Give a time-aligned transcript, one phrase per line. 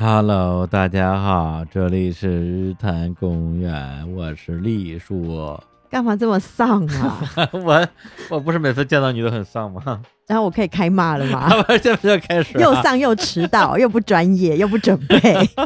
[0.00, 5.60] Hello，大家好，这里是日坛公园，我是栗树。
[5.90, 7.18] 干嘛这么丧啊？
[7.50, 7.88] 我
[8.30, 10.00] 我不是每次见到你都很丧吗？
[10.28, 11.50] 然后我可以开骂了吗？
[11.82, 15.18] 现在就开始了，又丧又迟到， 又不专业，又不准备，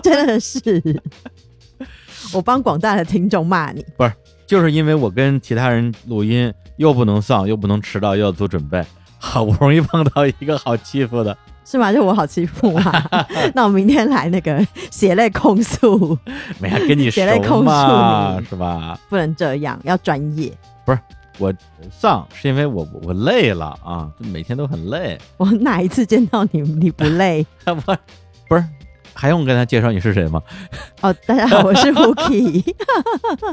[0.02, 0.82] 真的是。
[2.32, 4.12] 我帮广大的听众骂你，不是，
[4.46, 8.82] 就是因为我跟其他人录音，又不能丧，又不能迟到，又要做准备，
[9.18, 11.36] 好不容易碰到一个好欺负的。
[11.64, 11.92] 是吗？
[11.92, 12.92] 就我好欺负吗？
[13.54, 16.18] 那我明天来那个血泪控诉，
[16.60, 18.98] 没跟你血泪控诉你是吧？
[19.08, 20.52] 不能这样，要专业。
[20.84, 20.98] 不是
[21.38, 21.52] 我
[21.90, 25.18] 丧，是因为我我累了啊，每天都很累。
[25.36, 27.46] 我哪一次见到你你不累？
[27.64, 27.74] 不
[28.48, 28.64] 不是，
[29.14, 30.42] 还用跟他介绍你是谁吗？
[31.00, 32.74] 哦，大家好，我是 Hooky。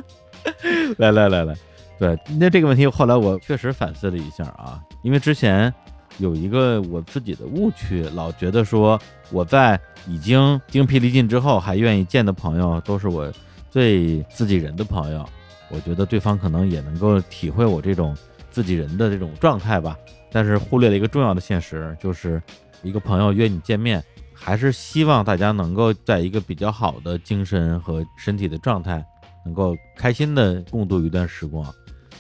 [0.98, 1.55] 来来来来，
[2.00, 5.73] 对，那这个问题后来我确实反思了一下啊，因为之前。
[6.20, 9.00] 有一个我自己的误区，老觉得说
[9.31, 13.31] 我在已经精疲力尽之后还愿意见的朋友都是我
[13.72, 15.28] 最自己人的朋友。
[15.72, 18.16] 我觉得对方可能也能够体会我这种
[18.52, 19.97] 自己人的这种状态吧。
[20.31, 22.42] 但是忽略了一个重要的现实，就是
[22.84, 24.03] 一个朋友约你见面，
[24.34, 29.03] 还是希望大家能够在一个比较好的精神和身体的状态，
[29.45, 31.66] 能够开心的共度一段时光。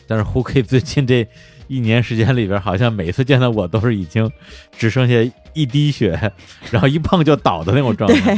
[0.07, 1.27] 但是胡可以最近这。
[1.69, 4.29] 一年时间里边，好像每次见到我都是已经
[4.75, 6.19] 只剩下一滴血，
[6.71, 8.35] 然后一碰就倒的那种状态，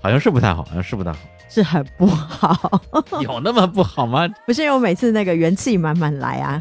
[0.00, 2.82] 好像是不太好，好像是不太好，是很不好。
[3.20, 4.26] 有那么不好吗？
[4.46, 6.60] 不是因为我每次那个元气满满来啊，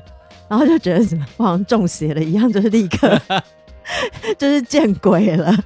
[0.50, 3.18] 然后就觉得怎么好像中邪了一样，就是立刻
[4.38, 5.58] 就是见鬼了，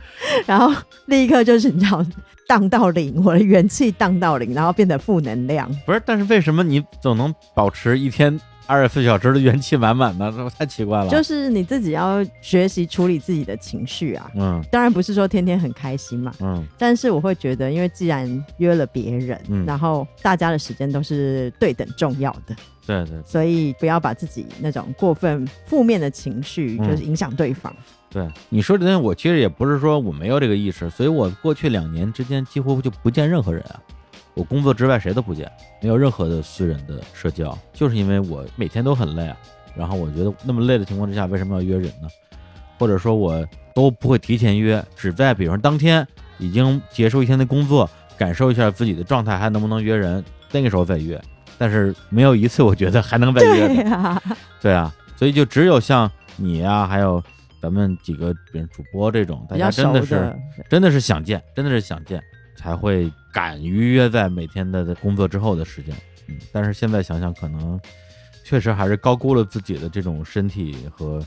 [0.45, 0.71] 然后
[1.07, 2.05] 立刻就是你知道
[2.47, 5.67] 荡到零，我的元气荡到零，然后变得负能量。
[5.83, 8.39] 不是，但是为什么你总能保持一天？
[8.67, 11.09] 二十四小时的元气满满的，这太奇怪了。
[11.09, 14.31] 就是你自己要学习处理自己的情绪啊。
[14.35, 16.31] 嗯，当然不是说天天很开心嘛。
[16.39, 22.55] 嗯，但是我会觉得，因为既然约了别人，然后大家的时间都是对等重要的。
[22.85, 23.21] 对对。
[23.23, 27.75] 所以不要把自己那种过分负面的情绪，就是影响对方。
[28.09, 33.79] 对你说的，我其实也不是说我没有这个意识，所以我过去两年之间几乎就不见任何人啊。
[34.35, 35.51] 我工作之外谁都不见，
[35.81, 39.37] 没有任何的私人的社交，就是因为我每天都很累啊。
[39.75, 42.07] 然后我觉得那么累的情况之下，为什么要约人呢？
[42.77, 46.05] 或者说我都不会提前约，只在比如说当天
[46.37, 51.21] 已经结束一天的工作，感受一下自己的状态还能不能约人，那个时候再约。
[51.57, 54.21] 但是没有一次我觉得还能再约的。
[54.61, 57.23] 对啊，所以就只有像你啊，还有
[57.61, 60.35] 咱们几个比如主播这种，大家真的是
[60.69, 62.21] 真的是想见，真的是想见。
[62.65, 65.95] 才会敢于约在每天的工作之后的时间，
[66.27, 67.79] 嗯，但是现在想想，可能
[68.43, 71.23] 确实还是高估了自己的这种身体和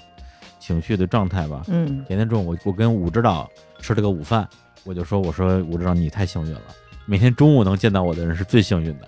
[0.59, 1.63] 情绪的状态吧。
[1.69, 4.49] 嗯，前天中午我我跟武指导吃了个午饭，
[4.83, 6.63] 我就说我说武指导你太幸运了，
[7.07, 9.07] 每天中午能见到我的人是最幸运的，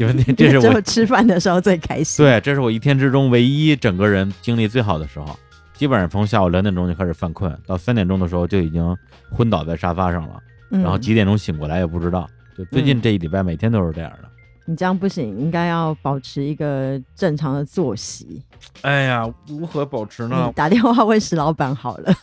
[0.00, 2.26] 因为那 这是我吃饭的时候最开心。
[2.26, 5.38] 对，这是我一天之中唯一整个人精力最好的时候，
[5.74, 8.96] 基本上从下午两点钟就开始犯困，到三点钟的时候就已经
[9.30, 10.42] 昏倒在沙发上了。
[10.70, 14.28] 然后几点钟醒过来也不知道，就最近这一礼拜每天都是这样的。
[14.66, 18.42] 你这样不行，应该要保持一个正常的作息。
[18.82, 20.52] 哎呀，如何保持呢？
[20.54, 22.12] 打电话问石老板好了。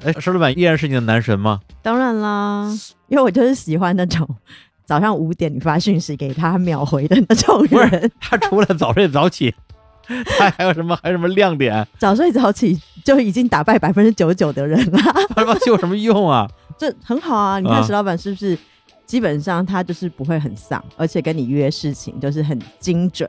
[0.02, 1.60] 哎，石老板依然是你的男神吗？
[1.82, 2.72] 当然啦，
[3.08, 4.26] 因为我就是喜欢那种
[4.86, 8.10] 早上五点你发讯息给他秒回的那种人。
[8.18, 9.54] 他除了早睡早起。
[10.38, 10.98] 他还有什么？
[11.02, 11.86] 还有什么亮点？
[11.98, 15.00] 早睡早起就已经打败百分之九十九的人了。
[15.66, 16.48] 有什么用啊？
[16.78, 17.58] 这很好啊！
[17.58, 18.56] 你看石老板是不是
[19.06, 23.28] 基本上他就是不会很丧，而且跟你约事情就是很精准，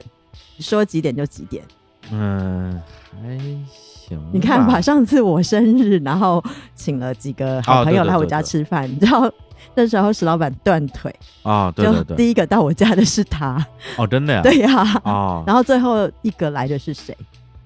[0.59, 1.63] 说几点就几点。
[2.11, 2.81] 嗯，
[3.21, 3.37] 还
[3.69, 4.19] 行。
[4.31, 6.43] 你看吧，上次我生日，然后
[6.75, 9.31] 请了几个好朋友来我家吃饭，你知道。
[9.75, 11.13] 那时候石老板断腿
[11.43, 13.63] 啊，对对对，第一个到我家的是他
[13.97, 17.15] 哦，真的呀， 对呀，哦， 然后最后一个来的是谁？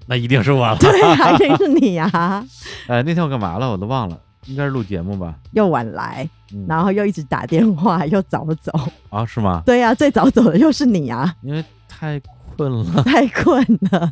[0.06, 2.44] 那一定是我了，对呀， 一定是你呀。
[2.88, 3.70] 哎，那天我干嘛了？
[3.70, 5.34] 我都忘了，应该是录节目吧？
[5.52, 6.28] 又晚来，
[6.68, 8.72] 然后又一直打电话，又早走
[9.10, 9.24] 啊？
[9.24, 9.62] 是吗？
[9.64, 12.20] 对呀，最早走的又是你啊，因为太
[12.56, 14.10] 困了，太困了，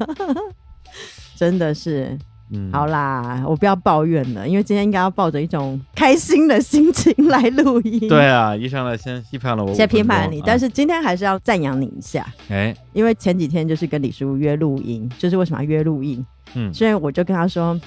[1.37, 2.17] 真的是。
[2.73, 8.09] 好啦，我不要抱怨了，因为今天应该要抱着一种开心的心情来录音。
[8.09, 12.27] 对啊，一上来先批判了我，先批判了你，但是今天还是要赞扬你一下。
[12.49, 16.25] 哎，因为前几天就是跟李叔约录音，就是为什么要约录音？
[16.55, 17.81] 嗯，所以我就跟他说，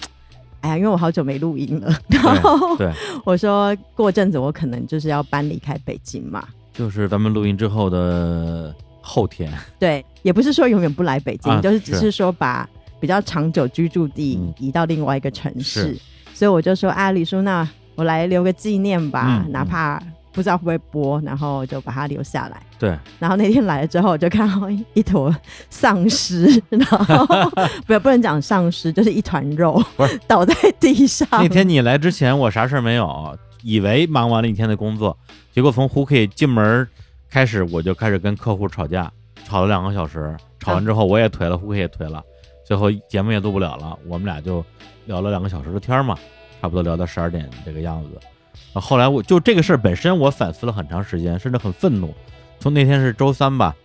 [0.61, 2.89] 哎呀，因为我好久没录音了，然后对，
[3.25, 9.51] 我说过阵子我可能就是要搬离开北京嘛，就是咱们录音之后的后天。
[9.77, 12.65] 对，也不是说永远不来北京，就是只是说把。
[13.03, 15.99] 比较长久居住地移到另外一个城市，
[16.33, 20.01] 所以我就说啊，李叔，那我来留个纪念吧，嗯哪怕
[20.31, 22.63] 不知道会不会播，然后就把它留下来。
[22.79, 25.35] 对，然后那天来了之后，我就看到一坨
[25.69, 27.35] 丧尸， 然后
[27.85, 29.83] 不不能讲丧尸，就是一团肉
[30.25, 31.27] 倒在地上。
[31.29, 35.17] 那天你来之前，我啥事儿没有，以为忙完了一天的工作，
[35.51, 36.87] 结果从 Hooky 进门
[37.29, 39.11] 开始，我就开始跟客户吵架，
[39.45, 40.33] 吵了两个小时。
[40.57, 42.23] 吵完之后，我也颓了，Hooky 也颓了，
[42.63, 43.97] 最后节目也录不了了。
[44.07, 44.63] 我们俩就
[45.05, 46.17] 聊了两个小时的天儿嘛，
[46.61, 48.09] 差不多聊到十二点这个样子。
[48.73, 52.13] 然后后来我就这个事儿本身，我反思了很长时间，甚至很愤怒。
[52.59, 53.75] 从那天是周三吧，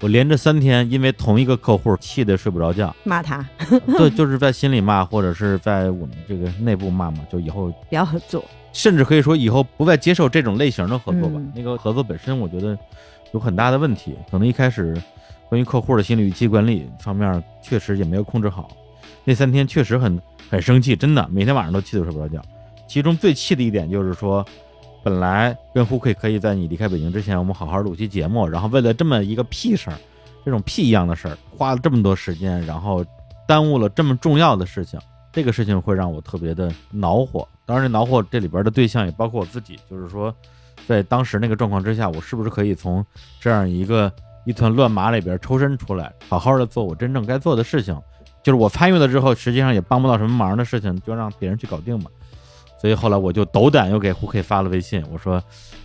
[0.00, 2.94] 我连着三天因为同一个客户气得睡不着觉。
[3.04, 3.46] 骂他
[3.98, 8.44] 对，就是在心里骂，或者是在我们这个内部骂嘛，就以后不要合作。
[8.72, 11.34] 甚至可以说以后不再接受这种类型的合作吧。
[11.36, 12.76] 嗯那个合作本身，我觉得
[13.32, 14.96] 有很大的问题，可能一开始
[15.52, 18.74] 关于客户的心理预期管理方面确实也没有控制好。
[19.22, 20.18] 那三天确实很
[20.48, 22.40] 很生气，真的每天晚上都气得睡不着觉。
[22.88, 24.42] 其中最气的一点就是说，
[25.04, 29.96] 本来跟胡奎可以在你离开北京之前，我们好好录期节目，然后为了这么一个屁事儿，
[30.42, 33.04] 这种屁一样的事儿，花了这么多时间，然后
[33.46, 34.98] 耽误了这么重要的事情，
[35.30, 37.46] 这个事情会让我特别的恼火。
[37.66, 40.34] 当然，这恼火这里边的对象也包括我自己，就是说，
[40.86, 43.04] 在当时那个状况之下，我是不是可以从
[43.38, 44.10] 这样一个
[44.44, 47.96] 一团乱麻里边抽身出来，好好的做我真正该做的事情？
[48.42, 52.06] 就是我参与了之后，实际上也帮不到什么忙的事情，就让别人去搞定嘛。
[52.80, 55.40] 所以后来我就斗胆又给胡 K 发了微信，我说：“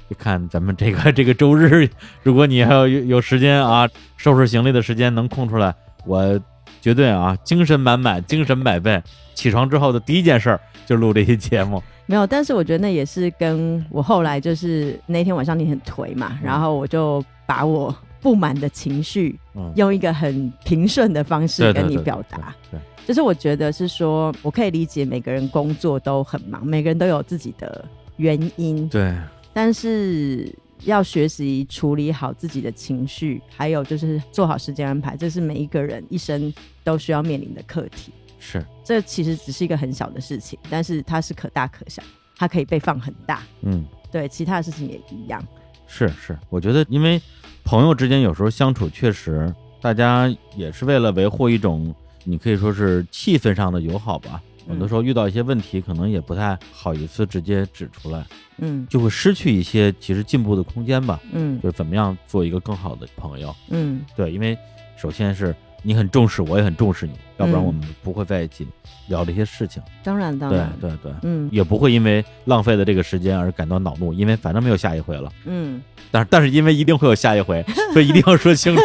[0.09, 1.87] 你看咱们这个这个周日，
[2.23, 5.75] 如果你还有有时间啊，收拾行李的时间能空出来，
[6.07, 6.39] 我
[6.81, 8.99] 绝对啊精神满满，精神百倍。
[9.35, 11.83] 起床之后的第一件事儿就录这些节目。
[12.07, 22.55] 没有，但是我觉得那也是跟我后来就是那天晚上你很颓嘛，嗯然后我就把我不满的情绪嗯，用一个很平顺的方式跟你对对对表达。
[22.71, 27.85] 对，就是我觉得是说，我可以理解每个人工作都很忙，每个人都有自己的
[28.17, 29.15] 原因，对
[29.53, 30.53] 但是
[30.83, 36.53] 要学习处理好自己的情绪，还有就是做好时间安排，这是每一个人一生
[36.83, 38.11] 都需要面临的课题。
[38.39, 42.03] 是，这其实只是一个很小的事情，但是它是可大可小，
[42.35, 43.41] 它可以被放很大。
[43.61, 43.85] 嗯。
[44.09, 45.45] 对，其他的事情也一样。
[45.85, 47.21] 是是，我觉得因为
[47.67, 51.93] 朋友之间有时候相处，确实大家也是为了维护一种
[52.23, 54.41] 你可以说是气氛上的友好吧。
[54.69, 58.25] 有的时候遇到一些问题，可能也不太好意思直接指出来，
[58.59, 61.19] 嗯就会失去一些其实进步的空间吧。
[61.33, 63.53] 嗯就是怎么样做一个更好的朋友。
[63.69, 64.57] 嗯对，因为
[64.95, 65.53] 首先是
[65.87, 68.67] 你很重视，我也很重视你，要不然嗯我们不会在一起
[69.07, 69.81] 聊这些事情。
[70.03, 75.31] 当然当对然，对对，嗯也不会因为浪费了这个时间而感到恼怒，因为反正没有下一回了。
[75.45, 75.81] 嗯，
[76.11, 77.63] 但是但是因为一定会有下一回，
[77.93, 78.81] 所以一定要说清楚。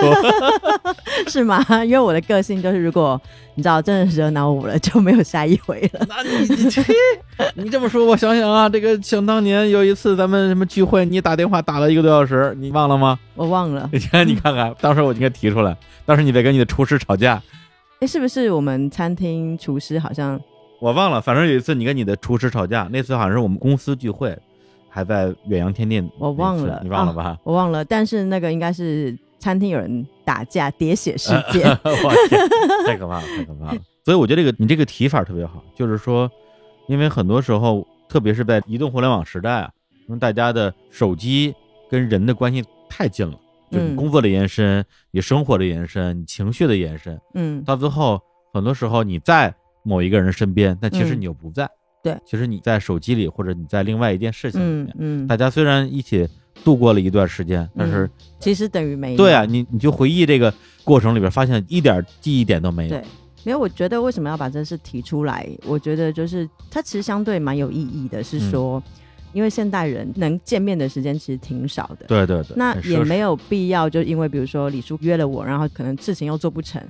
[1.27, 1.61] 是吗？
[1.85, 3.21] 因为我的个性就是，如果
[3.55, 6.07] 你知道真的惹恼我了，就没有下一回了。
[6.09, 6.23] 那
[7.55, 13.19] 你 这么说，我想想啊，这个想当年有一次咱们什么聚会，你打电话打了一个多小时，你忘了吗？
[13.35, 15.77] 我忘了，你看你看看，当时我应该提出来，
[16.07, 17.43] 当时你在跟你的厨师吵架，
[18.01, 20.41] 哎，是不是我们餐厅厨师好像
[20.81, 24.37] 我忘了，反正有一次你跟你的厨师吵架，那次好像是我们公司聚会，
[24.89, 27.37] 还在远洋天地，我忘了你忘了吧？
[27.45, 31.65] 我忘了，但是那个应该是餐厅有人打架喋血事件。
[32.87, 33.81] 太可怕了，太可怕了。
[34.05, 36.31] 所以我觉得这个你这个提法特别好，就是说，
[36.87, 39.71] 因为很多时候，特别是在移动互联网时代啊，
[40.07, 41.53] 因为大家的手机
[41.91, 43.37] 跟人的关系太近了，
[43.71, 48.21] 就是工作的延伸，你生活的延伸，你情绪的延伸，嗯到最后，
[48.55, 51.69] 很多时候你在某一个人身边，但其实嗯你又不在。
[52.03, 56.29] 对，其实你在手机里，或者你在另外一件事情里面，嗯嗯，大家虽然一起
[56.65, 59.17] 度过了一段时间，但是其实等于没有。
[59.17, 60.53] 对啊，你你就回忆这个
[60.85, 62.91] 过程里边，发现一点记忆点都没有。
[62.91, 63.03] 对，
[63.45, 65.49] 没有，我觉得为什么要把这事提出来？
[65.67, 68.83] 我觉得就是它其实相对蛮有意义的，是说，
[69.33, 72.07] 因为现代人能见面的时间其实挺少的。
[72.07, 76.81] 对对对，那也没有必要，就因为比如说李叔约了我，然后可能事情又做不成，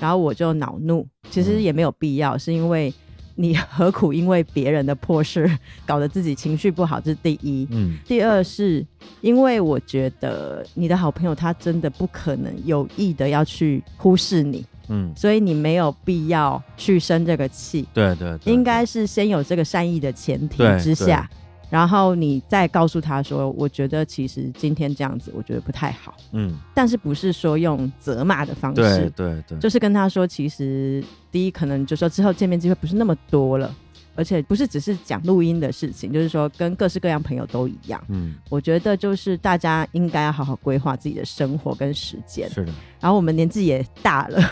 [0.00, 2.92] 然后我就恼怒，其实嗯也没有必要，是因为
[3.34, 5.50] 你何苦因为别人的破事
[5.86, 7.00] 搞得自己情绪不好？
[7.00, 7.66] 这是第一。
[7.70, 8.84] 嗯第二是
[9.20, 21.28] 因为我觉得你的好朋友他真的不可能有意的要去忽视你，嗯，所以你没有必要去生这个气，对对对，应该是先有这个善意的前提之下，
[21.70, 33.74] 然后你再告诉他说，我觉得其实今天这样子，我觉得不太好，嗯，但是不是说用责骂的方对式，对对，就是跟他说，其实第一可能就说之后见面机会不是那么多了。
[34.16, 38.02] 而且不是只是讲录音的事情，就是说跟各式各样朋友都一样。
[38.08, 42.50] 嗯我觉得就是大家应该要好好规划自己的生活跟时间。
[42.50, 44.42] 是的，然后我们年纪也大了，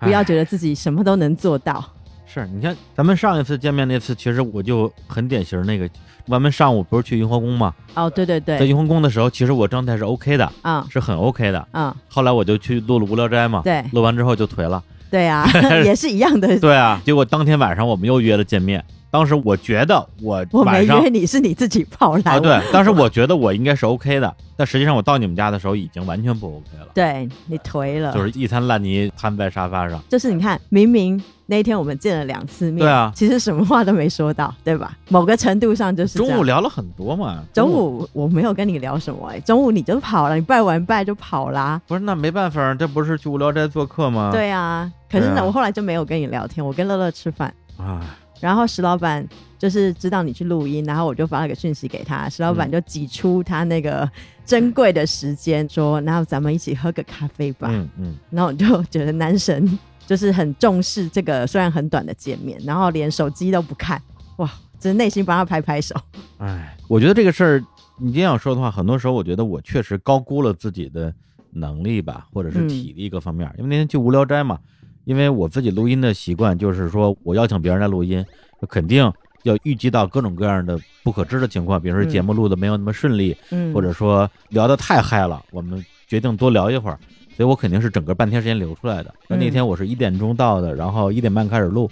[0.00, 1.84] 不要觉得自己什么都能做到。
[2.24, 5.88] 是你看咱们上一次见面那次，其实我就很典型那个，
[6.28, 7.72] 咱们上午不是去雍和宫吗？
[7.94, 11.66] 哦，对对对在对，雍和宫的时候，其实我状态是 OK 的，嗯是很 OK 的。
[11.72, 14.82] 嗯，后来我就去录了无聊斋嘛，对录完之后就颓了。
[15.10, 15.48] 对啊，
[15.84, 16.48] 也是一样的。
[16.58, 18.84] 对啊，结果当天晚上我们又约了见面。
[19.10, 22.32] 当时我觉得我我没约你是你自己跑来。
[22.32, 30.02] 啊，对，当时我觉得我应该是 OK 的，但实际上我到你们家的时候已经完全不 OK 了，对你颓了，就是一滩烂泥瘫在沙发上。
[30.08, 34.96] 就是你看，明明那一天我们见了两次面，对啊其实什么话都没说到，对吧？
[35.08, 41.80] 某个程度上就是中午聊了很多嘛，中午我没有跟你聊什么哎、中午你就跑了，你拜完拜就跑啦。
[41.86, 44.30] 不是那没办法，这不是去无聊斋做客吗？
[44.32, 48.00] 对啊，可是呢，啊我后来就没有跟你聊天，我跟乐乐吃饭，啊，
[48.40, 49.26] 然后石老板
[49.58, 54.08] 就是知道你去录音，然后我就发了个讯息给他，石老板嗯就挤出他那个
[54.44, 57.68] 珍贵的时间，说：“那咱们一起喝个咖啡吧。
[57.70, 64.00] 嗯嗯，然后我就觉得男神就是很重视这个虽然很短的见面，然后连手机都不看，
[64.36, 65.94] 哇，真的内心帮他拍拍手。
[66.38, 67.64] 哎，我觉得这个事儿，
[67.98, 71.12] 你这样说的话，很多时候我觉得我确实高估了自己的
[71.50, 73.50] 能力吧，或者是嗯体力各方面。
[73.56, 74.58] 因为那天去无聊斋嘛，
[75.06, 78.22] 因为我自己录音的习惯就是说我邀请别人来录音，
[78.68, 79.10] 肯定
[79.44, 86.98] 要预计到各种各样的不可知的情况，比如说嗯节目录的没有那么顺利，嗯，或者说聊得太嗨了，我们决定多聊一会儿，
[87.36, 89.14] 所以我肯定是整个半天时间留出来的。
[89.28, 91.88] 那天我是一点钟到的，然后一点半开始录，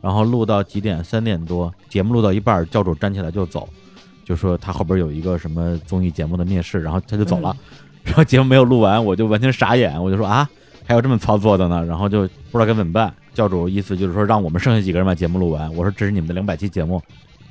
[0.00, 1.04] 然后录到几点？
[1.04, 3.68] 三点多，节目录到一半儿，教主站起来就走，
[4.24, 7.54] 就说他后边有一个什么综艺节目的面试，然后他就走了，
[8.02, 10.48] 然后节目没有录完，我就完全傻眼，我就说啊，
[10.84, 13.12] 还有这么操作的呢，然后就不知道该怎么办。
[13.32, 17.02] 教主意思就是说让我们剩下几个人把节目录完，我说这是你们的两百期节目，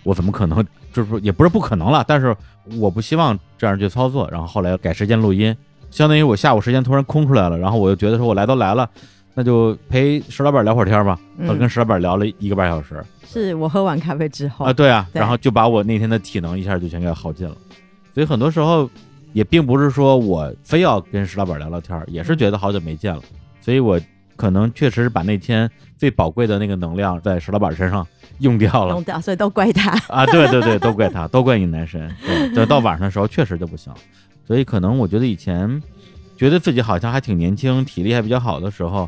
[0.03, 2.33] 我怎么可能就是说也不是不可能了，但是
[2.79, 4.29] 我不希望这样去操作。
[4.31, 5.53] 然后后来改时间录音，
[5.91, 8.89] 相当于我下午时间突然空出来了，然后我又觉得说我来都来了，
[9.33, 11.19] 那就陪石老板聊会儿天吧。
[11.39, 17.55] 我跟嗯，石老板聊了一个半小时是我喝完咖啡之后啊，对啊，对然后就把我那天的体能一下就全给耗尽了。
[18.13, 18.89] 所以很多时候
[19.33, 23.21] 也并不是说我非要跟石老板聊聊天儿，也是觉得好久没见了，
[23.59, 23.99] 所以我
[24.35, 28.05] 可能确实是把那天最宝贵的那个能量在石老板身上
[28.39, 29.91] 用掉了用掉，所以都怪他。
[30.07, 30.25] 啊！
[30.27, 32.13] 对 对对，都怪他，都怪你男神。
[32.25, 33.93] 对，就到晚上的时候确实就不行，
[34.45, 35.81] 所以可能我觉得以前
[36.35, 39.07] 觉得自己好像还挺年轻，体力还比较好的时候，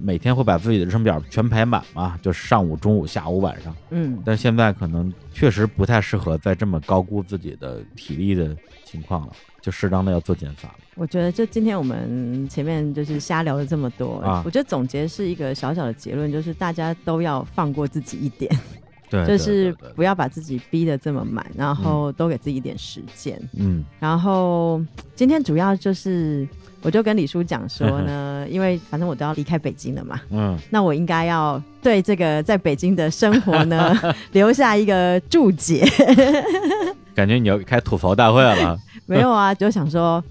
[0.00, 3.74] 每天会把自己的日程表全排满嘛，就是上午、中午、下午、晚上。
[3.90, 10.78] 嗯，但现在可能确实不太适合再这么高估自己的体力的情况了，就适当的要做减法了。
[10.96, 18.50] 我觉得就今天我们前面就是瞎聊了这么多，啊我觉得总结是一个小小的结论，就是大家都要放过自己一点，
[19.08, 23.40] 对，对就是不要把自己逼得这么满，然后多给自己一点时间。
[23.54, 24.82] 嗯然后
[25.14, 26.46] 今天主要就是，
[26.82, 33.96] 我就跟李叔讲说呢， 因为反正我都要离开北京了嘛，嗯，那我应该要对这个在北京的生活呢
[34.32, 35.86] 留下一个注解。
[37.14, 38.78] 感觉你要开吐槽大会了。
[39.06, 40.22] 没有啊，就想说。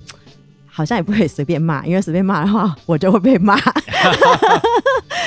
[0.71, 3.59] 好像也不可以随便骂，因为随便骂的话，我就会被骂。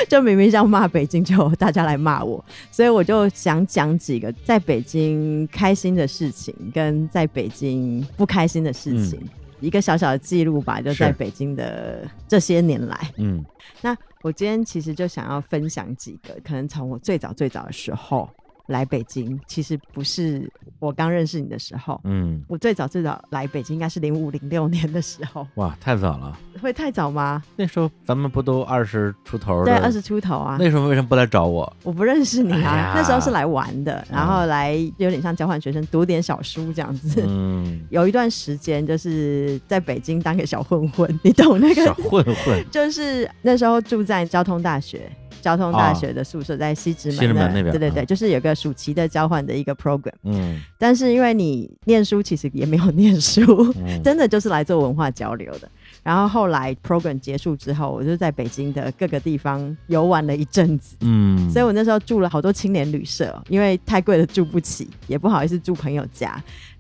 [0.09, 9.21] 就明明是要骂北京，就大家来骂我，所以我就想讲几个在北京开心的事情，跟在北京不开心的事情，
[9.63, 10.81] 一个小小的记录吧。
[10.81, 13.43] 就在北京的这些年来，嗯
[13.81, 18.29] 那我今天其实就想要分享几个，可能从我最早最早的时候
[18.67, 22.01] 来北京，其实不是我刚认识你的时候。
[22.05, 26.39] 嗯，我最早最早来北京应该是零五零六年的时候，哇，太早了。
[26.61, 27.43] 会太早吗？
[27.57, 29.83] 那时候咱们不都二十出头对，的？
[29.83, 30.57] 二十出头啊。
[30.61, 31.71] 那时候为什么不来找我？
[31.83, 37.25] 我不认识你啊，哎那时候是来玩的，然后来有点像交换学生，读点小书这样子。
[37.27, 41.93] 嗯， 有一段时间就是在北京当个小混混，你懂那个小？
[41.95, 42.65] 混混。
[42.71, 45.11] 就是那时候住在交通大学，
[45.43, 48.07] 交通大学的宿舍在西直门西直门那边对对对，嗯。
[48.07, 50.61] 就是有个暑期的交换的一个 program，嗯。
[50.79, 53.43] 但是因为你念书其实也没有念书，
[53.77, 55.69] 嗯， 真的就是来做文化交流的。
[56.03, 66.31] 然后后来 program 结束之后，我就在北京的各个地方游玩了一阵子，嗯，所以我那时候住了好多青年旅社，因为太贵了住不起，也不好意思住朋友家。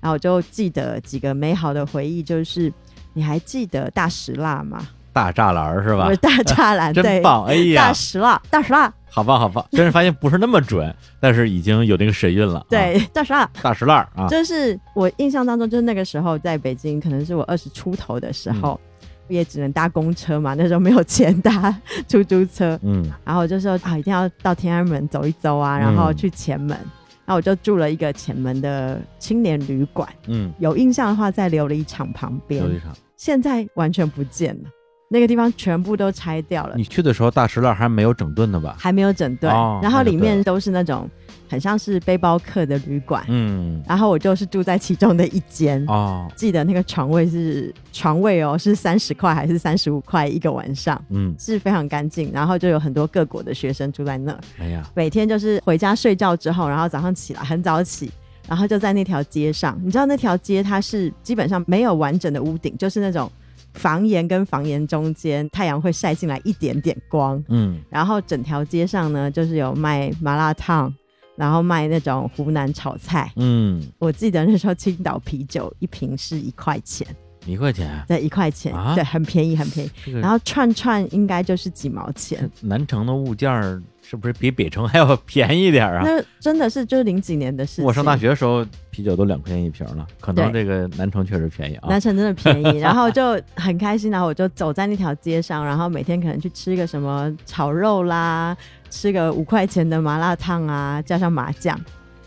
[0.00, 2.72] 然后我就记得几个美好的回忆，就是
[3.12, 4.88] 你还记得大石蜡吗？
[5.12, 6.10] 大栅栏是吧？
[6.20, 7.44] 大栅栏， 对真，棒！
[7.44, 9.64] 哎呀大，石蜡，大石蜡，好棒好棒！
[9.72, 12.60] 真是发现不是那么准，但是已经有那个神韵了。
[12.60, 13.48] 啊，对，大石蜡。
[13.62, 18.80] 大石烂儿啊，就是我印象当中，就是那个时候在北京，可能是我二十出头的时候，
[19.28, 21.74] 也只能搭公车嘛，那时候没有钱搭
[22.08, 26.70] 出租车， 嗯然后我就说啊，一定要到天安门走一走啊，然后嗯去前门，
[27.26, 32.92] 然后我就住了一个前门的青年旅馆，嗯，有印象的话在琉璃厂旁边琉璃厂。
[33.16, 34.70] 现在完全不见了。
[35.12, 38.74] 那个地方全部都拆掉了你，去的时候大石烂还没有整顿的吧？
[38.78, 41.06] 还没有整顿，哦然后里面都是那种
[41.50, 45.84] 很像是背包客的旅馆，嗯，然后我就是住在其中的一间。
[45.86, 52.32] 哦，记得那个床位是床位哦，是三十块还是三十五块一个晚上，嗯，是非常干净。
[52.32, 58.10] 然后就有很多各国的学生住在那儿，哎呀，每天就是回家睡觉之后，然后早上起来很早起，
[58.48, 59.78] 然后就在那条街上。
[59.84, 63.30] 你知道那条街它是基本上没有完整的屋顶，就是那种
[63.74, 70.92] 房檐跟房檐中间太阳会晒进来一点点光，嗯，然后整条街上呢就是有卖麻辣烫，
[71.36, 73.32] 然后卖那种湖南炒菜。
[73.36, 77.06] 嗯，我记得那时候青岛啤酒一瓶是一块钱，
[77.46, 78.04] 一块钱，啊？
[78.06, 78.94] 对，一块钱，啊？
[78.94, 80.12] 对，很便宜，很便宜。
[80.12, 86.02] 然后串串应该就是几毛钱，南城的物件儿是不是比北城还要便宜点儿啊？
[86.04, 87.84] 那真的是就是零几年的事情。
[87.86, 91.98] 我上大学的时候，啤酒都两块钱一瓶了，可能这个南城确实便宜啊南。
[91.98, 98.54] 城真的便宜， 然后就很开心，然后我就走在那条街上，然后每天可能去吃个什么炒肉啦，
[98.90, 101.74] 吃个五块钱的麻辣烫啊，加上麻酱，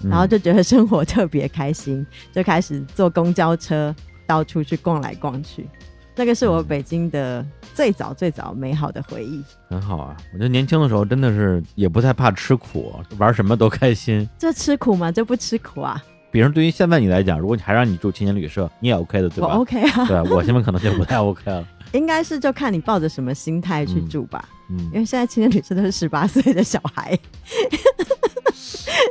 [0.01, 5.69] 嗯然后就觉得生活特别开心，就开始坐公交车到处去逛来逛去。
[6.15, 9.43] 那个是我北京的最早最早美好的回忆。
[9.69, 10.15] 很好啊。
[10.33, 14.27] 我觉得年轻的时候真的是也不太怕吃苦，玩什么都开心。
[14.37, 15.11] 这吃苦吗？
[15.11, 21.67] 这不吃苦啊，比如对于现在你来讲，如果你还让你住青年旅社，你也 OK 的，对我吧？OK 啊，对我现在可能就不太 OK 了。
[21.91, 24.43] 应该是就看你抱着什么心态去住吧。
[24.69, 27.17] 嗯因，为现在青年旅社都是十八岁的小孩，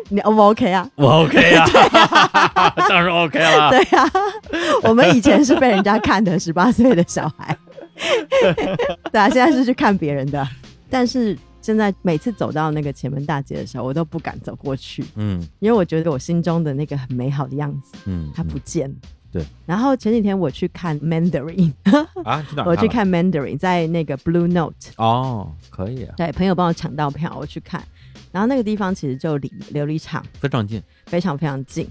[0.09, 0.89] 你 O 不 OK 啊？
[0.97, 1.67] 我 OK 啊、
[2.89, 3.71] 当然 OK 了。
[3.71, 4.11] 对啊，
[4.85, 7.57] 我们以前是被人家看的十八岁的小孩，
[9.13, 10.47] 对啊，现在是去看别人的。
[10.91, 18.95] 但是现在每次走到那个前门大街的时候，我都不敢走过去，嗯因为我觉得我心中的那个很美好的样子嗯，它不见了。
[19.33, 19.45] 对。
[19.67, 27.83] 然后前几天我去看 Mandarin，嗯 啊，我去看 Mandarin，在那个 Blue Note，哦，可以啊，对，朋友帮我抢到票，我去看。
[28.35, 30.83] 然后那个地方其实就离琉璃厂非常近。
[31.07, 31.89] 非常非常近，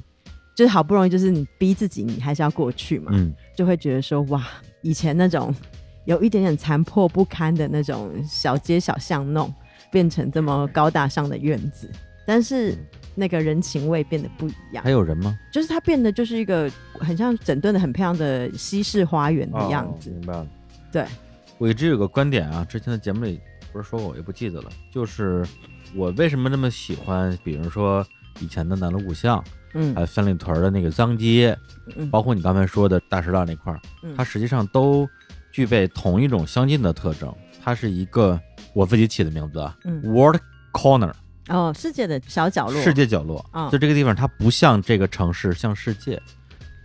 [0.53, 3.33] 就是好不容易就是你逼自己，你还是要过去嘛，嗯。
[3.55, 4.45] 就会觉得说哇，
[4.81, 5.55] 以前那种
[6.03, 9.53] 有一点点残破不堪的那种小街小巷弄，
[9.89, 11.89] 变成这么高大上的院子，
[12.27, 12.75] 但是
[13.15, 14.83] 那个人情味变得不一样。
[14.83, 15.39] 还，有人吗？
[15.53, 20.47] 就是它变得就是一个很像整顿的很漂亮的西式花园的样子，哦明白了。
[20.91, 21.05] 对，
[21.57, 23.39] 我一直有个观点啊，之前的节目里
[23.71, 25.45] 不是说过，我也不记得了，就是
[25.95, 28.05] 我为什么那么喜欢，比如说
[28.39, 29.93] 以前的南锣鼓巷，嗯。
[29.95, 31.57] 还有三里屯的那个脏街，
[31.95, 32.09] 嗯。
[32.09, 34.13] 包括你刚才说的大石栏那块儿，嗯。
[34.17, 35.07] 它实际上都
[35.51, 37.33] 具备同一种相近的特征。
[37.63, 38.39] 它是一个
[38.73, 40.41] 我自己起的名字啊嗯，World
[40.73, 41.13] Corner，
[41.47, 43.45] 哦，世界的小角落，世界角落。
[43.53, 46.21] 嗯就这个地方，它不像这个城市，像世界，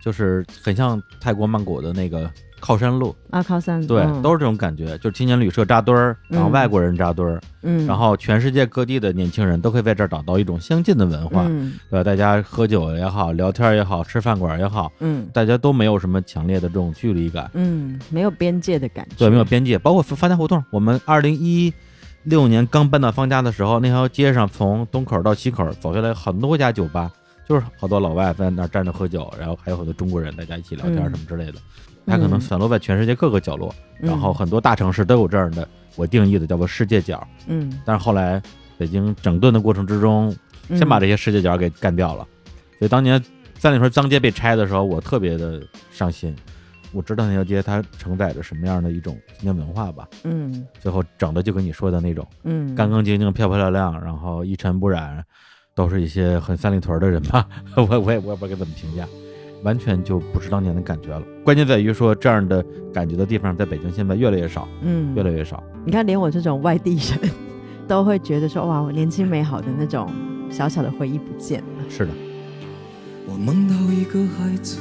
[0.00, 4.22] 就是很像泰国曼谷的那个靠山路，啊，靠山，对，嗯。
[4.22, 11.74] 都是这种感觉，就是青年旅社扎堆儿，然后嗯外国人扎堆儿，嗯，然后全世界各地的年轻人都可以在这儿找到一种相近的文化，嗯。
[11.90, 12.04] 对吧？
[12.04, 15.28] 大家喝酒也好，聊天也好，吃饭馆也好，嗯。
[15.32, 19.78] 大家都没有什么强烈的这种距离感，嗯，没有边界的感觉，对，没有边界。
[19.78, 21.72] 包括方家胡同，我们二零一
[22.24, 27.10] 六年刚搬到方家的时候，那条街上从东口到西口走下来很多家酒吧，
[27.48, 31.10] 就是好多老外在那儿站着喝酒，然后还有很多中国人大家一起聊天嗯。
[31.10, 31.54] 什么之类的。
[32.08, 37.26] 它可能嗯散落在全世界各个角落，嗯，然后很多大城市都有这样的，我定义的叫做世界角。
[37.46, 38.42] 嗯，但是后来
[38.76, 40.34] 北京整顿的过程之中，
[40.68, 42.26] 嗯先把这些世界角给干掉了。
[42.78, 43.22] 所以当年
[43.58, 46.34] 三里屯脏街被拆的时候，我特别的伤心。
[46.92, 50.08] 我知道那条街它承载着什么样的一种新疆文化吧。
[50.24, 55.22] 嗯最后整的就跟你说的那种嗯，干干净净、漂漂亮亮，然后一尘不染，
[55.74, 57.46] 都是一些很三里屯的人吧。
[57.76, 59.06] 我我也我也不知道该怎么评价，
[59.62, 61.22] 完全就不是当年的感觉了。
[61.44, 65.62] 关键在于说这样的感觉的地方在北京现在越来越少，嗯越来越少。
[65.84, 67.30] 你看，连我这种外地人
[67.86, 70.10] 都会觉得说，哇，我年轻美好的那种
[70.50, 71.84] 小小的回忆不见了。
[71.88, 72.12] 是的，
[73.26, 74.78] 我梦到一个孩子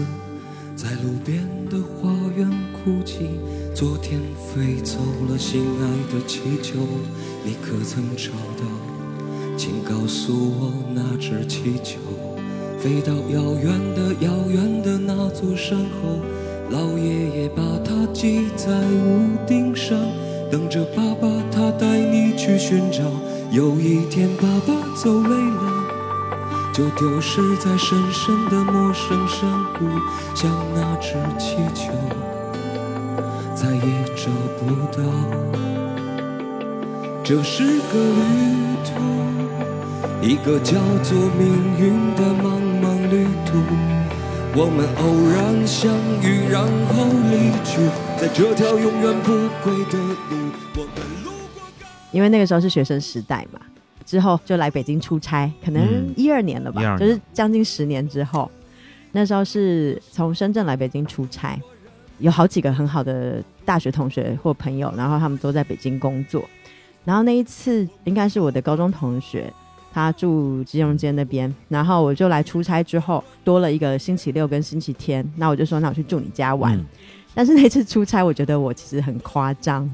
[0.75, 3.39] 在路边的花园哭泣，
[3.73, 6.79] 昨天飞走了心爱的气球，
[7.43, 8.65] 你可曾找到？
[9.57, 11.97] 请告诉我那只气球
[12.88, 16.21] 飞到遥远的遥远的那座山后，
[16.69, 19.97] 老爷爷把它系在屋顶上，
[20.50, 23.04] 等着爸爸他带你去寻找。
[23.52, 25.73] 有一天爸爸走累了。
[26.73, 29.86] 就丢失在深深的陌生山谷，
[30.34, 31.91] 像那只气球，
[33.54, 33.82] 再也
[34.15, 35.04] 找不到。
[37.21, 38.21] 这是个旅
[38.86, 38.89] 途，
[40.21, 41.47] 一个叫做命
[41.80, 42.57] 运的茫茫旅
[43.47, 43.57] 途。
[44.60, 47.77] 我们偶然相遇，然后离去，
[48.19, 49.31] 在这条永远不
[49.63, 51.62] 归的路，我们路过。
[52.12, 53.60] 因为那个时候是学生时代嘛，
[54.03, 58.49] 之后就来北京出差，可能嗯一二年了吧，12年就是将近十年之后，
[59.12, 61.60] 那时候是从深圳来北京出差，
[62.17, 66.43] 有好几个很好的大学同学或朋友，然后他们都在北京工作，
[67.05, 69.53] 然后那一次应该是我的高中同学。
[69.93, 76.78] 他住金融街那边，然后我就来出差之后，多了一个星期六跟星期天，那我就说那我去住你家玩。
[76.78, 76.86] 嗯
[77.36, 79.88] 但是那次出差，我觉得我其实很夸张，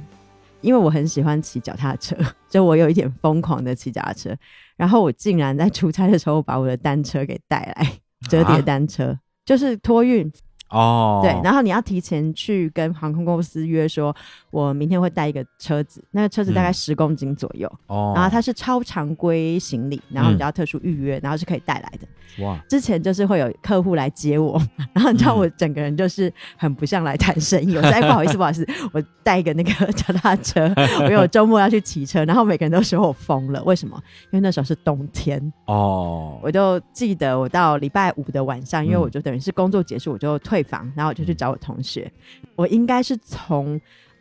[0.62, 2.16] 因为我很喜欢骑脚踏车，
[2.50, 4.34] 就我有一点疯狂的骑脚踏车。
[4.78, 7.92] 然后我竟然在出差的时候把我的单车给带来，
[8.30, 10.32] 折叠单车，就是托运。
[10.74, 14.14] 哦，对，然后你要提前去跟航空公司约说，
[14.50, 16.74] 我明天会带一个车子，那个车子大概嗯。
[16.74, 20.40] 十公斤左右，哦，然后它是超常规行李，然后你嗯。
[20.40, 22.44] 就要特殊预约，然后是可以带来的。
[22.44, 24.60] 哇，之前就是会有客户来接我，
[24.92, 25.40] 然后你知道嗯。
[25.40, 34.02] 我整个人就是很不像来谈生意，我说哎不好意思不好意思，我带一个那个 脚踏车，我有周末要去骑车，然后每个人都说我疯了，为什么？
[34.32, 39.02] 因为那时候是冬天，哦，我就记得我到礼拜五的晚上，因为嗯。
[39.04, 42.12] 我就等于是工作结束，我就退房，然后我就去找我同学，
[42.56, 43.80] 我应该是从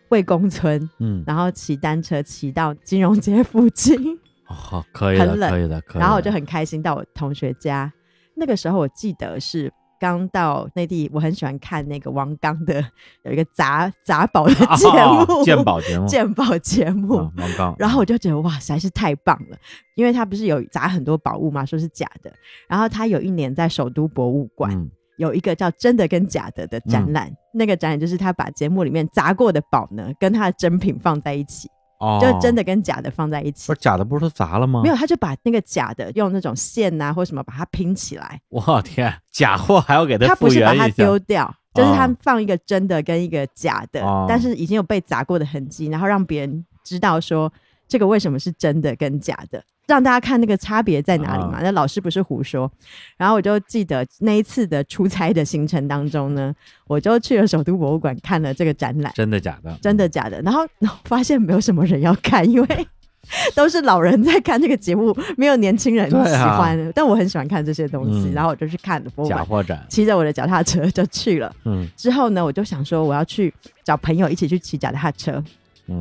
[0.09, 4.19] 魏公村，嗯，然后骑单车骑到金融街附近。
[4.45, 6.01] 好，可以的，很冷可以的，可以。
[6.01, 7.91] 然后我就很开心到我同学家。
[8.35, 12.85] 那个时候我记得是刚到内地，我很喜欢看那个王刚的
[13.23, 17.17] 有一个杂杂宝的节目，哦鉴宝节目，鉴宝节目。
[17.23, 19.57] 啊王刚，然后我就觉得哇，实在是太棒了，
[19.95, 22.31] 因为他不是有砸很多宝物嘛，说是假的。
[22.69, 31.69] 然后他有一年在首都博物馆、嗯有一个叫“真的跟假的”的展览，那个展览就是他把节目里面砸过的宝呢，跟他的真品放在一起，
[32.01, 33.67] 哦，就真的跟假的放在一起。
[33.69, 33.81] 不是。
[33.81, 34.83] 假的，不是都砸了吗？
[34.83, 41.05] 没有，他就把那个假的用那种线啊或什么把它拼起来，我天，假货还要给它复他不是把它原一下。
[41.05, 44.27] 丢掉，就是他哦放一个真的跟一个假的，哦。
[44.29, 47.53] 但是已经有被砸过的痕迹，然后让别人知道说
[47.87, 51.59] 这个为什么是真的跟假的，让大家看那个差别在哪里嘛。
[51.59, 52.71] 啊那老师不是胡说，
[53.17, 56.55] 然后我就记得那一次的出差的行程当中呢，
[56.87, 59.77] 我就去了首都博物馆看了这个展览，真的假的？
[59.81, 60.67] 真的假的，然后
[61.05, 62.87] 发现没有什么人要看，因为。
[63.55, 66.93] 都是老人在看这个节目，没有年轻人喜欢。
[66.93, 71.55] 但我很喜欢看这些东西，嗯然后我就去看博物馆，假货展，骑着我的脚踏车就去了。
[71.65, 75.45] 嗯，之后呢，我就想说我要去找朋友一起去骑脚踏车，嗯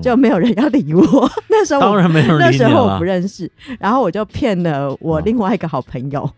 [0.02, 1.30] 就没有人要理我。
[1.50, 3.50] 那时候当然没有人那时候我不认识，
[3.80, 6.30] 然后我就骗了我哦另外一个好朋友，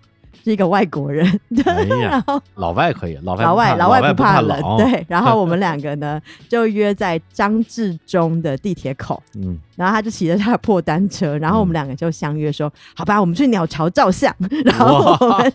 [0.43, 1.25] 是一个外国人，
[1.65, 9.21] 哎然后老外可以，老外老外不怕外不怕冷，冷，，对，然后我们两个呢 就约在张治中的地铁口。
[9.35, 14.33] 嗯，然后他就骑着他的破单车，然后我们两个就相约说：“好吧，我们去鸟巢照相。”
[14.65, 15.53] 然后我们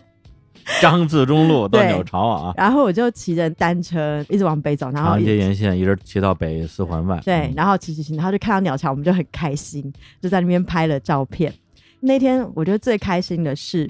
[0.81, 11.53] 张自忠路到鸟巢啊，然后我就骑着单车一直往北走，然后长一街沿线一直骑到北四环外，对，嗯然后骑骑骑，然后就看到鸟巢，我们就很开心，就在那边拍了照片。
[12.01, 13.89] 那天我觉得最开心的是，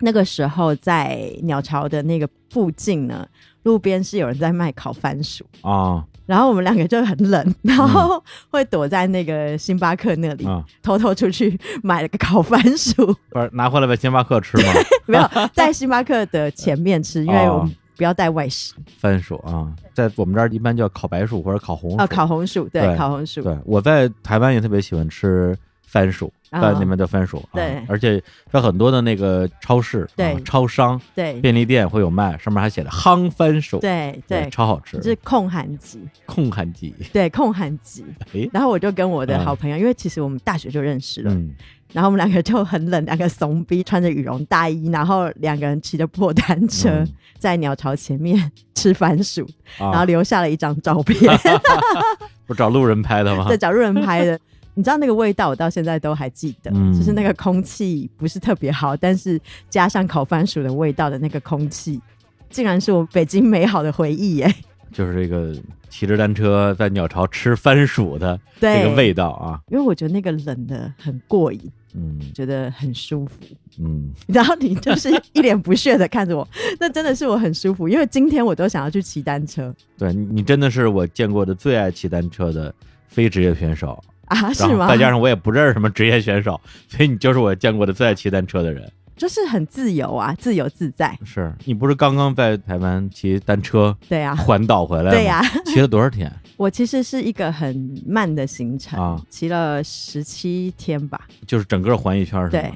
[0.00, 3.26] 那个时候在鸟巢的那个附近呢，
[3.64, 12.94] 路边是有人在卖烤番薯，啊然后我们两个就很冷，然后会躲在那个星巴克那里，啊，偷偷出去买了个烤番薯，
[13.30, 14.72] 不是拿回来在星巴克吃吗？
[15.08, 18.74] 没有在星巴克的前面吃， 因为哦我们不要带外食。
[18.98, 21.96] 番薯啊，在我们这儿一般叫烤白薯或者烤红薯。
[21.98, 27.82] 哦，烤红薯，对，对烤红薯，对，我在台湾也特别喜欢吃番薯，啊在那边的番薯，啊对。
[27.88, 30.32] 而且在很多的那个超市、对。
[30.32, 31.34] 啊超商、对。
[31.40, 38.04] 便利店会有卖，上面还写着夯番薯，对对，超好吃，是控寒级，控寒剂，对，控寒级。
[38.32, 39.44] 诶，然后我就跟我的嗯。
[39.44, 41.54] 好朋友，因为其实我们大学就认识了，嗯，
[41.92, 47.08] 然后我们两个就很冷，两个怂逼，穿着羽绒大衣，然后两个人骑着破单车，嗯
[47.38, 49.42] 在鸟巢前面 吃番薯，
[49.78, 51.16] 啊，然后留下了一张照片
[52.46, 53.44] 不找路人拍的吗？
[53.46, 53.56] 对？
[53.56, 54.38] 找路人拍的。
[54.78, 56.96] 你知道那个味道，我到现在都还记得，嗯。
[56.96, 62.00] 就是那个空气不是特别好，但是加上烤番薯的味道的那个空气，
[62.48, 64.54] 竟然是我北京美好的回忆耶！
[64.92, 65.52] 就是这个
[65.90, 71.60] 骑着单车在鸟巢吃番薯的对，这个味道啊，因为我觉得那个冷的很过瘾，
[71.94, 72.20] 嗯。
[72.32, 73.32] 觉得很舒服。
[73.80, 76.46] 嗯，然后你就是一脸不屑的看着我，
[76.78, 79.74] 那真的是我很舒服，因为今天我都想要去骑单车。
[79.98, 82.72] 对你你真的是我见过的最爱骑单车的
[83.08, 84.88] 非职业选手，啊，是吗？
[84.88, 88.90] 再加上我也不认识什么职业选手，所以你就是我见过的最爱骑单车的人。
[89.16, 91.18] 就是很自由啊，自由自在。
[91.24, 95.10] 是你不是刚刚在台湾骑单车对啊，环岛回来吗？
[95.10, 96.32] 对呀、 骑了多少天？
[96.56, 101.26] 我其实是一个很慢的行程，啊骑了十七天吧。
[101.48, 102.72] 就是整个环一圈是吗？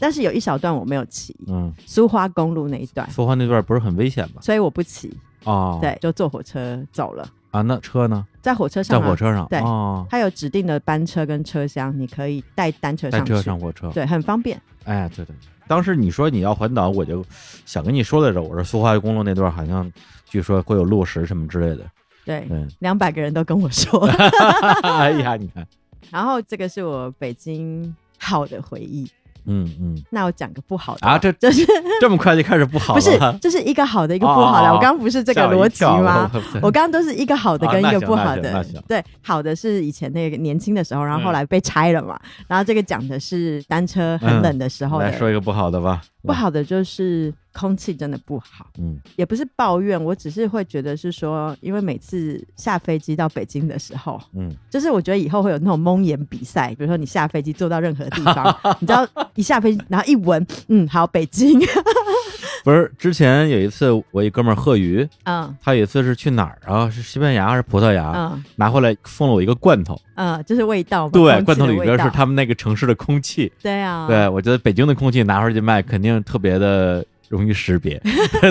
[0.00, 4.42] 但是有一小段我没有骑，嗯，苏花公路那一段，苏花那段不是很危险吗？
[4.42, 7.28] 所以我不骑，哦，对，就坐火车走了。
[7.52, 8.26] 啊，那车呢？
[8.40, 14.60] 在火车上、啊，在火车上，对哦，它有指定的班车跟车厢，你可以带单车上去，车上火车，对，很方便。
[14.84, 15.36] 哎，对对。
[15.68, 17.24] 当时你说你要环岛，我就
[17.64, 18.42] 想跟你说来着。
[18.42, 19.90] 我说苏花公路那段好像
[20.26, 21.84] 据说会有落石什么之类的。
[22.24, 24.06] 对，对，两百个人都跟我说。
[24.82, 25.66] 哎呀，你看，
[26.10, 29.08] 然后这个是我北京好的回忆。
[29.46, 31.66] 嗯嗯，那我讲个不好的啊，这 就是
[32.00, 34.72] 这么快就开始不好不是了，这是一个好的，一个不好的。
[34.72, 36.30] 我刚刚不是这个逻辑吗？？
[36.60, 38.64] 我我刚 刚都是一个好的啊跟一个不好的。
[38.86, 42.18] 对，好的是以前那个年轻的时候，然后后嗯来被拆了嘛。
[42.48, 45.04] 然后这个讲的是单车很冷的时候的。
[45.06, 46.00] 来说一个不好的吧。
[46.24, 48.98] 不，好的就是空气真的不好，嗯。
[49.16, 61.60] 也不是抱怨，我只是会觉得是说，因为每次下飞机到北京的时候，嗯，就是我觉得以后会有那种蒙眼比赛，比如说你下飞机坐到任何地方， 你知道一下飞机，然后一闻，嗯，好，北京，
[62.64, 65.54] 不是，之前有一次我一哥们儿贺宇，嗯。
[65.60, 66.88] 他有一次是去哪儿啊？
[66.88, 68.12] 是西班牙还是葡萄牙？
[68.14, 68.44] 嗯。
[68.56, 73.52] 拿回来送了我一个罐头，嗯，就是味道嘛，对，罐头里边是他们那个城市的空气。
[73.60, 77.98] 对啊，对，我觉得北京的空气拿回去卖，肯定特别的容易识别。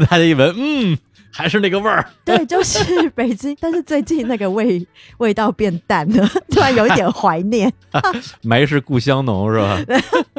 [0.10, 0.98] 大家一闻，嗯，
[1.30, 2.04] 还是那个味儿。
[2.26, 4.84] 对，就是北京，但是最近那个味
[5.20, 7.72] 味道变淡了，突然有一点 怀念，
[8.42, 9.80] 埋是故乡浓，是吧？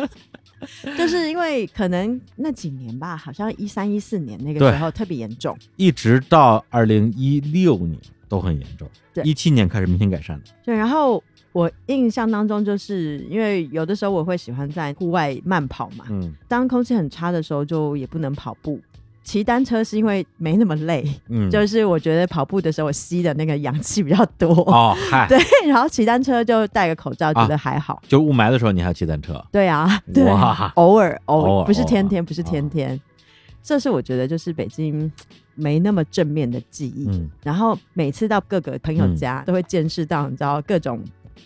[0.98, 7.96] 就是因为可能那几年吧，好像一三一四年那个时候特别严重，一直到二零一六年
[8.28, 10.44] 都很严重，对一七年开始明显改善的。
[10.64, 18.80] 对，然后我印象当中，就是因为有的时候我会喜欢在户外慢跑嘛，嗯当空气很差的时候，就也不能跑步。
[19.24, 25.38] 骑单车是因为没那么累，嗯，就是我觉得跑步的时候我吸的那个氧气比较多，哦嗨，对，
[25.68, 28.02] 然后骑单车就戴个口罩，啊觉得还好。
[28.08, 30.24] 就雾霾的时候你还骑单车，对啊， 对，
[30.74, 33.00] 偶尔偶偶尔尔不是天天，不是天天。
[33.62, 35.10] 这是我觉得就是北京
[35.54, 37.06] 没那么正面的记忆。
[37.08, 41.00] 嗯然后每次到各个朋友家，都会见识到你知道各种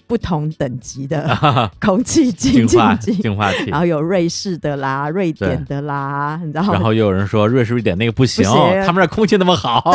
[0.06, 1.36] 不同等级的
[1.80, 3.78] 空气清净化器然。
[3.78, 6.72] 后有瑞士的啦、瑞典的啦，你知道？
[6.72, 9.94] 然后又有人说瑞士瑞典那个不行，不行他们那空气那么好。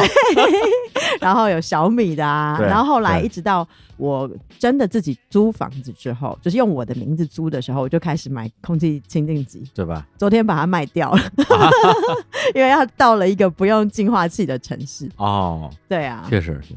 [1.19, 9.63] 然后有小米的啊，然后后来一直到我真的自己租房子之后，就是用我的名字租的时候，我就开始买空气清净机。
[9.73, 10.05] 对吧？
[10.17, 11.21] 昨天把它卖掉了，
[12.55, 15.07] 因为要到了一个不用净化器的城市。
[15.17, 16.75] 哦，对啊，确实确实。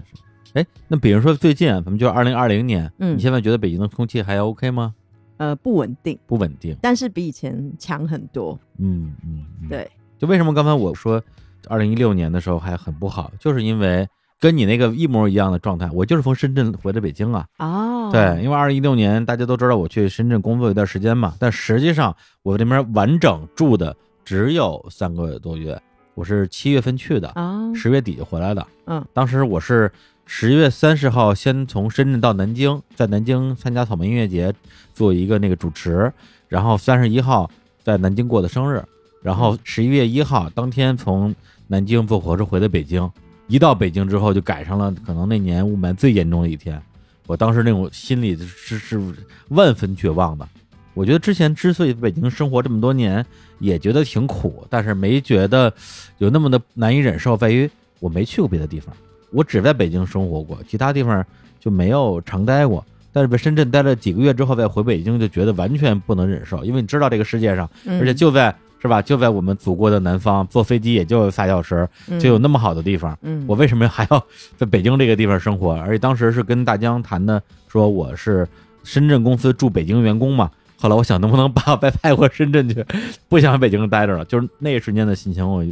[0.54, 4.94] 哎，那比如说最近，咱们就二零二零年，嗯你现在觉得北京的空气还 OK 吗？
[5.36, 6.76] 呃，不稳定，不稳定。
[6.80, 8.58] 但是比以前强很多。
[8.78, 9.68] 嗯嗯，嗯。
[9.68, 11.20] 对，就为什么刚才我说
[11.68, 17.44] 二零一六年的时候还很不好，就是因为跟你那个一模一样的状态，我就是从深圳回的北京啊。
[17.58, 22.14] 哦，对，因为二零一六年大家都知道我去深圳工作一段时间嘛，但实际上
[22.44, 25.76] 我这边完整住的只有三个多月，
[26.14, 28.64] 我是七月份去的，啊，十月底就回来的。
[28.86, 29.90] 嗯，当时我是
[30.26, 34.52] 十月三十号先从深圳到南京，在南京参加草莓音乐节
[34.92, 36.12] 做一个那个主持，
[36.48, 37.50] 然后三十一号
[37.82, 38.82] 在南京过的生日，
[39.22, 41.34] 然后十一月一号当天从
[41.66, 43.08] 南京坐火车回的北京。
[43.46, 46.80] 一到北京之后，就赶上了可能那年雾霾最严重的一天。
[47.26, 49.00] 我当时那种心里是是
[49.48, 50.48] 万分绝望的。
[50.94, 53.24] 我觉得之前之所以在北京生活这么多年，
[53.58, 55.72] 也觉得挺苦，但是没觉得
[56.18, 57.68] 有那么的难以忍受，在于
[58.00, 58.96] 我没去过别的地方，
[59.34, 61.24] 我只在北京生活过，其他地方
[61.60, 62.84] 就没有常待过。
[63.12, 71.88] 但是在深圳待了几个月之后，再回北京就觉得完全不能忍受，因为你知道这个世界上，嗯而且就在是吧，就在我们祖国的南方，坐飞机也就仨小时，
[72.20, 75.74] 就有那么好的地方，嗯，我为什么 还要在北京这个地方生活？
[75.74, 78.46] 而且当时是跟大江谈的，说我是
[78.82, 80.50] 深圳公司驻北京员工嘛。
[80.76, 82.84] 后来我想，能不能把我再派回深圳去？
[83.28, 84.24] 不想在北京待着了。
[84.26, 85.64] 就是那一瞬间的心情，我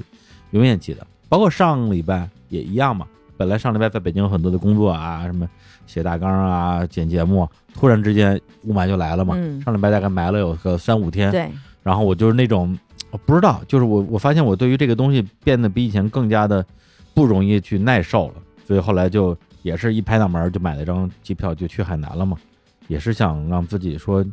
[0.53, 1.07] 永远记得。
[1.29, 3.07] 包括上礼拜也一样嘛。
[3.43, 5.49] 本来上礼拜在北京有很多的工作啊，什么
[5.85, 9.35] 写大纲啊、剪节目，突然之间雾霾就来了嘛。
[9.37, 11.51] 嗯上礼拜大概埋了有个三五天，对，
[11.83, 12.79] 然后我就是那种，
[13.11, 16.65] 我不知道，就是我我发现我对于这个东西变得比以前更加的
[17.15, 22.37] 不容易去耐受了，所以后来就也是一拍脑门儿就买了张机票就去海南了嘛，
[22.87, 24.25] 也是想让自己说，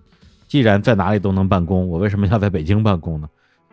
[0.48, 3.28] 既然在哪里都能办公，我为什么要在北京办公呢？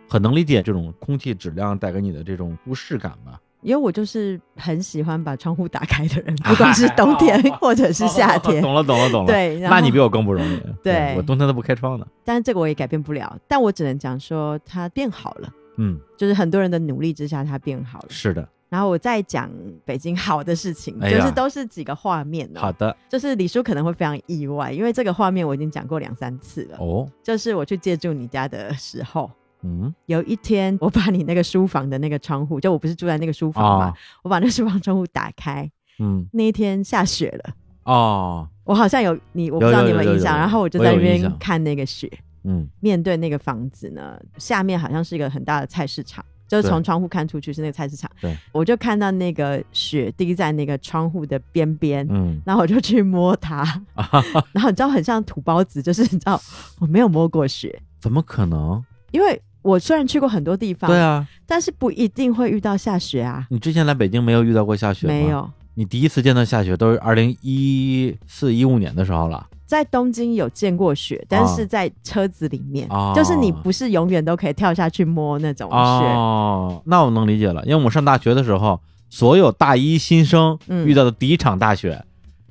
[0.08, 3.38] 很能理解这种空气质量带给你的这种不适感吧。
[3.66, 8.62] 因为我就是很喜欢把窗户打开的人，不管是 冬天或者是夏天。
[8.62, 10.60] 懂了懂了懂了。，对，那你比我更不容易。
[10.84, 12.06] 对我冬天都不开窗的。
[12.24, 18.06] 但是这个我也改变不了，但我只能讲说它变好了，嗯，就是很多人的努力之下它变好了。
[18.08, 19.50] 是的，然后我再讲
[19.84, 22.60] 北京好的事情，哎就是都是几个画面哦。
[22.60, 26.78] 好的就是李叔可能会非常意外，因为这个画面我已经讲过两三次了。
[26.78, 29.28] 哦，就是我去借住你家的时候，
[29.66, 29.94] 嗯。
[30.06, 36.26] 有一天我把你那个书房的那个窗户，就我不是住在那个书房嘛，啊我把那书房窗户打开，嗯。
[36.32, 37.54] 那一天下雪了。
[37.84, 38.48] 哦。
[38.64, 40.36] 我好像有你，我不知道你有没有印象。
[40.36, 42.10] 然后我就在那边看那个雪，
[42.44, 42.68] 嗯。
[42.80, 48.10] 面对那个房子呢，下面好像是一个很大的菜市场，就是从窗户看出去是那个菜市场。
[48.20, 52.40] 对，我就看到那个雪滴在那个窗户的边边，嗯。
[52.44, 53.62] 然后我就去摸它，
[54.52, 56.40] 然后你知道很像土包子，就是你知道
[56.80, 58.84] 我没有摸过雪，怎么可能？
[59.12, 65.12] 因为我虽然去过很多地方，对啊，但是不一定会遇到下雪啊，你之前来北京没有遇到过下雪吗？
[65.12, 65.28] 没。
[65.28, 65.50] 有。
[65.74, 69.46] 你第一次见到下雪都是二零一四一五年的时候了。
[69.66, 75.76] 在东京有见过雪，但是在车子里面，哦就是你不是永远都可以跳下去摸那种雪。
[75.76, 82.02] 哦，那我能理解了，因为我们上大学的时候，所有大一新生嗯遇到的第一场大雪，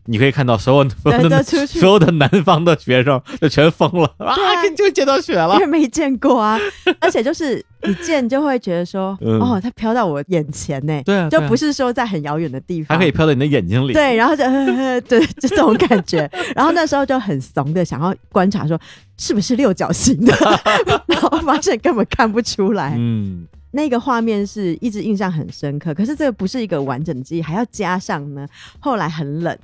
[0.07, 5.65] 你可以看到所有所有，的 所有的南方的学生就全疯了啊，对啊就见到雪了因为。
[5.75, 6.57] 没见过啊，
[7.01, 13.91] 而且就是你见就会觉得说，嗯哦，它飘到我眼前呢，对啊，对啊就不是说在很遥远的地方，还可以飘到你的眼睛里。
[13.91, 16.29] 对，然后就呵呵对， 就这种感觉。
[16.55, 18.79] 然后那时候就很怂的想要观察说
[19.17, 20.33] 是不是六角形的，
[21.07, 22.93] 然后发现根本看不出来。
[22.97, 28.47] 嗯，那个画面是一直印象很深刻，可是这个不是一个完整的记忆，还要加上呢，
[28.79, 29.57] 后来很冷。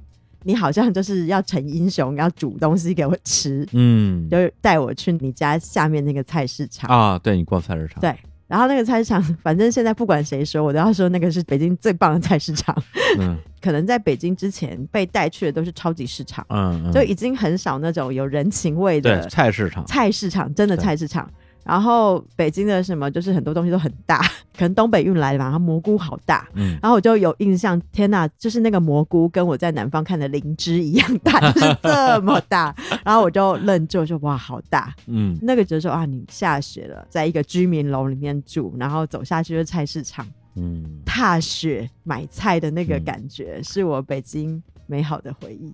[0.43, 6.89] 你好像就是要成英雄，要煮东西给我吃，嗯就是带我去你家下面那个菜市场。
[6.89, 8.15] 啊，对你逛菜市场，对，
[8.47, 12.75] 然后那个菜市场，反正现在不管谁说，我都要说那个是北京最棒的菜市场。
[13.19, 21.30] 嗯 可能在北京之前被带去的都是超级市场，嗯，嗯就已经很少那种有人情味的菜市场，菜市场，真的菜市场。
[21.63, 24.19] 然后北京的什么，就是很多东西都很大，
[24.58, 26.47] 可能东北运来的吧，然后蘑菇好大。
[26.56, 32.76] 嗯然后我就有印象，天呐，就是那个蘑菇跟我在南方看的灵芝一样大，就是这么大。
[33.06, 34.93] 然后我就愣住，说哇，好大。
[35.08, 45.74] 嗯那个就是说啊，你下雪了，在一个居民楼里面住，然后走下去就是菜市场，嗯，踏雪买菜的那个嗯感觉，是我北京美好的回忆。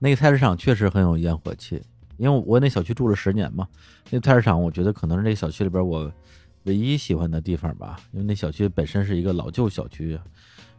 [0.00, 1.80] 那个菜市场确实很有烟火气，
[2.16, 3.66] 因为我那小区住了十年嘛，
[4.10, 6.10] 那菜市场我觉得可能是这小区里边我
[6.64, 10.18] 唯一喜欢的地方吧，因为那小区本身是一个老旧小区，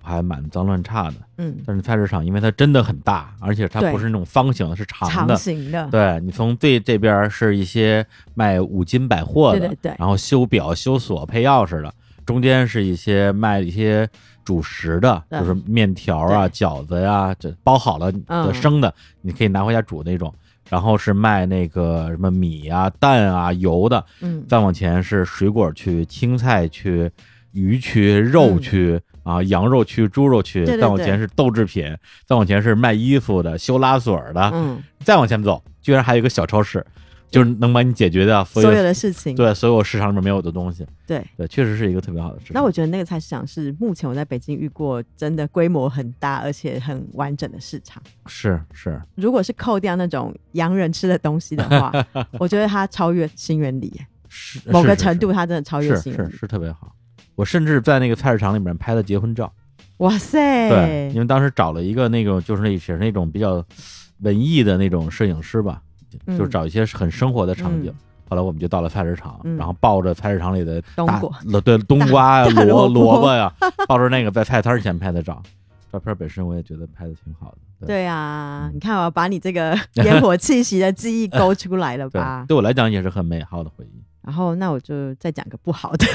[0.02, 1.16] 还蛮脏乱差的。
[1.38, 5.36] 嗯，但是菜市场因为它真的很大，而且它不是那种方形的，是长长的。
[5.36, 11.94] 形的，对你从最这边是一些卖五金百货的，对对对然后修表、修锁、配钥匙的，
[12.26, 14.10] 中间是一些卖一些
[14.44, 20.34] 主食的，就是面条啊、饺子呀、这包好了的嗯生的，你可以拿回家煮那种。
[20.70, 27.10] 然后是卖那个什么米啊、蛋啊、油的，嗯，再往前是水果区、青菜区、
[27.52, 28.60] 鱼区、肉嗯。
[28.62, 30.82] 区、啊、羊肉区、猪肉区，对对对。
[30.82, 31.84] 再往前是豆制品，
[32.28, 36.86] 再往前是卖衣服的、修拉锁的，嗯，再往前走，居然还有一个小超市，
[37.30, 40.86] 就是能帮你解决掉所所有有的事情，对所有市场里面没有的东西。
[41.06, 41.22] 对。
[41.38, 42.54] 对，确实是一个特别好的市场。
[42.54, 48.02] 那我觉得那个菜市场是目前我在北京遇过真的规模很大而且很完整的市场。
[48.26, 51.92] 是是，如果是扣掉那种洋人吃的东西的话，
[52.40, 53.94] 我觉得它超越新源里，
[54.30, 56.34] 是某个程度它真的超越是是是新源里。
[56.38, 56.96] 是特别好。
[57.36, 59.52] 我甚至在那个菜市场里面拍了结婚照，
[59.98, 60.70] 哇塞！
[60.70, 63.62] 对，因为当时找了一个那种就是那也是那种比较
[64.22, 65.82] 文艺的那种摄影师吧，
[66.28, 67.92] 嗯就是找一些很生活的场景。
[67.92, 73.54] 嗯后来我们就到了菜市场，嗯然后抱着菜市场里的大冬瓜对冬瓜呀、萝萝卜呀，
[73.88, 75.40] 抱着那个在菜摊前拍的照，
[75.94, 77.86] 照片本身我也觉得拍的挺好的。
[77.86, 82.44] 对啊，你看我把你这个 烟火气息的记忆勾出来了对吧？
[82.50, 84.04] 对我来讲也是很美好的回忆。
[84.24, 86.06] 然后那我就再讲个不好的，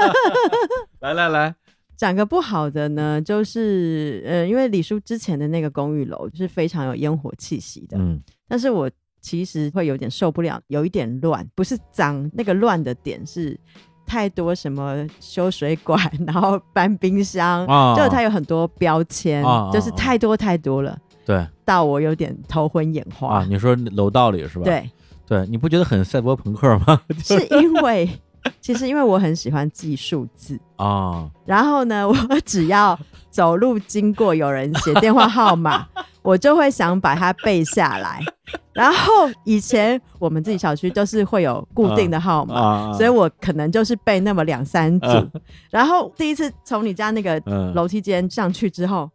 [1.00, 1.54] 来来来，
[1.96, 8.18] 讲个不好的呢，就是呃，因为李叔之前的那个公寓楼是非常有烟火气息的，嗯
[8.48, 8.90] 但是我
[9.24, 13.58] 其实会有点受不了，有一点乱，不是脏，那个乱的点是
[14.04, 23.38] 太多什么修水管， 然后搬冰箱，啊，就它有很多标签，就是太多太多了，对到我有点头昏眼花。
[23.38, 24.64] 啊，你说楼道里是吧？
[24.64, 24.90] 对，
[25.26, 27.00] 对，你不觉得很赛博朋克吗？
[27.24, 28.06] 是因为
[28.60, 32.14] 其实因为我很喜欢记数字，啊，然后呢，我
[32.44, 32.98] 只要
[33.30, 35.86] 走路经过有人写电话号码，
[36.22, 38.20] 我就会想把它背下来。
[38.72, 45.06] 然后以前我们自己小区都是会有固定的号码，啊，所以我可能就是背那么两三组。
[45.06, 45.30] 嗯
[45.70, 49.10] 然后第一次从你家那个嗯楼梯间上去之后，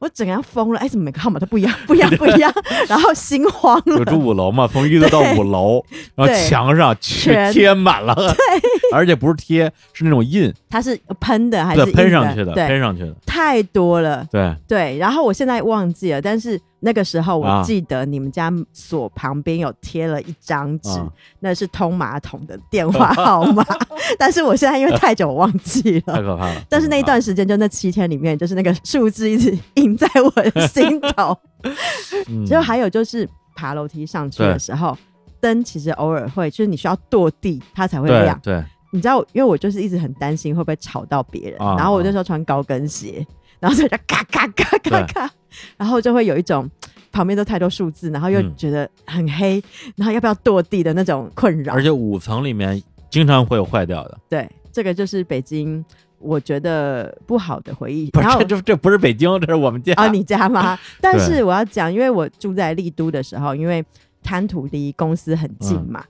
[0.00, 2.52] 我整个人疯了，哎，怎么每个号码都不一样， 不一样，不一样，
[2.88, 4.04] 然后心慌有了。
[4.06, 5.84] 住五楼嘛，从一楼到五楼，
[6.14, 8.34] 然后墙上全全贴满了，对。
[8.92, 14.26] 而且不是贴，是那种印，它是喷的还是对，喷上去的，喷上去的，太多了。
[14.32, 21.08] 对，对，然后我现在忘记了，但是那个时候啊我记得你们家锁旁边有贴了一张纸，啊
[21.40, 23.64] 那是通马桶的电话号码，
[24.18, 26.14] 但是我现在因为太久我忘记了。
[26.14, 26.62] 太可怕了。
[26.68, 31.36] 但是那一段时间，就那七天里面，就是那个数字一直印在我的心头。
[32.28, 34.96] 嗯，就还有就是爬楼梯上去的时候，
[35.40, 38.40] 灯其实偶尔会，就是你需要跺地，它才会亮。
[38.42, 43.26] 对，你知道，因为我就是一直很担心会不会吵到别人，啊然后我那时候穿高跟鞋，
[43.58, 45.30] 然后就咔咔咔咔咔，
[45.76, 46.68] 然后就会有一种
[47.12, 49.62] 旁边都太多数字，然后又嗯觉得很黑，
[49.96, 51.82] 然后要不要落地的那种困扰而。
[51.82, 55.84] 且五层里面经常会有坏掉的，对，这个就是北京
[56.18, 58.10] 我觉得不好的回忆。
[58.10, 60.78] 不是然后这这这不是北京，这是我们家啊，你家吗？
[61.00, 63.84] 但是我要讲，因为我住在丽都的时候，因为
[64.22, 66.04] 滩涂离公司很近嗯嘛。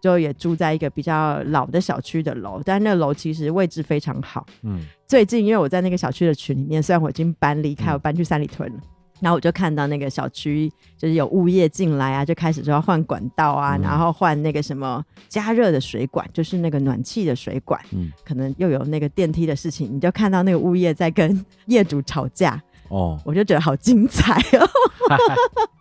[0.00, 4.84] 就也住在一个比较老的小区的楼，但那楼其实位置非常好，嗯。
[5.06, 7.94] 最近因为我在那个小区的群里面，虽然我已经搬离开，嗯。
[7.94, 8.78] 我搬去三里屯了。
[9.18, 13.80] 然后我就看到那个小区就是有物业进来啊，就开始说要换管道啊，嗯。
[13.80, 18.12] 然后换那个什么加热的水管，就是那个暖气的水管，嗯。
[18.24, 24.68] 可能又有那个电梯的事情，你就看到那个物业在跟业主吵架，哦，我就觉得好精彩哦，
[25.08, 25.66] 对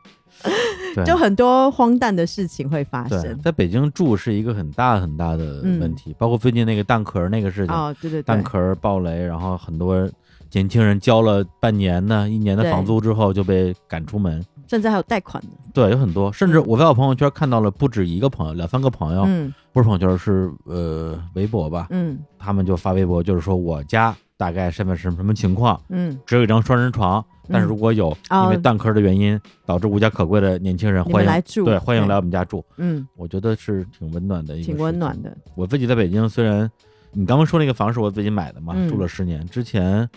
[1.05, 3.37] 就很多荒诞的事情会发，生。
[3.41, 8.23] 在北京住是一个很大很大的问题，包括最近那个蛋壳那个事情，哦，对对对。
[8.23, 10.09] 蛋，壳爆雷，然后很多
[10.51, 14.43] 年轻人交了半年呢、一年的房租之后就被赶出门。
[14.67, 19.53] 甚至还有贷款的，对，有很多，甚至我在我朋友圈看到了不止一个朋友，两三个朋友，嗯。
[19.71, 22.17] 不是朋友圈是呃微博吧，嗯。
[22.39, 35.19] 他们就发微博，就是说我家大概现在是什么情况，嗯，只有一张双人床，但是如果有因为哦蛋壳的原因导致无家可归的年轻人，欢迎来住，对欢迎来我们家住，嗯，我觉得是挺温暖的一个，挺温暖。
[35.21, 36.69] 的，我自己在北京，虽然
[37.11, 38.89] 你刚刚说那个房是我自己买的嘛，嗯。
[38.89, 40.07] 住了十年，之前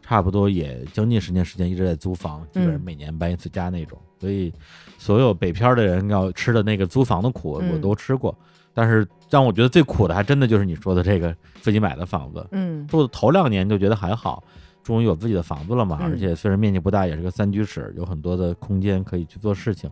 [0.00, 4.52] 差不多也将近十年时间一直在租房，基本上嗯每年搬一次家那种，所以
[4.98, 7.72] 所有北漂的人要吃的那个租房的苦嗯。
[7.72, 8.36] 我都吃过，
[8.72, 9.04] 但是
[9.34, 14.44] 让我觉得最苦的还真的就是你说的这个自己买的房子，嗯住的头两年就觉得还好。
[14.84, 19.90] 终于有自己的房子了嘛，嗯而且虽然面积不大，也是个三居室，有很多的空间可以去做事情。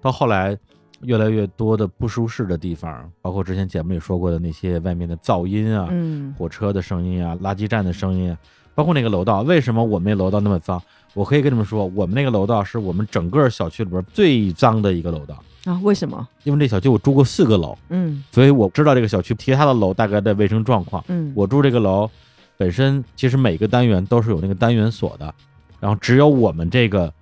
[0.00, 0.56] 到后来，
[1.00, 8.38] 越来越多的不舒适的地方，包括之前节目里说过的那些外面的噪音啊，嗯火车的声音啊，垃圾站的声音啊，
[8.74, 9.40] 包括那个楼道。
[9.40, 10.80] 为什么我们那楼道那么脏？
[11.14, 15.42] 我可以跟你们说，我们那个楼道是我们整个小区里边最脏的一个楼道。
[15.64, 16.28] 啊，为什么？
[16.42, 21.02] 因为这小区我住过四个楼，嗯所以我知道这个小区其他的楼大概的卫生状况。
[21.08, 22.10] 嗯，我住这个楼
[22.56, 25.34] 本身其实每个单元都是有那个单元锁的，
[25.80, 27.12] 然后只有我们这个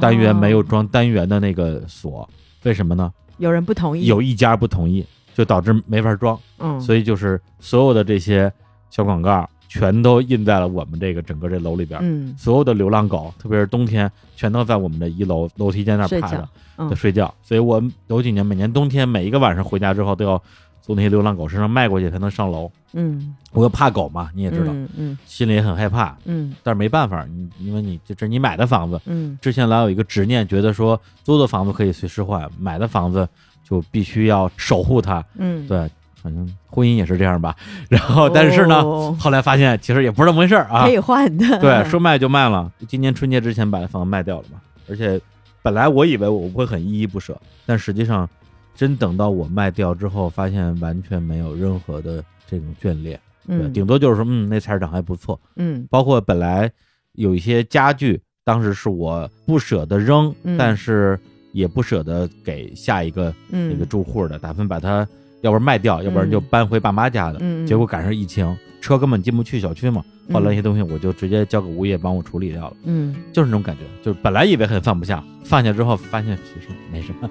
[0.00, 2.28] 单元没有哦装单元的那个锁，
[2.62, 3.12] 为什么呢？
[3.38, 6.38] 有人不同意，有一家不同意，就导致没法装。
[6.58, 8.52] 嗯，所以就是所有的这些
[8.90, 9.48] 小广告
[9.80, 11.98] 全都印在了我们这个整个这楼里边。
[12.02, 16.46] 嗯所有的流浪狗，特别是冬天，全都在我们的一楼楼梯间那趴着
[16.76, 17.32] 嗯在睡觉。
[17.42, 20.40] 所以我有几年每年冬天每一个晚上回家之后都要
[20.82, 22.70] 从那些流浪狗身上迈过去才能上楼。
[22.92, 33.26] 嗯我又怕狗嘛，你也知道，嗯嗯心里也很害怕，嗯但是没办法，你因为你这这是你买的房子，嗯之前老有一个执念，觉得说租的房子可以随时换，买的房子
[33.64, 35.24] 就必须要守护它。
[35.36, 35.90] 嗯，对，
[36.22, 37.56] 反正婚姻也是这样吧。
[37.90, 40.90] 然后，但是呢，哦后来发现其实也不是那么回事儿啊可。
[40.92, 42.70] 以换的，对，说卖就卖了。
[42.86, 44.60] 今年春节之前把房子卖掉了嘛。
[44.88, 45.20] 而且
[45.62, 48.28] 本来我以为我会很依依不舍，但实际上
[48.74, 53.18] 真等到我卖掉之后，发现完全没有任何的这种眷恋。
[53.48, 55.40] 嗯顶多就是说，嗯，那菜市场还不错。
[55.56, 56.70] 嗯包括本来
[57.14, 61.18] 有一些家具，当时是我不舍得扔，嗯但是
[61.52, 65.06] 也不舍得给下一个嗯那个住户的，打算把它
[65.42, 67.38] 要不然卖掉，要不然就搬回爸妈家的。
[67.40, 70.34] 嗯，结果赶上疫情，车根本进不去小区嘛，嗯。
[70.34, 73.14] 后来那些东西我就直接交给物业帮我处理掉了，嗯。
[73.32, 77.28] 就是那种感觉，就是本来以为很放不下，放下之后发现其实没什么。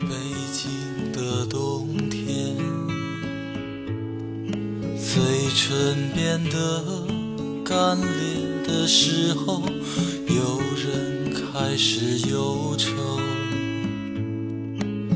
[0.00, 0.08] 北
[0.52, 0.70] 京
[1.12, 2.56] 的冬天，
[4.98, 5.22] 嘴
[5.54, 6.82] 唇变得
[7.64, 9.62] 干裂的时候，
[10.28, 12.90] 有人开始忧愁，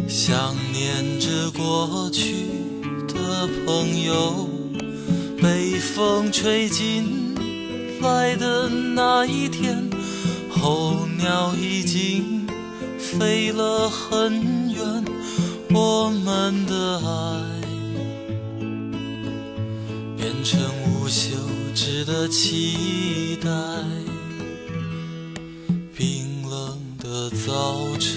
[0.08, 2.46] 想念着过去
[3.06, 4.48] 的朋友，
[5.36, 7.34] 被风吹进
[8.00, 9.90] 来的那一天，
[10.48, 12.46] 候鸟已经
[12.98, 15.04] 飞了很远，
[15.74, 17.42] 我们的爱
[20.16, 21.36] 变成无休
[21.74, 23.50] 止的期待。
[25.94, 28.16] 冰冷的早晨，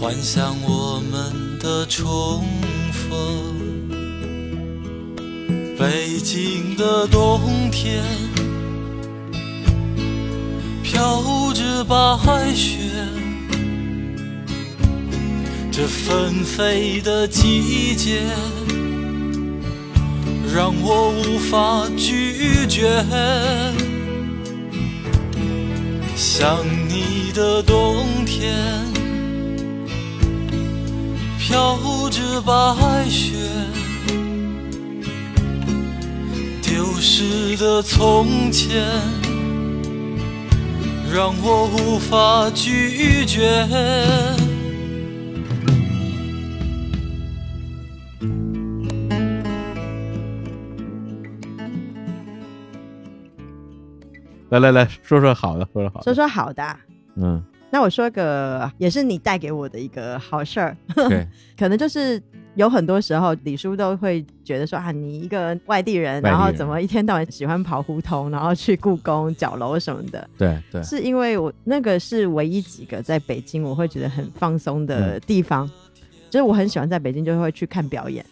[0.00, 2.42] 幻想我们的重
[2.90, 3.18] 逢。
[5.78, 8.02] 北京的冬天，
[10.82, 12.78] 飘着白雪。
[15.70, 18.22] 这纷飞的季节，
[20.54, 23.04] 让我无法拒绝。
[26.16, 28.56] 想你的冬天，
[31.40, 32.52] 飘着白
[33.08, 33.34] 雪，
[36.62, 38.84] 丢失的从前，
[41.10, 43.66] 让我无法拒绝。
[54.50, 56.62] 来来来说说好的，说说好的，说说好的。
[56.62, 56.78] 啊、
[57.16, 57.42] 嗯，
[57.72, 60.76] 那我说个也是你带给我的一个好事儿，
[61.08, 62.20] 对， 可能就是
[62.56, 66.36] 有很多时候李叔都会觉得说啊，你一个外地人，地人。
[66.36, 75.20] 然后怎么一天到晚喜欢跑胡同，然后去故宫、角楼什么的，对对，是因为我那个是唯一几个在北京我会觉得很放松的嗯。
[75.24, 75.70] 地方，
[76.28, 78.24] 就是我很喜欢在北京就会去看表演。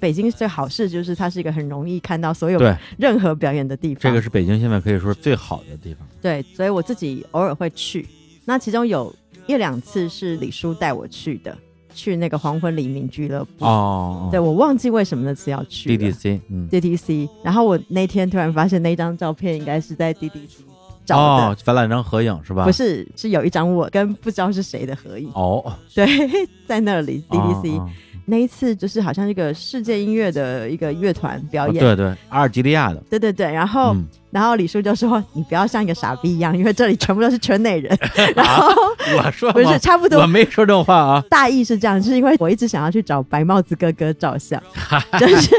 [0.00, 2.58] 北京最好事就是它是一个很容易看到所有
[2.98, 6.06] 任何表演的地方，这个是北京现在可以说最好的地方。
[6.22, 8.06] 对，所以我自己偶尔会去。
[8.46, 9.14] 那其中有
[9.46, 11.54] 一两次是李叔带我去的，
[11.92, 13.64] 去那个黄昏黎明俱乐部。
[13.66, 20.60] 哦，对我忘记为什么那次要去 DDC，嗯，DDC，然后我那天突然发现那张照片应该是在 DDC
[21.04, 22.64] 找的，哦，咱俩一张合影是吧？
[22.64, 25.30] 不是，是有一张我跟不知道是谁的合影。
[25.34, 25.72] 哦。
[25.94, 26.06] 对，
[26.66, 27.90] 在那里 DDC、哦。
[28.28, 31.76] 那一次就是好像一个世界音乐的一个乐团表演。
[31.76, 37.96] 哦对对，阿尔及利亚的，对对对，然后、嗯，然后李叔就说：“你不要像一个傻逼一样，因为这里全部都是圈内人。
[38.34, 38.70] ”然后
[39.16, 41.22] 我说不是差不多我没说这种话啊。
[41.30, 44.60] 大意是这样，就是因为我一直想要去找白帽子哥哥照相，
[45.18, 45.50] 就是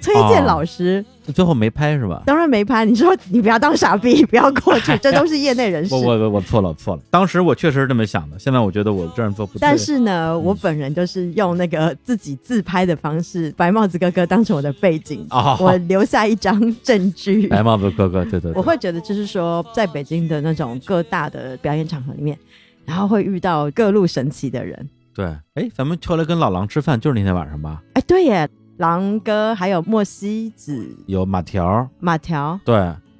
[0.00, 1.04] 崔健老师，
[1.34, 2.22] 最后没拍是吧？
[2.24, 2.84] 当然没拍。
[2.84, 6.00] 你说你不要当傻逼，不要过去， 这都是业内人士我。
[6.00, 7.02] 我我我错了，我错了。
[7.10, 9.60] 当时我确实是这么想的，现在我觉得我这样做不对。
[9.60, 17.48] 但是呢，我本人就是用那个自己自拍的方式，白帽子哥哥当成我的背景，哦我留下一张证据。
[17.48, 22.38] 白帽子哥哥， 对对对，我会觉得，就是说，在北京的那种各大的表演场合里面，
[22.84, 24.88] 然后会遇到各路神奇的人。
[25.12, 25.26] 对。
[25.54, 27.82] 哎，咱们后来跟老狼吃饭，就是那天晚上吧？
[27.94, 32.76] 哎，对耶，狼哥还有莫西子、有马条，马条，对，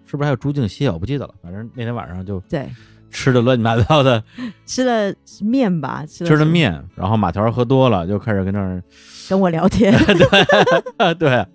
[0.06, 0.86] 是不是还有朱静熙？
[0.88, 1.34] 我不记得了。
[1.42, 2.68] 反正那天晚上就对，
[3.16, 4.22] 吃的乱七八糟的，
[4.66, 8.82] 吃了面吧，吃了，吃的面，然后马条喝多了，就开始跟那儿
[9.26, 9.90] 跟我聊天
[11.18, 11.46] 对，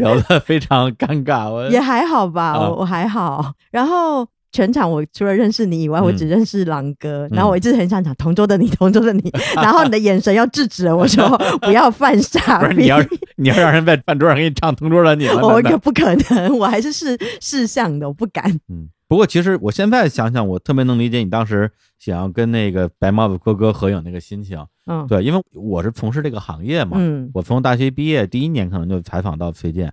[0.00, 1.48] 聊得非常尴尬。
[1.48, 3.52] 我也还好吧，啊我我还好。
[3.70, 7.28] 然后全场我除了认识你以外，嗯我只认识狼哥。
[7.28, 9.32] 嗯然后我一直很想讲同桌的你，同桌的你。
[9.54, 12.86] 然后你的眼神要制止了我说不要犯傻逼不是你。
[12.88, 12.98] 要
[13.36, 18.44] 你要让人在饭桌上给你唱同桌的你了，我可不可能，我还是视视相的，我不敢。
[18.68, 24.64] 嗯，不过其实我现在想想，我特别能理解你当时想要跟那个白帽子哥哥合影那个心情。
[24.84, 29.92] 嗯，对，因为我是从事这个行业嘛，嗯，我从大学毕业第一年可能就采访到崔健，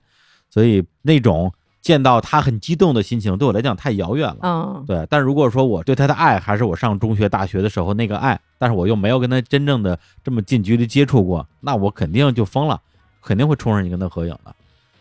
[0.50, 1.52] 所以那种
[1.82, 4.40] 见到他很激动的心情对我来讲太遥远了。
[4.42, 12.82] 嗯，对，但如果说我对他的爱还是我上中学、大学的时候那个爱，但是我又没有跟他真正的这么近距离接触过，那我肯定就疯了，
[13.22, 14.56] 肯定会冲上去跟他合影的。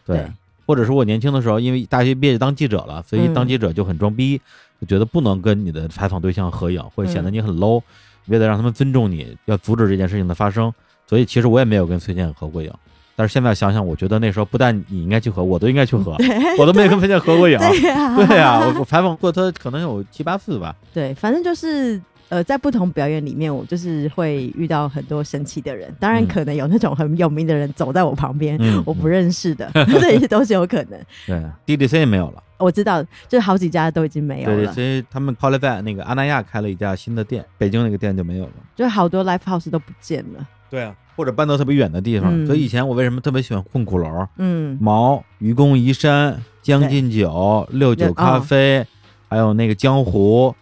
[0.05, 0.33] 对，对
[0.67, 4.41] 或者是我年轻的时候，因为大学毕业就当记者了，所以嗯当记者就很装逼，
[4.81, 7.83] 就觉得不能跟你的采访对象合影，会显得嗯你很 low。
[8.27, 10.73] 为了让他们尊重你，要阻止这件事情的发生，
[11.07, 12.73] 所以其实我也没有跟崔健合过影。
[13.15, 16.17] 但是现在想想，我觉得那时候不但你应该去合，我都应该去合，
[16.59, 17.59] 我都没有跟崔健合过影。
[17.61, 20.75] 对呀，对呀、我我采访过他可能有七八次吧。
[20.95, 25.95] 对，反正就是呃，在不同表演里面，我就是会遇到很多神奇的人。
[26.01, 30.99] 当然，嗯可能有那种很有名的人走在我旁边，嗯我不认识的，这些都是有可能。
[31.27, 32.43] 对，DDC 也没有了。
[32.59, 38.53] 我知道，就是好几家都已经没有对，了，所以他们后来在那个阿那亚开了一家新的店，北京那个店就没有了。
[38.75, 40.47] 就好多 live house 都不见了。
[40.71, 42.31] 对啊，或者搬到特别远的地方。
[42.33, 44.27] 嗯所以以前我为什么特别喜欢混鼓楼？
[44.39, 48.87] 嗯，毛、愚公移山、将进酒、六九咖啡，
[49.29, 50.55] 还有那个江湖，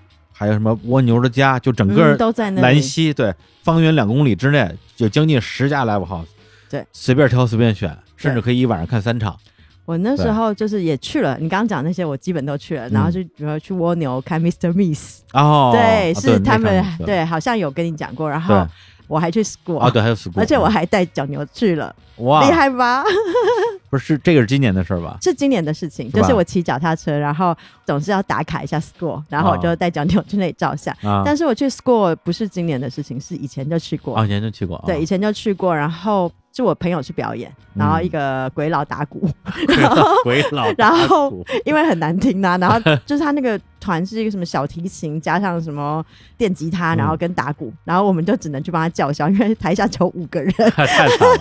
[0.42, 2.62] 还有什么蜗牛的家，就整个嗯都在那里。
[2.62, 3.32] 兰溪，对，
[3.62, 6.26] 方圆两公里之内有将近十家 live house，
[6.68, 9.36] 对，随便挑随便选，甚至可以一晚上看三场。
[9.84, 14.72] 我那时候就是也去了，你刚刚讲那些我基本都去了，然后就比如说去蜗牛看 Mr.
[14.72, 18.66] Miss，、哦，对，啊是他们对，好像有跟你讲过，然后
[19.12, 23.04] 我还去 school，、啊，对，还有 school，而且我还带脚牛去了，哇，厉害吧？
[23.90, 25.18] 不是这个是今年的事儿吧？
[25.20, 27.54] 是今年的事情，是就是我骑脚踏车，然后
[27.84, 30.96] 总是要打卡一下 school，然后我就带脚牛去那里照相。
[31.02, 39.28] 啊，但是我去 school 不是今年的事情，是以前就去过，啊，以前就去过，啊对，以前就去过，然后是我朋友去表演，然后一个鬼佬打鼓，
[40.22, 41.32] 鬼佬， 然后
[41.64, 46.04] 因为很难听呐、然后就是他那个团是一个什么小提琴加上什么
[46.36, 46.98] 电吉他，嗯。
[46.98, 50.52] 然后跟打鼓，然后我们就只能去帮他叫嚣，因为台下只有五个人。
[50.76, 51.40] 太太惨了，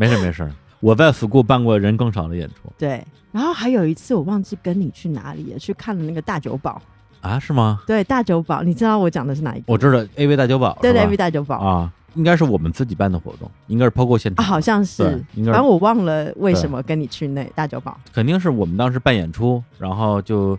[0.00, 2.54] 没事没事，我在 school 办过人更少的演出。
[2.78, 6.80] 对，然后还有一次我忘记跟你去哪里了，去看了那个大酒保。
[7.20, 7.80] 啊，是吗？
[7.86, 9.64] 对，大酒保，你知道我讲的是哪一个？
[9.66, 15.04] 我知道 A V 大酒保，对对，AV 大酒保啊啊，应该是我们自己办的活动，应该是 POGO 现场，好像是。
[15.04, 15.52] 对，应该是。
[15.52, 20.58] 反正我忘了为什么跟你去那大酒保，肯定是我们当时办演出，然后就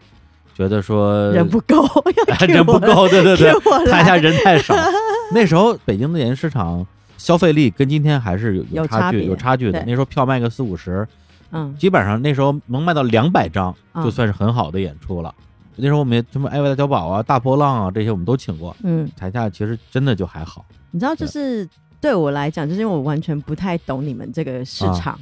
[0.53, 1.85] 觉得说人不够，
[2.47, 3.53] 人不够，对对对
[3.91, 4.75] 台下人太少。
[5.33, 6.85] 那时候北京的演艺市场
[7.17, 9.83] 消费力跟今天还是有，有差距有差距的。
[9.85, 11.07] 那时候票卖个四五十，
[11.51, 11.75] 嗯。
[11.77, 14.03] 基本上那时候能卖到两百张，嗯。
[14.03, 15.33] 就算是很好的演出了。
[15.75, 20.65] 那时候我们什么艾薇大小宝啊、大波浪啊这些我们都请过，嗯，台下其实真的就还好。
[20.91, 21.67] 你知道，就是
[22.01, 25.19] 对我来讲，就是因为我完全不太懂你们这个市场。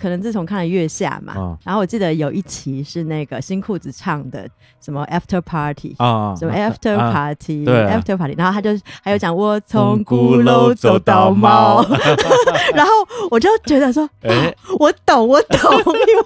[0.00, 1.58] 可能自从看了月下嘛，啊。
[1.64, 4.48] 然后我记得有一期是那个新裤子唱的
[4.80, 7.74] 什么 After Party，、啊，什么 After 啊 Party，、对。
[7.86, 8.70] After Party，然后他就
[9.02, 11.82] 还有讲我从从鼓鼓楼楼走走到到猫。
[11.82, 11.96] 猫，
[12.74, 12.92] 然后
[13.30, 16.24] 我就觉得说，哎，我懂，我懂，因为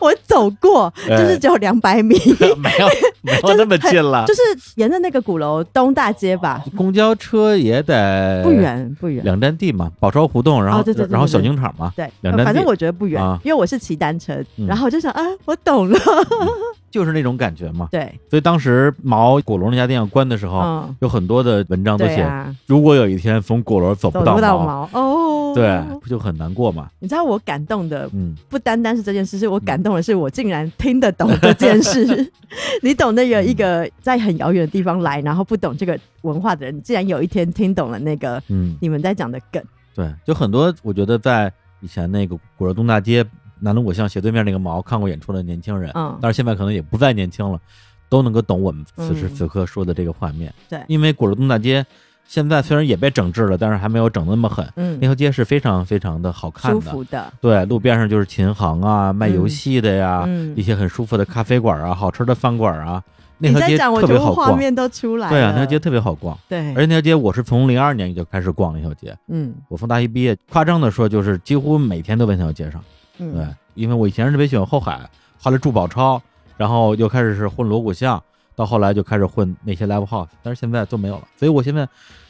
[0.00, 1.16] 我走过，哎。
[1.16, 2.16] 就是只有两百米，
[2.58, 2.88] 没有
[3.22, 4.40] 没有那么近了，就是
[4.76, 9.22] 沿着那个鼓楼东大街吧，公交车也得不远不远。
[9.24, 11.48] 两站地嘛，宝钞胡同，然后、哦对对对然后小对对。
[11.52, 12.52] 警场嘛，对，两站地。
[12.52, 13.38] 反正我觉得不远，啊。
[13.44, 14.66] 因为我是骑单车，嗯。
[14.66, 15.98] 然后我就想啊，我懂了，
[16.90, 17.88] 就是那种感觉嘛。
[17.90, 26.88] 对，所以当时毛果龙那家店要关的时候，嗯，有很多的文章都写，啊，如果有一天从鼓楼走走不到不到毛哦，对，不就很难过嘛？
[26.98, 32.30] 你知道我感动的嗯，不单单是这件事，是我感动的是我竟然听得懂这件事。
[32.82, 39.62] 你懂那个一个在很遥远的地方来，然后不懂这个文化的人，竟然有一天听懂了那个嗯，你们在讲的梗。
[39.94, 41.52] 对，就很多，我觉得在
[41.82, 43.22] 以前那个鼓楼东大街
[43.60, 47.60] 南锣鼓巷斜对面那个毛看过演出的年轻人，嗯但是现在可能也不再年轻了，
[48.08, 50.52] 都能够懂我们此时嗯此刻说的这个画面。
[50.68, 51.84] 对因为鼓楼东大街
[52.24, 54.66] 现在虽然也被整治了，但是还没有整那么狠。
[54.76, 63.02] 嗯那，条街是非常非常的好看的，舒服的，对，路边上就是琴行啊，卖游戏的呀，嗯一些很舒服的咖啡馆啊，好吃的饭馆啊，
[63.42, 64.48] 那你条街在讲，我觉得特别好逛。
[64.52, 65.32] 画面都出来了。
[65.32, 72.82] 对啊，那条街特别好逛，对，而且那条街我是从零二年就开始逛那条街，嗯我从大一毕业，夸张的说就是几乎每天都在那条街上。
[73.18, 75.00] 嗯，对，因为我以前是特别喜欢后海，
[75.38, 76.22] 后来住宝钞，
[76.56, 78.22] 然后又开始是混锣鼓巷，
[78.54, 81.26] 到后来就开始混那些 live house，但是现在都没有了。
[81.36, 81.86] 所以我现在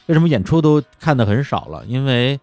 [0.07, 1.85] 为什么演出都看的很少了？
[1.87, 2.41] 因为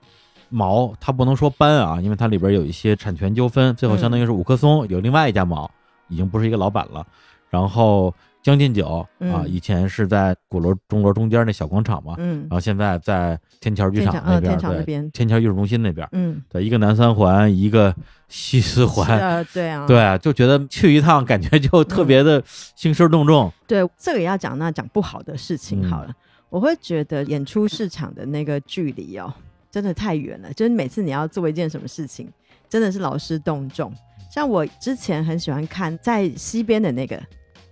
[0.50, 5.70] 毛它不能说搬啊，因为它里边有一些产权纠纷，最后相当于是五棵松有另外一家毛，
[6.08, 7.06] 已经不是一个老板了。
[7.50, 17.94] 然后将进酒啊，嗯以前是在鼓楼钟楼中间那小广场嘛，嗯然后现在在天桥剧场那边，天桥那边天桥艺术中心那边，嗯，对，一个南三环，一个
[18.30, 22.42] 西四环，呃，对啊，对啊，就觉得去一趟感觉就特别的
[22.76, 23.52] 兴师动众。
[23.68, 26.14] 对，这个也要讲那讲不好的事情嗯好了。
[26.50, 29.32] 我会觉得演出市场的那个距离哦，
[29.70, 30.52] 真的太远了。
[30.54, 32.28] 就是每次你要做一件什么事情，
[32.68, 33.94] 真的是劳师动众。
[34.32, 37.22] 像我之前很喜欢看在西边的那个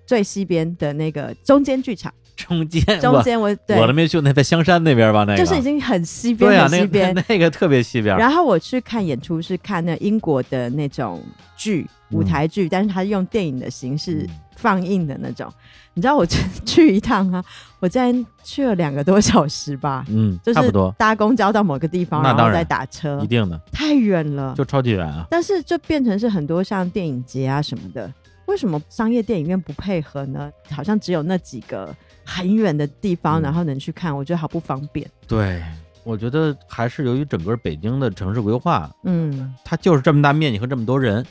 [0.08, 5.26] 最西边的那个中间剧场，中间，中间我对我都没去，那在香山那边吧？
[5.26, 7.14] 那个就是已经很西边对啊，西边。
[7.14, 8.18] 那个那个特别西边。
[8.18, 11.22] 然后我去看演出是看那英国的那种
[11.56, 15.52] 剧，舞台剧，但是它是用电影的形式嗯放映的那种。
[15.94, 17.44] 你知道我去去一趟啊，
[17.80, 24.54] 我竟然去了两个多小时吧，嗯，就是差不多，搭公交到某个地方，然然后再打车一，定的，太远了。
[24.56, 25.26] 就超级远啊。
[25.30, 28.14] 但是就变成是很多像电影节啊什么的，
[28.48, 30.52] 为什么商业电影院不配合呢？
[30.72, 31.96] 好像只有那几个
[32.26, 33.44] 很远的地方，嗯。
[33.44, 35.08] 然后能去看，我觉得好不方便。
[35.28, 35.62] 对，
[36.04, 41.26] 我觉得还是由于整个北京的城市规划，嗯，它就是这么大面积和这么多人，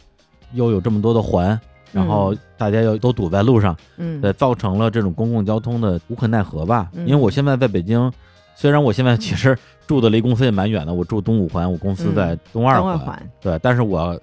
[0.53, 1.59] 又有这么多的环，
[1.93, 6.91] 然后大家又都堵在路上，嗯，对，造成了这种公共交通的无可奈何吧。
[6.93, 7.07] 嗯。
[7.07, 8.12] 因为我现在在北京
[8.55, 9.57] 虽然我现在 其实
[9.87, 14.21] 住的离公司也蛮远的，我住东五环，我公司在东二环，东二环，对，但是我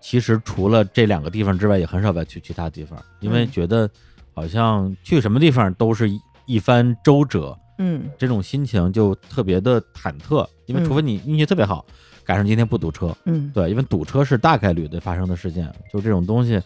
[0.00, 3.88] 其实除了这两个地方之外，也很少再去其他地方，因为嗯觉得
[4.34, 11.84] 好像去什么地方都是一一番周折，嗯这种心情就特别的忐忑，因为嗯除非你运气特别好，
[12.24, 16.60] 赶上今天不堵车，嗯，对，因为堵车是大概率的发生的事件，就这种东西。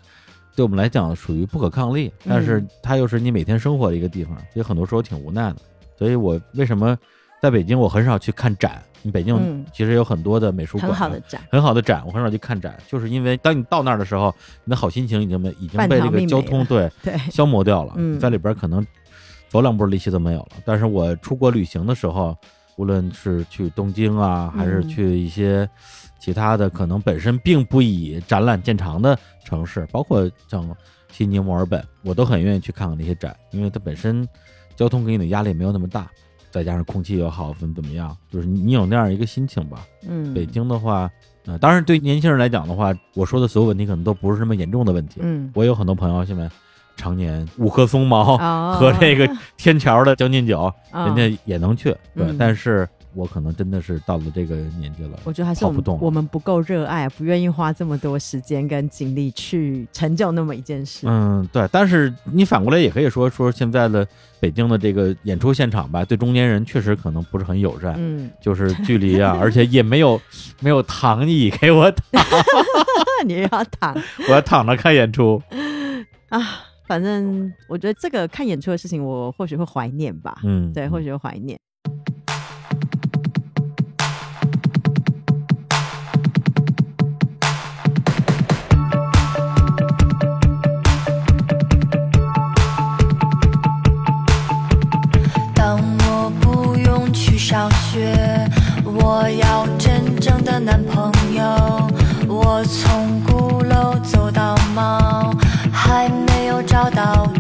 [0.54, 5.56] 对我们来讲属于不可抗力，但是嗯它又是你每天生活的一个地方，所以很多时候挺无奈的。
[5.96, 6.94] 所以我为什么
[7.42, 8.80] 在北京，我很少去看展。
[9.02, 14.32] 你北京嗯其实有很多的美术馆啊，很好的展，很好的展，我很少去看展，就是因为当你到那儿的时候，
[14.62, 18.86] 你的好心情已经被已经被这个交通对对，消磨掉了，嗯在里边可能
[19.48, 20.50] 走两步力气都没有了。
[20.64, 22.36] 但是我出国旅行的时候，
[22.76, 25.68] 无论是去东京啊，还是嗯去一些
[26.20, 30.64] 其他的可能本身并不以展览见长的城市，包括像
[31.10, 34.24] 悉尼、墨尔本，我都很愿意去看看那些展，因为它本身
[34.76, 36.08] 交通给你的压力没有那么大。
[36.52, 39.84] 再加上空气又好，怎么怎么样，就是你你有那样一个心情吧。
[40.06, 41.10] 嗯，北京的话，
[41.46, 45.20] 呃，当然对年轻人来讲的话，我说的所有问题可能都不是什么严重的问题。
[45.22, 46.48] 嗯，我有很多朋友现在
[46.96, 51.90] 常年五棵松毛哦和这个天桥的将进酒， 哦人家也能去。
[52.14, 61.06] 对，嗯但是我可能真的是到了这个年纪了，我觉得还是我们我们不够热爱，不愿意花这么多时间跟精力去成就那么一件事。
[61.08, 61.68] 嗯，对。
[61.70, 64.06] 但是你反过来也可以说说现在的
[64.40, 67.94] 北京的这个演出现场吧，对中年人确实可能不是很友善。
[67.98, 70.20] 嗯，就是距离啊， 而且也没有
[70.60, 72.22] 没有躺椅给我躺，
[73.26, 73.96] 你又要躺
[74.28, 75.42] 我要躺着看演出。
[76.28, 76.40] 啊？
[76.84, 80.36] 反正我觉得这个看演出的事情，我或许会怀念吧。
[80.42, 81.58] 嗯，对，或许会怀念。
[97.52, 98.48] 小学，
[98.82, 101.44] 我要真正的男朋友。
[102.26, 105.30] 我从鼓楼走到猫，
[105.70, 107.30] 还没有找到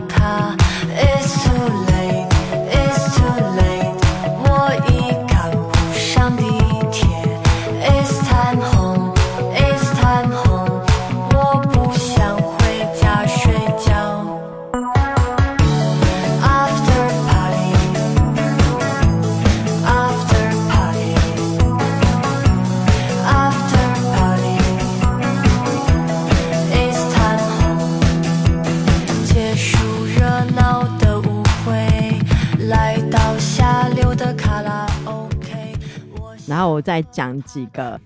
[36.62, 38.00] 后我再讲几个，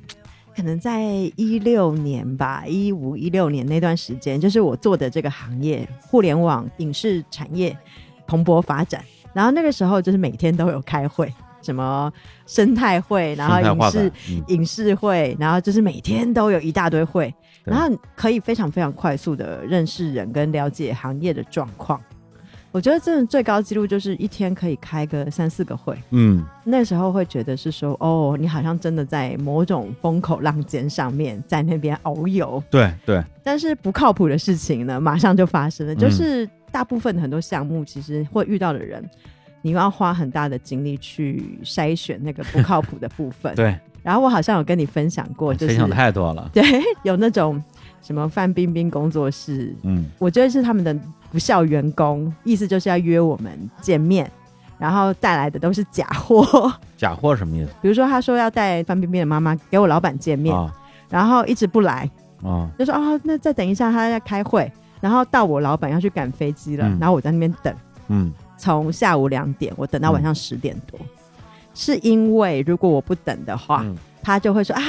[0.57, 1.03] 可能在
[1.37, 7.77] 一六年吧，一五一六年那段时间，就是我做的这个行业，互联网影视产业
[8.27, 9.05] 蓬勃发展。
[9.33, 11.31] 然后那个时候就是每天都有开会，
[11.61, 12.11] 什么
[12.47, 22.01] 生态会，然后影视嗯影视会，然后就是每天都有一大堆会，然后可以非常非常快速的认识人跟了解行业的状况。
[22.77, 32.63] 我觉得真的最高纪录就是一天可以开个三四个会，嗯，那时候会觉得是说，哦，你好像真的在某种风口浪尖上面，在那边遨游。
[32.71, 35.95] 对对，但是不靠谱的事情呢，马上就发生了。
[35.95, 39.03] 嗯就是大部分很多项目，其实会遇到的人，
[39.63, 43.55] 你要花很大的精力去筛选那个不靠谱的部分。
[43.57, 46.47] 对，然后我好像有跟你分享过，就是分享太多了。
[46.53, 46.63] 对，
[47.05, 47.63] 有那种
[48.03, 50.95] 什么范冰冰工作室，嗯我觉得是他们的
[51.37, 54.31] 不孝员工，意思就是要约我们见面，
[54.79, 56.73] 然后带来的都是假货。
[56.97, 57.71] 假货什么意思？
[57.83, 60.75] 比如说，他说要带范冰冰的妈妈给我老板见面，啊。
[61.11, 62.11] 然后一直不来，
[62.43, 62.67] 啊？
[62.79, 66.97] 就说哦，那再等一下，他在开会，然后到我老板要去赶飞机了，嗯。
[66.99, 67.75] 然后我在那边等，
[68.09, 68.33] 嗯。
[68.57, 70.99] 从下午两点我等到晚上十点多，
[71.75, 74.83] 是因为如果我不等的话，嗯，他就会说啊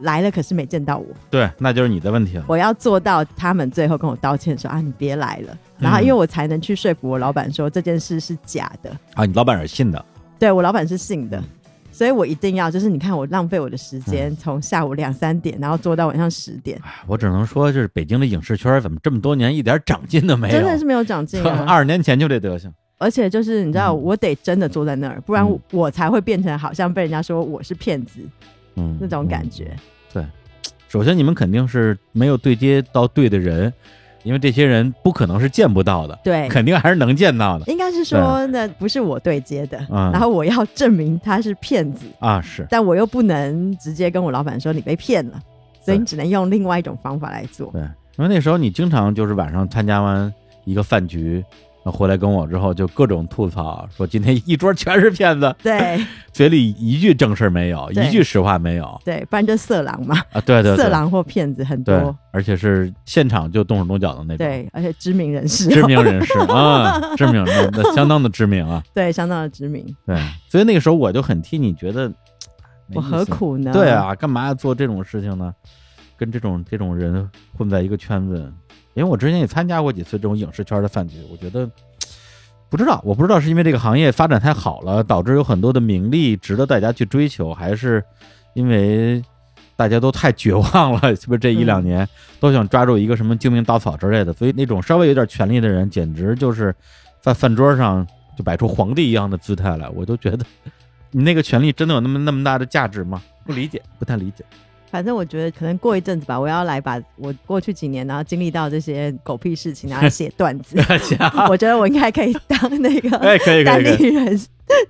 [0.00, 2.44] 来了，可是没见到我，对，那就是你的问题了。
[2.48, 10.04] 我要做到他们最后跟我道歉说啊你别来了，然后因为我才能去说服我老板说这件事是假的，啊，你老板是信的，
[10.38, 11.38] 对我老板是信的。
[11.38, 11.44] 嗯。
[11.90, 20.54] 所以我一定要，就是你看我浪费我的时间，从下午两三点，然后做到晚上十点，哎我只能说，就是北京的影视圈怎么这么多年一点长进都没有？
[20.54, 21.64] 真的是没有长进啊！
[21.66, 22.72] 二十年前就这德行。
[22.98, 24.00] 而且就是你知道，嗯。
[24.00, 25.58] 我得真的坐在那儿，不然嗯。
[25.72, 28.20] 我才会变成好像被人家说我是骗子
[28.78, 29.76] 嗯，那种感觉。
[30.12, 30.24] 对
[30.88, 33.72] 首先，你们肯定是没有对接到对的人，
[34.22, 42.40] 因为这些人不可能是见不到的，对，肯定还是能见到的应该是说那不是我对接的，嗯然后我要证明他是骗子，啊。
[42.40, 45.38] 是，但我又不能直接跟我老板说你被骗了，
[45.82, 47.70] 所以你只能用另外一种方法来做。
[47.72, 50.32] 对，因为那时候你经常就是晚上参加完
[50.64, 51.44] 一个饭局，
[51.90, 60.40] 回来跟我之后就各种吐槽，说今天一桌全是骗子，对嘴里一句正事儿没有，一句实话没有对，不然就色狼嘛，啊！
[60.40, 70.16] 对对对， 色狼或骗子很多，，而且是现场就动手动脚的那种，对，而且知名人士， 知名人士啊，知名那那相当的知名啊， 对，相当的知名，对，
[70.48, 72.12] 所以那个时候我就很替你觉得，
[72.94, 73.72] 我何苦呢？
[73.72, 75.52] 对，啊，干嘛要做这种事情呢？
[76.16, 78.52] 跟这种这种人混在一个圈子，
[78.98, 81.70] 因为我之前也参加过几次这种影视圈的饭局，我觉得
[82.68, 88.04] 不知道，我不知道是因为这个行业发展太好了，导致有很多的名利值得大家去追求，还是
[88.54, 89.22] 因为
[89.76, 92.08] 大家都太绝望了， 是不是这一两嗯年
[92.40, 96.74] 都想抓住一个什么救命稻草之类的，所以那种稍微有点权力的人，简直就是
[97.20, 98.04] 在饭桌上
[98.36, 100.44] 就摆出皇帝一样的姿态来，我都觉得
[101.12, 103.22] 你那个权力真的有那么那么大的价值吗？
[103.46, 104.44] 不理解，不太理解。
[104.90, 110.76] 反正我觉得可能过一阵子吧，我要来把我过去几年然后经历到这些狗屁事情，然后写段子。
[111.48, 114.40] 我觉得我应该可以当那个 哎，可以可单以可以，立人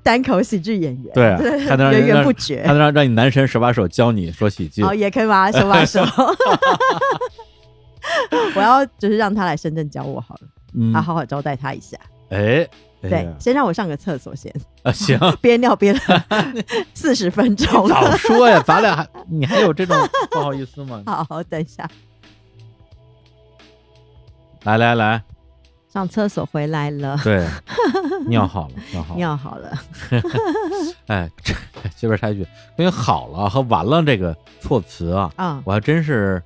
[0.02, 1.38] 单口喜剧演员，对啊
[1.68, 2.68] 还能源源不绝还。
[2.68, 4.82] 能让让你男神手把手教你说喜剧。
[4.82, 6.02] 哦，也可以把他手把手。
[8.56, 10.40] 我要就是让他来深圳教我好了，
[10.74, 11.96] 嗯啊，好好招待他一下。
[12.30, 12.68] 哎，哎
[13.00, 16.00] 对呀，先让我上个厕所先，啊，行， 憋尿憋了
[16.94, 18.16] 四十分钟早。
[18.16, 19.96] 说呀，咱俩还你还有这种
[20.30, 21.02] 不好意思吗？
[21.06, 21.88] 好，等一下
[24.64, 25.22] 来来来，
[25.92, 27.46] 上厕所回来了，对，
[28.26, 29.16] 尿好了，尿好了。
[29.16, 29.78] 尿好了。
[31.06, 31.54] 哎，这
[31.96, 32.46] 这边插一句，
[32.76, 36.42] 关于“好了”和“完了”这个措辞啊，啊我还真是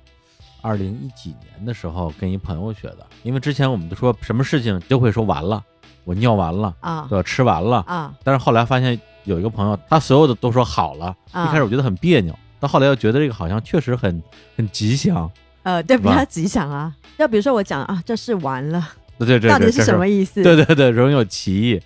[0.61, 5.61] 二零一几年的时候跟一朋友学的，因为之前我们都说什么事情都会说完了，
[6.05, 7.05] 我尿完了，啊。
[7.09, 7.23] 对吧？
[7.23, 8.13] 吃完了，啊。
[8.23, 11.45] 但是后来发现有一个朋友，他所有的都说好了，啊。
[11.45, 14.21] 一开始我觉得很别扭，到后来又觉得这个好像确实很
[14.55, 15.29] 很吉祥，
[15.63, 16.93] 呃，对，比较吉祥啊。
[17.17, 18.85] 要比如说我讲啊，这是完了，
[19.19, 20.41] 对对对， 到底是什么意思？
[20.43, 21.81] 对对对，容易有歧义，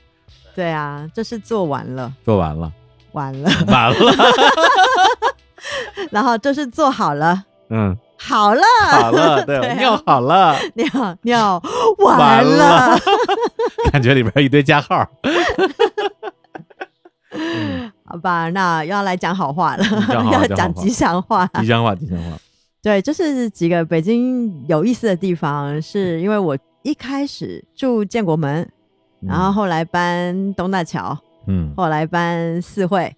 [0.55, 2.72] 对啊，这是做完了，做完了，
[3.11, 4.13] 完了，完了，
[6.11, 8.61] 然后这是做好了，嗯，好了，
[8.91, 11.61] 好了，对， 尿好了，尿尿
[11.99, 12.97] 完了，
[13.91, 14.97] 感觉里边一堆加号，
[18.03, 21.45] 好吧，那要来讲好话了讲， 要讲吉祥话。
[21.59, 22.38] 吉祥话，吉祥话，
[22.81, 28.61] 对，就是几个北京有意思的地方，是因为我一开始住建国门，
[29.21, 29.29] 嗯。
[29.29, 31.17] 然后后来搬东大桥，
[31.47, 33.13] 嗯，后来搬四惠，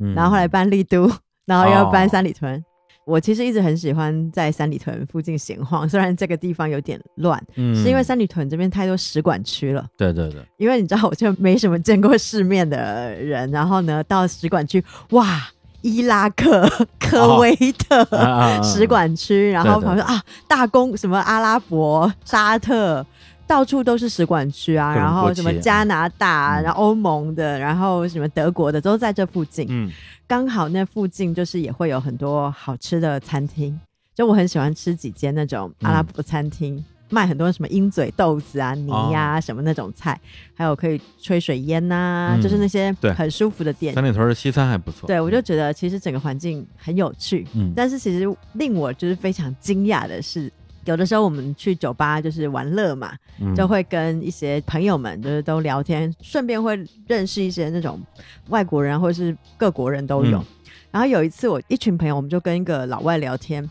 [0.00, 0.14] 嗯。
[0.14, 1.10] 然后后来搬丽都，
[1.46, 2.08] 然后又搬哦。
[2.08, 2.64] 三里屯。
[3.08, 9.86] 我其实一直很喜欢在三里屯附近闲晃， 虽然这个地方有点乱，嗯是因为三里屯这边太多使馆区了。
[9.96, 15.48] 对对对，因为你知道，我就没什么见过世面的人，然后呢，到使馆区，哇，
[15.80, 16.68] 伊拉克、
[17.00, 18.06] 科威特、
[18.62, 23.04] 使馆区，然后对对旁边啊，大公什么阿拉伯、沙特。
[23.46, 29.66] 到处都是使馆区啊，然后什么加拿大，嗯然后欧盟的，然后什么德国的，都在这附近。
[29.70, 29.90] 嗯
[30.28, 33.80] 刚好那附近就是也会有很多好吃的餐厅，
[34.14, 40.20] 就我很喜欢吃几间那种阿拉伯餐厅，卖很多什么鹰嘴豆子啊、泥呀、什么那种菜，
[40.54, 43.10] 还有可以吹水烟呐、嗯就是那些对。
[43.14, 43.94] 很舒服的店。
[43.94, 47.72] 三里屯的西餐还不错，对，我就觉得其实整个环境很有趣，嗯。
[47.74, 50.52] 但是其实令我就是非常惊讶的是，
[50.88, 58.00] 有的时候我们去酒吧就是玩乐嘛，嗯就会跟一些朋友们就是都聊天，顺便会认识一些那种
[58.48, 60.38] 外国人或者是各国人都有。
[60.38, 60.44] 嗯
[60.90, 63.62] 然后有一次我一群朋友，我们就跟一个老外聊天，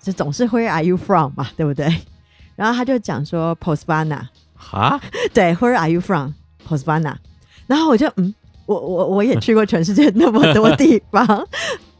[0.00, 1.86] 就总是 Where are you from 嘛，对不对？
[2.56, 4.22] 然后他就讲说 Postvana，
[4.54, 4.98] 哈，
[5.34, 6.32] 对，Where are you from
[6.66, 7.16] Postvana？
[7.66, 11.46] 然后我就嗯，我我我也去过全世界那么多地方，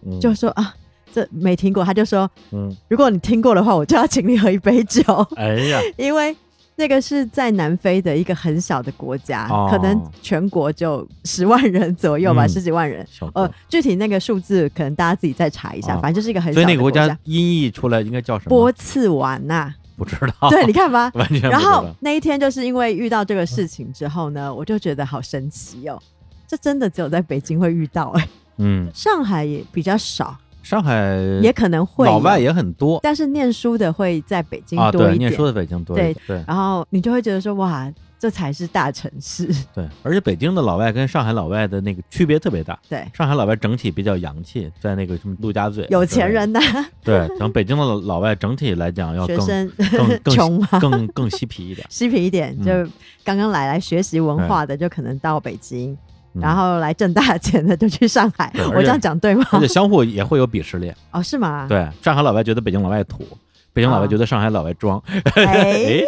[0.07, 0.75] 嗯就说啊，
[1.13, 1.85] 这没听过。
[1.85, 5.03] 他就说，嗯，如果你听过的话，我就要请你喝一杯酒。
[5.37, 6.37] 哎呀， 因为
[6.77, 13.07] 那个是在南非的一个很小的国家，哦可能全国就十万人左右吧，嗯十几万人。
[13.35, 17.07] 呃，具体那个数字可能大家自己再查一下，哦反正就是一个很小所以那个国家。
[17.25, 18.49] 音译出来应该叫什么？
[18.49, 21.11] 波茨瓦纳，不知道，对，你看吧。
[21.15, 21.87] 完全然后。
[22.01, 26.01] 那一天就是因为遇到这个事情之后呢，我就觉得好神奇哦，
[26.49, 33.01] 这真的只有在北京会遇到，哎，嗯，上海也比较少，上海也可能会老外，也很多。
[33.03, 35.19] 但是念书的会在北京多一点。
[35.19, 39.49] 念书的北京多一点，对然后你就会觉得说，哇，这才是大城市。
[39.75, 42.79] 对，而且北京的老外跟上海老外的那个区别特别大。
[42.89, 46.61] 对，上海老外整体比较洋气，在那个什么陆家嘴，有钱人呐、
[47.03, 52.65] 对，然后北京的老老外整体来讲要更 学生更更穷嘛，更 更嬉皮一点，嬉皮一点，嗯。
[52.65, 52.93] 就
[53.25, 55.99] 刚刚来来学习文化的，就可能到北京，嗯
[56.41, 59.45] 然后来挣大钱的就去上海我这样讲对吗？
[59.53, 60.95] 而且相互也会有鄙视链。
[61.11, 63.27] 哦，是吗？，对，上海老外觉得北京老外土，
[63.73, 65.03] 北京老外啊觉得上海老外装，
[65.35, 66.03] 哎 哎，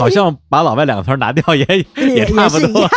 [0.00, 1.64] 好像把老外两个词儿拿掉也
[1.96, 2.88] 也也差不多。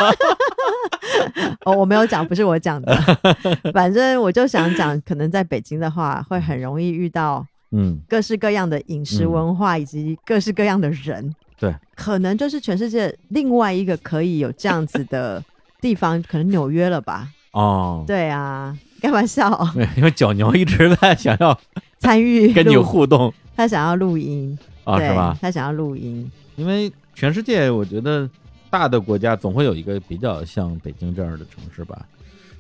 [1.66, 2.96] 哦，我没有讲，不是我讲的。
[3.74, 11.34] 反正我就想讲，可能在北京的话，会很容易遇到嗯，各式各样的饮食嗯文化以及各式各样的人。
[11.60, 15.44] 对，可能就是全世界另外一个可以有这样子的
[15.82, 17.30] 地方，可能纽约了吧？
[17.52, 19.50] 哦，对啊，开玩笑？
[19.74, 21.60] 对，因为角牛一直在想要
[21.98, 25.38] 参与跟你互动他想要录音啊，对是吧？
[25.42, 28.30] 他想要录音，因为全世界，我觉得
[28.70, 32.06] 大的国家总会有一个比较像北京这样的城市吧。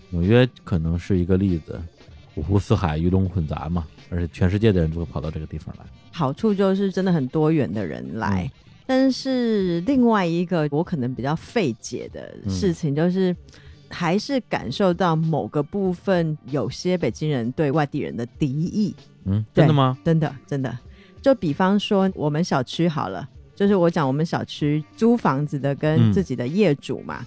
[0.10, 1.82] 纽约可能是一个例子，
[2.36, 5.86] 五湖四海，鱼龙混杂嘛，而且全世界的人都会跑到这个地方来。
[6.12, 8.44] 好处就是真的很多元的人来。
[8.44, 13.34] 嗯但是另外一个我可能比较费解的事情就是，
[13.90, 19.98] 还是感受到某个部分有些北京人对外地人的敌意，嗯，真的吗？
[20.04, 20.78] 真的真的。
[21.22, 23.26] 就比方说我们小区好了，
[23.56, 27.26] 就是我讲我们小区租房子的跟嗯自己的业主嘛，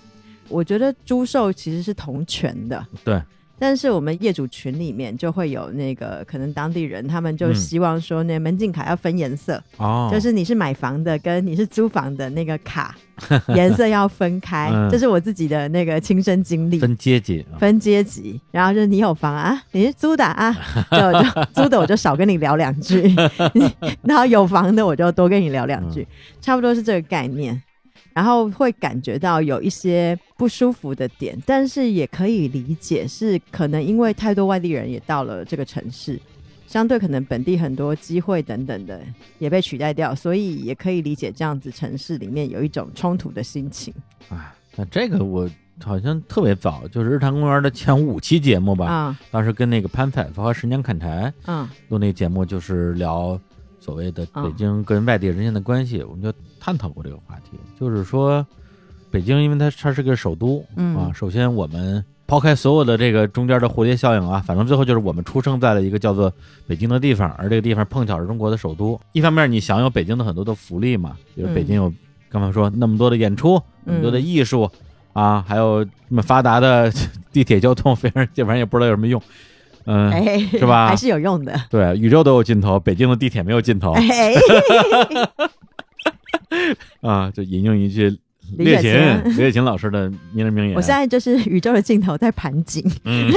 [0.51, 2.87] 我觉得租售其实是同权的。
[3.03, 3.23] 对，
[3.59, 12.97] 但是我们业主群里面就会有那个可能当地人，他们就嗯希望说那门禁卡要分颜色，哦，就是你是买房的跟你是租房的那个卡
[13.55, 16.79] 颜色要分开，嗯这是我自己的那个亲身经历。
[16.79, 17.59] 分阶级啊。
[17.59, 20.53] 分阶级，然后就是你有房啊，你是租的啊，
[20.91, 23.15] 就就 租的我就少跟你聊两句，
[24.03, 26.07] 然后有房的我就多跟你聊两句，嗯
[26.41, 27.63] 差不多是这个概念。
[28.15, 36.19] 然后会感觉到有一些不舒服的点，但是也可以理解，是可能因为太多外地人也到了这个城市，
[36.67, 39.01] 相对可能本地很多机会等等的
[39.39, 43.93] 也被取代掉，所以也可以理解这样子城市里面有一种冲突的心情。
[44.31, 45.51] 哎，那这个我
[45.83, 51.69] 好像特别早，就是日坛公园的前五期节目吧，啊，当时跟那个潘采夫和十年砍柴嗯。
[51.89, 53.39] 录那节目，就是聊
[53.85, 58.45] 所谓的嗯北京跟外地人之间的关系，我们就探讨过这个话题，就是说
[59.11, 60.97] 北京因为它它是个首都，嗯。
[60.97, 66.33] 啊，首先我们抛开所有的这个中间的蝴蝶效应啊，反正最后就是我们出生在了一个叫做
[66.67, 68.99] 北京的地方，而这个地方碰巧是中国的首都。
[69.13, 71.93] 一方面你享有北京的很多的福利嘛，比如北京有
[72.31, 74.71] 刚才说那么多的演出，那么多的艺术。
[75.13, 76.93] 啊，还有那么发达的
[77.33, 79.23] 地铁交通，反正这玩意儿也不知道有什么用，
[79.87, 81.59] 嗯，哎，是吧还是有用的。
[81.71, 84.35] 对，宇宙都有尽头，北京的地铁没有尽头哎，
[87.03, 87.31] 啊！
[87.31, 88.09] 就引用一句
[88.57, 90.75] 李雪琴琴李雪琴老师的名人名言。
[90.75, 92.83] 我现在就是宇宙的尽头在盘锦。
[93.05, 93.31] 嗯，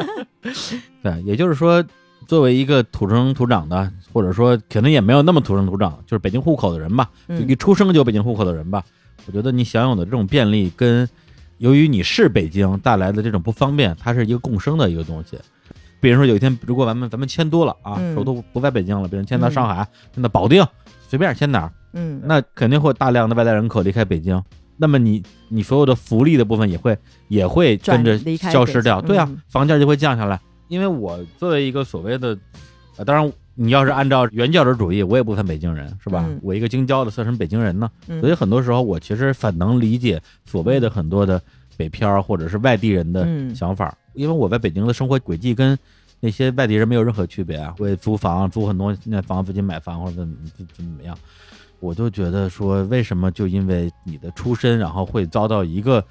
[1.02, 1.84] 对，也就是说，
[2.26, 7.10] 作为一个土生土长的，或者说可能也没有那么土生土长，就是北京户口的人吧，
[7.46, 8.82] 一出生就有北京户口的人吧，
[9.26, 11.08] 我觉得你享有的这种便利，跟
[11.58, 15.38] 由于你是北京带来的这种不方便，它是一个共生的一个东西。
[16.00, 20.64] 比如说有一天，如果咱们咱们迁多了啊，嗯首都不在北京了，比如迁到上海、迁到保定，
[21.08, 24.42] 随便迁哪儿，嗯，那肯定会大量的外来人口离开北京。
[24.78, 26.96] 那么你你所有的福利的部分也会
[27.28, 30.38] 也会跟着消失掉，对啊嗯，房价就会降下来。
[30.68, 32.36] 因为我作为一个所谓的，
[32.96, 36.24] 呃，当然你要是按照原教旨主义，我也不算北京人，是吧？
[36.28, 37.90] 嗯我一个京郊的算什么北京人呢？
[38.08, 41.40] 嗯所以很多时候我其实反能理解所谓的很多的
[41.76, 43.54] 北漂或者是外地人的嗯。
[43.54, 45.78] 想法，因为我在北京的生活轨迹跟
[46.20, 51.16] 那些外地人没有任何区别啊，会租房，租很多那房自己买房或者怎么怎怎么样，
[51.78, 56.02] 我就觉得说，为什么就因为你的出身，然后会遭到一个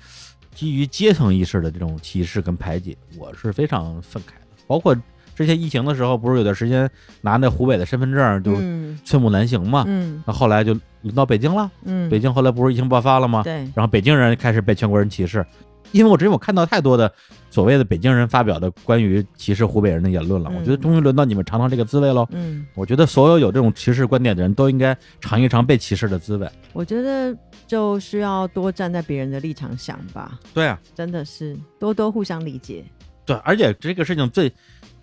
[0.53, 4.63] 基于阶层意识的这种歧视跟排挤，我是非常愤慨的。
[4.67, 4.95] 包括
[5.35, 6.89] 之前疫情的时候，不是有段时间
[7.21, 8.97] 拿那湖北的身份证就嗯。
[9.03, 10.23] 寸步难行嘛，嗯。
[10.25, 13.43] 那后来就轮到北京了，嗯，北京后来不是疫情爆发了吗？
[13.43, 15.45] 对，然后北京人开始被全国人歧视，
[15.91, 17.11] 因为我之前我看到太多的
[17.51, 22.27] 所谓的北京人发表的关于歧视湖北人的言论了，嗯我觉得终于轮到你们尝尝这个滋味喽。
[22.31, 26.49] 嗯，我觉得所有有这种歧视观点的人都应该尝一尝被歧视的滋味。
[26.73, 27.37] 我觉得
[27.67, 32.83] 就需要多站在别人的立场想吧，对啊，真的是多多互相理解。
[33.25, 34.51] 对，而且这个事情最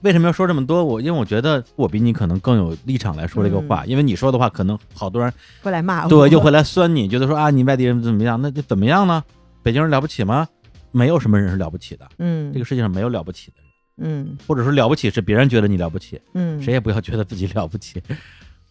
[0.03, 0.84] 为什么要说这么多？
[0.84, 5.32] 我因为我觉得我比你可能更有立场来说这个话，因为你说的话可能好多人
[5.62, 8.40] 会来骂我，对又会来酸你，觉得说啊你外地人怎么样？
[8.40, 9.22] 那就怎么样呢？
[9.62, 10.46] 北京人了不起吗？
[10.90, 13.72] 没有什么人是了不起的，嗯，这个世界上没有了不起的人，
[14.11, 18.03] 嗯或者说了不起是别人觉得你了不起，嗯，谁也不要觉得自己了不起。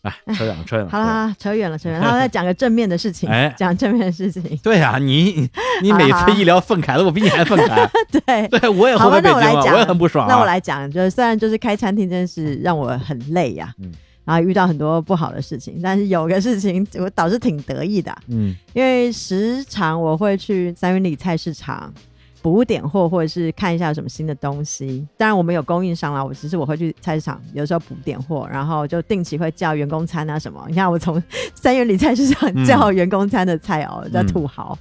[0.01, 0.89] 哎，扯远了，扯远了。
[0.91, 2.05] 好了，好了，扯远了，扯远了。
[2.05, 4.43] 然后再讲个正面的事情，哎讲正面的事情。
[4.63, 5.49] 对呀、你
[5.81, 7.87] 你每次一聊愤慨的，我比你还愤慨。
[8.25, 10.33] 对，对，我也好吧那我来讲我也很不爽、啊。
[10.33, 13.91] 那我来讲，就是虽然就是开餐厅这件事让我很累呀、嗯
[14.23, 21.91] 然后遇到很多不好的事情，但是有个事情我倒是挺得意的，嗯因为时常我会去三元里菜市场，
[22.41, 25.07] 补点货，或者是看一下有什么新的东西。
[25.17, 30.63] 当然我们有供应商啦，我只是我会去菜市场，有时候补点货，然后就定期会叫员工餐啊什么。
[30.67, 31.21] 你看我从
[31.53, 34.77] 三元里菜市场嗯叫员工餐的菜哦，叫嗯土豪。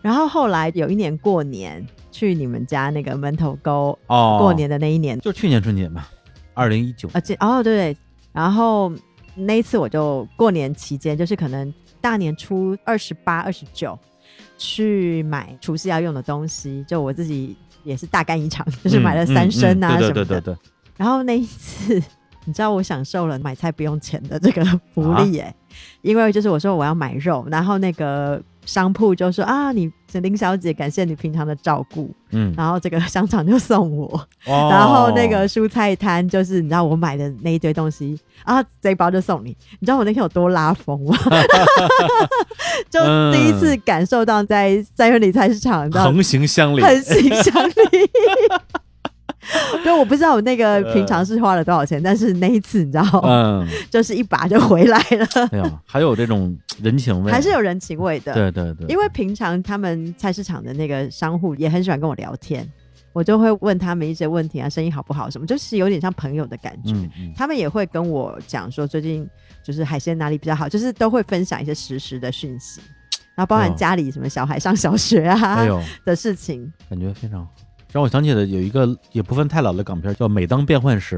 [0.00, 6.06] 然后后来有一年过年去你们家那个门头沟哦，过年的那一年，就去年春节嘛，
[6.54, 7.96] 二零一九，啊，这哦对对，
[8.32, 8.90] 然后
[9.34, 13.98] 那一次我就过年期间，就是可能大年初二十八、二十九
[14.60, 20.12] 去买厨师要用的东西，就我自己也是大干一场，就是买了三升啊什么的。
[20.12, 20.58] 对对对对对，
[20.98, 21.98] 然后那一次，
[22.50, 25.54] 你知道我享受了买菜不用钱的这个福利耶、
[26.02, 34.08] 因为就是我说我要买肉，然后那个商铺就说啊，你林小姐，感谢你平常的照顾，嗯，然后这个 商场就送我。
[34.46, 39.56] 哦然后那个蔬菜摊就是你知道我买的那一堆东西啊，这一包就送你。
[39.78, 41.16] 你知道我那天有多拉风吗？
[42.90, 42.98] 就
[43.32, 46.82] 第一次感受到在三元里菜市场，横行乡里。
[49.84, 58.32] 就我不知道我那个 平常是花了多少钱，但是那一次你知道，嗯， 就是一把就回来了，哎呀，还有这种人情味，还是有人情味的。
[58.34, 62.66] 对对对，因为平常他们菜市场的那个商户也很喜欢跟我聊天，
[63.12, 66.92] 我就会问他们一些问题啊，生意好不好什么，就是有点像朋友的感觉。
[66.92, 69.28] 嗯嗯他们也会跟我讲说最近
[69.64, 72.80] 就是海鲜哪里比较好，就是都会分享一些实时的讯息，
[73.34, 75.66] 然后包含哦家里什么小孩上小学啊、
[76.04, 76.70] 的事情。
[76.88, 77.50] 感觉非常好。
[77.92, 81.16] 让我想起了有一个也不算太老的港片，叫《每当变幻时》，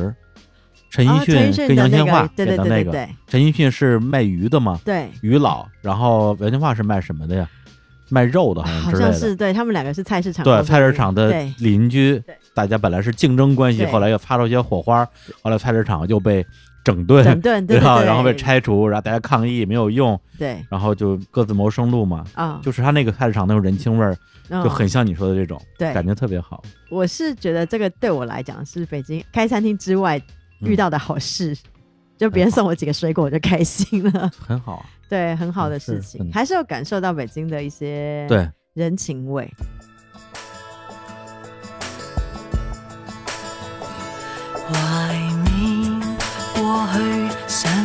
[0.91, 3.09] 陈哦奕迅跟杨千嬅演的那个。
[3.27, 7.49] 陈奕迅是卖鱼的嘛，对，鱼佬，然后杨千嬅是卖什么的呀？
[8.09, 9.11] 卖肉的，好像好之类的。
[9.11, 15.03] 像是对他们两个是菜市场对菜市场的邻居对，大家本来是竞争关系，后来又擦出一些火花，
[15.41, 16.45] 后来菜市场又被
[16.85, 20.65] 整顿，整顿对 对然后被拆除，然后大家抗议没有用，对。
[20.69, 22.25] 然后就各自谋生路嘛。
[22.35, 24.17] 啊，就是他那个菜市场那种人情味儿，
[24.49, 24.63] 嗯。
[24.63, 25.93] 就很像你说的这种，对。
[25.95, 26.63] 感觉特别好。
[26.91, 30.19] 我是觉得这个对我来讲是北京开餐厅之外
[30.61, 30.69] 嗯。
[30.69, 31.57] 遇到的好事，
[32.19, 39.49] 就别人送我几个水果我就开心了，很好啊，对，很好的事情，嗯还是有感受到北京的一些对，人情味。
[46.73, 47.82] 过去。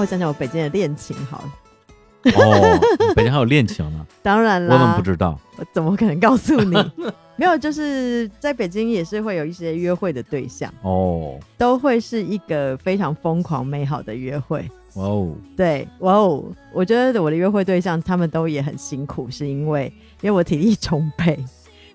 [0.00, 1.52] 我讲讲我北京的恋情好了。
[2.34, 2.80] 哦，
[3.14, 5.38] 北京还有恋情呢， 当然了，我怎么不知道？
[5.58, 6.74] 我怎么可能告诉你？
[7.36, 14.68] 没有，就是在北京也是会有一些约会的对象，哦，都会是一个非常疯狂美好的约会。
[14.94, 16.44] 哇哦，对，哇哦！
[16.72, 19.84] 我觉得我的约会对象他们都也很辛苦，是因为
[20.20, 21.38] 因为我体力充沛，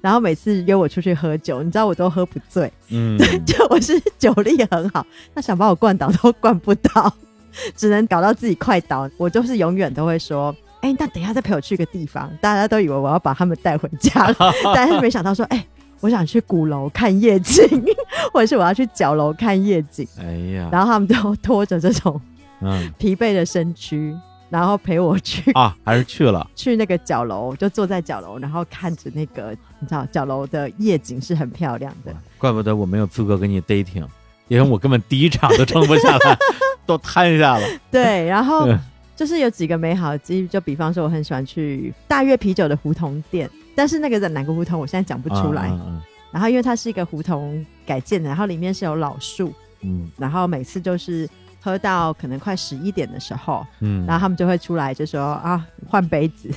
[0.01, 7.13] 然后每次约我出去喝酒，你知道我都喝不醉，嗯， 就我是酒力很好，他想把我灌倒都灌不倒，
[7.75, 9.09] 只能搞到自己快倒。
[9.17, 10.55] 我就是永远都会说。
[10.81, 14.31] 哎、那等一下再陪我去个地方，大家都以为我要把他们带回家，
[14.75, 15.65] 但是没想到说，哎、
[15.99, 17.65] 我想去鼓楼看夜景，
[18.31, 22.21] 或者是我要去角楼看夜景，哎呀，然后他们都拖着这种
[22.61, 24.15] 嗯疲惫的身躯，
[24.51, 32.15] 然后陪我去啊，还是去了，去那个角楼，就坐在角楼，然后看着那个你知道角楼的夜景是很漂亮的。
[32.37, 34.05] 怪不得我没有资格跟你 dating，
[34.49, 36.37] 因为我根本第一场都撑不下来，
[36.85, 37.67] 都瘫下了。
[37.91, 38.79] 对，然后嗯
[39.15, 45.69] 就是有几个美好的记忆，就比方说我很喜欢去大悦啤酒的胡同店，但是那个在哪个胡同我现在讲不出来。
[45.69, 46.01] 嗯嗯
[46.31, 51.29] 然后因为它是一个胡同改建的，然后里面是有老树，嗯然后每次就是
[51.61, 56.49] 喝到可能快十一点的时候，嗯，然后他们就会出来就说啊换杯子，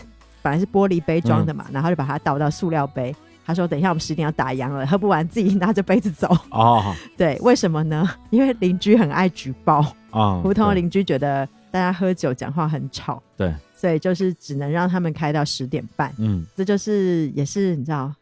[0.43, 3.15] 本来是玻璃杯装的嘛，然后就把它倒到塑料杯。
[3.49, 6.29] 他说：“等一下，我们十点要打烊了，喝不完自己拿着杯子走。
[6.51, 8.07] 哦” 对，为什么呢？
[8.29, 9.79] 因为邻居很爱举报，
[10.11, 16.13] 啊，对胡同的邻居觉得大家喝酒讲话很吵，对，所以就是只能让他们开到十点半。
[16.19, 16.45] 嗯。
[16.55, 18.15] 这就是也是你知道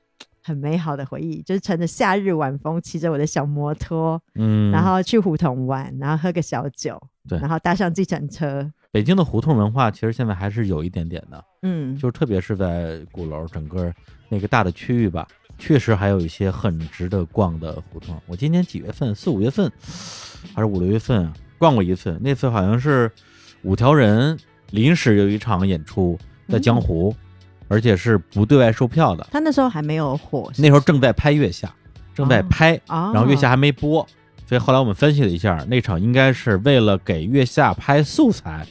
[0.45, 7.37] 很美好的回忆，就是乘着夏日晚风，骑着我的小摩托，嗯，然后去胡同玩，然后喝个小酒，对。
[7.41, 13.93] 然后搭上计程车，北京的胡同文化其实现在还是有一点点的，嗯，就是特别是在鼓楼整个
[14.29, 15.27] 那个大的区域吧，
[15.59, 18.21] 确实还有一些很值得逛的胡同。
[18.27, 19.15] 我今年几月份？
[19.15, 19.71] 四五月份
[20.55, 21.35] 还是五六月份啊？
[21.59, 23.11] 逛过一次，那次好像是
[23.63, 24.39] 五条人
[24.71, 26.19] 临时有一场演出
[26.49, 27.15] 在江湖，
[27.69, 29.27] 而且是不对外售票的。
[29.31, 31.69] 他那时候还没有火，那时候正在拍《月下》，
[32.15, 34.07] 正在拍，哦，然后《月下》还没播，
[34.47, 38.67] 所以后来我们分析了一下，那场应该是为了给《月下》拍素材，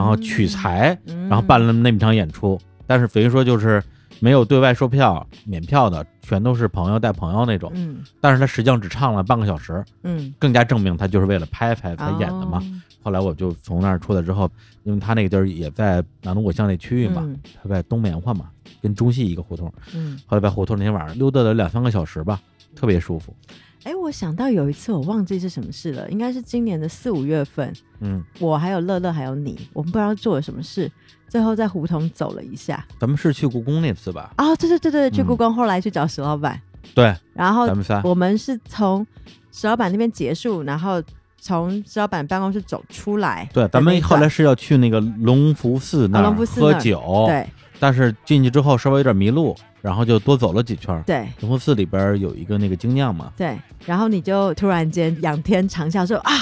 [0.00, 2.58] 然后取材，嗯，然后办了那么一场演出。
[2.86, 3.82] 但是等于说就是
[4.18, 7.70] 没有对外售票，免票的全都是朋友带朋友那种。
[7.74, 12.58] 嗯但是他实际上只唱了半个小时，嗯更加证明他就是为了拍拍才演的嘛。
[12.58, 14.50] 哦后来我就从那儿出来之后，
[14.82, 18.50] 因为他那个地儿也在南锣鼓巷那区域嘛，嗯他在东棉花嘛，
[18.82, 19.72] 跟中戏一个胡同。
[19.94, 22.38] 嗯，后来在胡同那天晚上溜达了两三个小时吧，
[22.76, 23.34] 特别舒服。
[23.84, 30.90] 哎，我想到有一次我忘记是什么事了，应该是今年的四五月份，嗯，我还有乐乐还有你，我们不知道做了什么事，
[31.28, 32.84] 最后在胡同走了一下。
[32.98, 34.32] 咱们是去故宫那次吧？
[34.36, 36.60] 啊、对对对对，去嗯故宫，后来去找石老板，
[36.94, 38.02] 对，然后咱们仨。
[38.04, 39.06] 我们是从
[39.50, 41.02] 石老板那边结束，然后
[41.38, 43.48] 从石老板办公室走出来。
[43.52, 47.48] 对，咱们后来是要去那个隆福寺那啊儿隆福寺那儿喝酒，对
[47.80, 51.02] 但是进去之后稍微有点迷路，然后就多走了几圈。
[51.06, 56.32] 对隆福寺里边有一个那个精酿嘛，对，然后你就突然间仰天长啸说啊，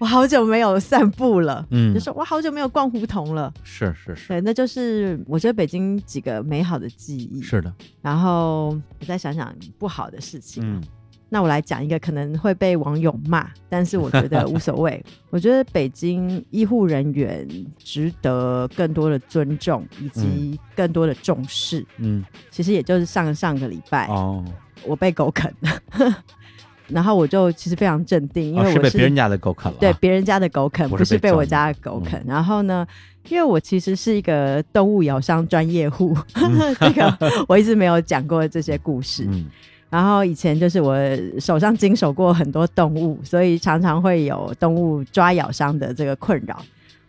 [0.00, 3.52] 我好久没有散步了，嗯就，说我好久没有逛胡同了。
[3.62, 7.42] 是是是对，那就是我觉得北京几个美好的记忆。
[7.42, 8.68] 是的，然后
[9.00, 10.62] 我再想想不好的事情。
[10.64, 10.82] 嗯
[11.30, 15.04] 那我来讲一个可能会被网友骂，但是我觉得 无所谓。
[15.30, 17.46] 我觉得北京医护人员
[17.76, 21.84] 值得更多的尊重以及更多的重视。
[21.98, 24.44] 嗯其实也就是上上个礼拜，哦，
[24.84, 26.14] 我被狗啃了，
[26.88, 32.24] 然后我就其实非常镇定，因哦为我是被别人家的狗啃了啊，对别人家的狗啃，不是被我家的狗啃。
[32.26, 32.86] 然后呢，
[33.28, 36.16] 因为我其实是一个动物咬伤专业户，
[36.80, 39.26] 这个我一直没有讲过这些故事。
[39.28, 39.44] 嗯
[39.90, 40.96] 然后以前就是我
[41.40, 46.62] 手上经手过很多动物，所以常常会有动物抓咬伤的这个困扰。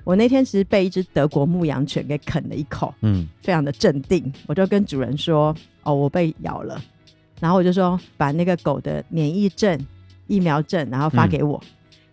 [0.06, 6.82] 我那天其实被一只德国牧羊犬给啃了一口，嗯非常的镇定，我就跟主人说：“哦，我被咬了。”
[7.40, 9.78] 然后我就说把那个狗的免疫证、
[10.28, 11.62] 疫苗证，然后发给我。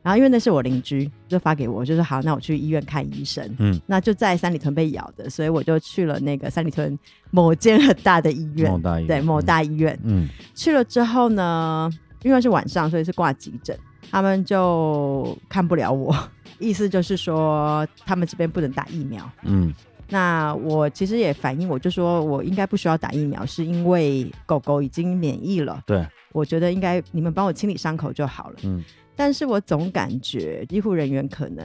[0.07, 3.45] 然后因为那是我邻居，就发给我，就说好，那我去医院看医生。
[3.59, 6.97] 嗯，那就在三里屯被咬的，所以我就去了那个三里屯
[7.33, 9.07] 某间很大的医院，某大医院。
[9.09, 9.99] 对某大医院。
[10.05, 10.29] 嗯。
[10.55, 11.91] 去了之后呢，
[12.23, 13.77] 因为是晚上，所以是挂急诊，
[14.09, 16.17] 他们就看不了我，
[16.61, 19.29] 意思就是说他们这边不能打疫苗。
[19.43, 19.75] 嗯。
[20.09, 28.57] 那我其实也反映，我就说我应该不需要打疫苗，是因为狗狗已经免疫了，对，我觉得应该你们帮我清理伤口就好了。
[28.63, 28.85] 嗯
[29.17, 31.65] 但是我总感觉医护人员可能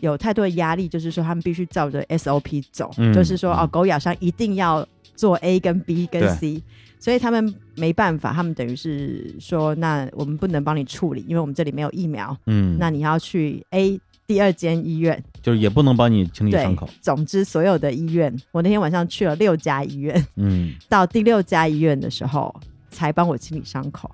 [0.00, 3.60] 有太多的压力，就是说他们必须照着 SOP 走，嗯就是说嗯。
[3.60, 4.86] 哦，狗咬伤一定要
[5.16, 6.62] 做 A 跟 B 跟 C，
[6.98, 15.22] 所以他们没办法，他们等于是说，那我们不能帮你处理，因为我们这里没有疫苗，嗯，那你要去 A 第二间医院。
[15.42, 20.74] 就是也不能帮你清理伤口，，总之所有的医院，我那天晚上去了六家医院，嗯。
[20.88, 22.54] 到第六家医院的时候
[22.90, 24.10] 才帮我清理伤口。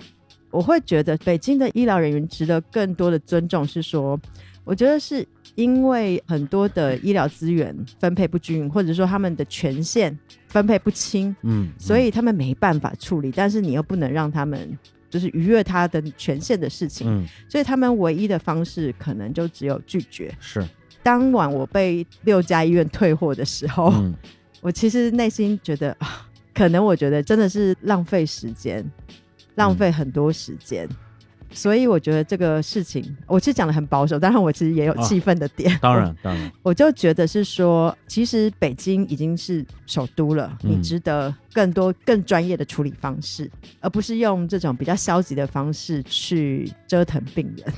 [0.51, 4.19] 我会觉得北京的医疗人员值得更多的尊重，是说，
[4.65, 10.17] 我觉得是因为很多的医疗资源分配不均，或者说他们的权限
[10.49, 14.79] 分配不清，嗯，所以他们没办法处理，但是你又不能让他们
[15.09, 17.27] 就是逾越他的权限的事情，嗯。
[17.49, 20.33] 所以他们唯一的方式可能就只有拒绝。
[20.41, 20.65] 是，
[21.03, 24.15] 当晚我被六家医院退货的时候，嗯。
[24.61, 28.85] 我其实内心觉得啊，可能我觉得真的是浪费时间，
[29.61, 30.89] 浪费很多时间。
[31.53, 35.77] 所以我觉得这个事情，我其实讲的很保守，当然我其实也有啊气愤的点。
[35.83, 43.51] 当然当然，我就觉得是说，其实北京已经是首都了，嗯你值得更多更专业的处理方式，
[43.81, 47.75] 而不是用这种比较消极的方式去折腾病人。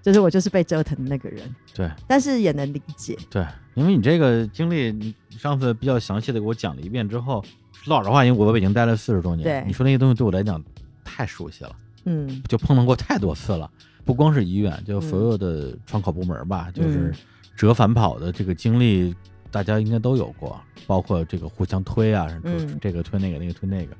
[0.00, 1.42] 就是我就是被折腾的那个人，
[1.74, 1.90] 对。
[2.06, 3.18] 但是也能理解。
[3.28, 3.44] 对，
[3.74, 10.62] 因为你这个经历，你上次比较详细的给我讲了一遍之后，说老实话，因为我在北京待了四十多年，对你说那些东西对我来讲
[11.08, 11.74] 太熟悉了，
[12.04, 13.70] 嗯就碰到过太多次了。
[14.04, 17.14] 不光是医院，就所有的窗口部门吧，就是嗯
[17.56, 19.14] 折返跑的这个经历，
[19.50, 23.96] 大家应该都有过，包括这个互相推啊，嗯这个推那个，那个推那个。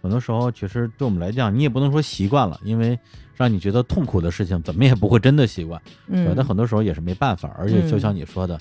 [0.00, 2.98] 很多时候，其实对我们来讲，你也不能说习惯了，因为
[3.34, 5.80] 让你觉得痛苦的事情，怎么也不会真的习惯。
[6.08, 8.58] 对，嗯但很多时候也是没办法，而且就像你说的，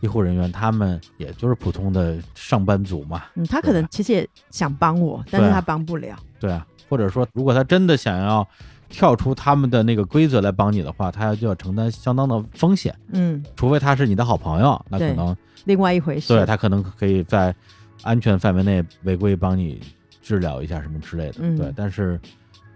[0.00, 6.16] 医护人员他们也就是普通的上班族嘛，嗯，他可能其实也想帮我，但是他帮不了。
[6.40, 8.46] 对啊，或者说如果他真的想要
[8.88, 15.34] 跳出他们的那个规则来帮你的话，他就要承担相当的风险，嗯，除非他是你的好朋友，那可能
[15.64, 16.26] 另外一回事。
[16.34, 17.54] 对他可能可以在
[18.02, 19.80] 安全范围内违规帮你
[20.20, 21.72] 治疗一下什么之类的，嗯对。
[21.76, 22.20] 但是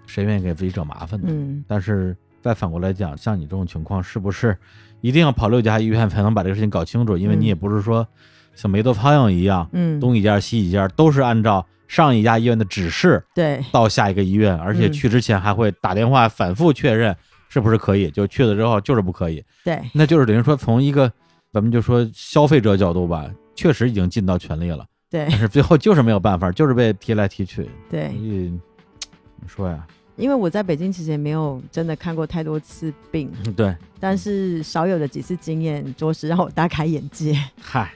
[0.07, 1.27] 谁愿意给自己找麻烦呢？
[1.29, 4.57] 嗯但是再反过来讲，像你这种情况，是不是
[5.01, 7.17] 一定要跑六家医院才能把这个事情搞清楚？
[7.17, 8.07] 因为嗯你也不是说
[8.55, 14.93] 像没头苍蝇一样，嗯，东一家西一家都是按照上一家医院的指示对，到下一个医院，而且嗯。
[14.93, 17.15] 去之前还会打电话反复确认
[17.49, 21.11] 是不是可以，就去了之后就是不可以，对，那就是等于说从一个
[21.53, 25.27] 咱们就说消费者角度吧，确实已经尽到全力了，对。
[25.29, 28.09] 但，是最后就是没有办法，就是被踢来踢去，对。
[28.09, 29.87] 怎么说呀？
[30.17, 37.37] 因为我在北京其实也没有真的看过太多次病， 对，但是少有的几次经验，着实让我大开眼界。
[37.61, 37.93] 嗨，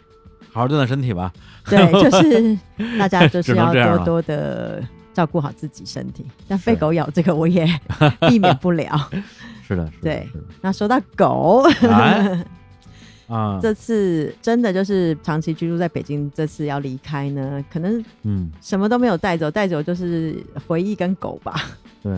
[0.58, 1.32] 好好锻炼身体吧。
[1.66, 2.58] 对， 就是
[2.98, 4.82] 大家就是要多多的
[5.14, 6.26] 照顾好自己身体。
[6.48, 7.64] 但被狗咬这个我也
[8.28, 9.08] 避免不了。
[9.66, 10.28] 是的，是的，对
[10.60, 12.44] 那说到狗，哎
[13.28, 21.54] 啊，这次真的就是长期居住在北京，这次要离开呢，可能嗯，什么都没有带走，带走就是回忆跟狗吧。
[22.02, 22.12] 对，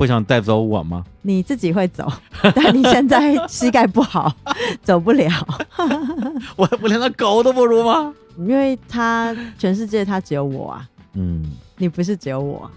[0.00, 1.04] 不想带走我吗？
[1.20, 2.10] 你自己会走，
[2.56, 4.34] 但你现在膝盖不好，
[4.82, 5.30] 走不了，
[6.56, 8.10] 我我连个狗都不如吗？
[8.38, 11.44] 因为他全世界他只有我啊，嗯，
[11.76, 12.70] 你不是只有我。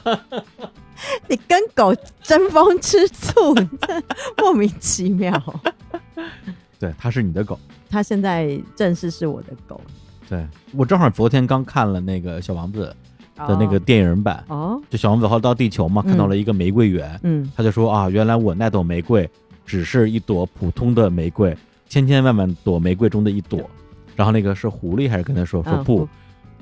[1.28, 3.54] 你跟狗争风吃醋，
[4.38, 5.38] 莫名其妙。
[6.78, 7.60] 对，它是你的狗。
[7.90, 9.78] 它现在正式是我的狗
[10.30, 12.86] 对我正好昨天刚看了那个《小王子》
[13.36, 16.08] 的那个电影版，哦，就小王子后来到地球嘛，嗯。
[16.08, 17.50] 看到了一个玫瑰园，嗯。
[17.56, 19.28] 他就说啊，原来我那朵玫瑰
[19.64, 21.56] 只是一朵普通的玫瑰，
[21.88, 23.60] 千千万万朵玫瑰中的一朵。
[24.16, 26.08] 然后那个是狐狸还是跟他说说嗯不狐，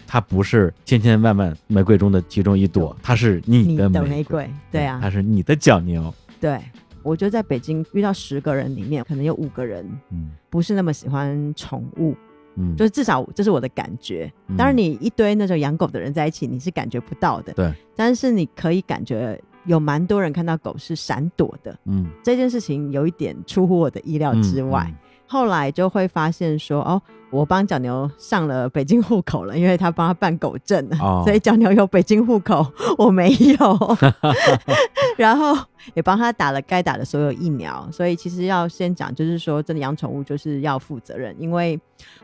[0.06, 4.98] 它不是千千万万玫瑰中的其中一朵，它是你你的玫的玫瑰，对啊。
[5.02, 6.12] 它，是你的脚牛。
[6.40, 6.58] 对。
[7.04, 10.30] 我觉得在北京遇到十个人里面，可能有五个人嗯。
[10.48, 12.16] 不是那么喜欢宠物，
[12.56, 14.32] 嗯，就是至少这是我的感觉。
[14.48, 17.52] 嗯当然，你一堆那种养狗的人在一起，你是感觉不到的。
[17.52, 21.76] 对，但是你可以感觉有蛮多人看到狗是闪躲的。
[21.84, 24.86] 嗯这件事情有一点出乎我的意料之外。
[24.88, 27.00] 嗯后来就会发现说，哦，
[27.32, 31.22] 我帮小牛上了北京户口了，因为他帮他办狗证了，哦。
[31.24, 32.64] 所以小牛有北京户口，
[32.98, 33.96] 我没有。
[35.16, 35.56] 然后
[35.94, 41.78] 也帮他打了该打的所有疫苗，所以其实要先讲，就是说，真的养宠物就是要负责任，因为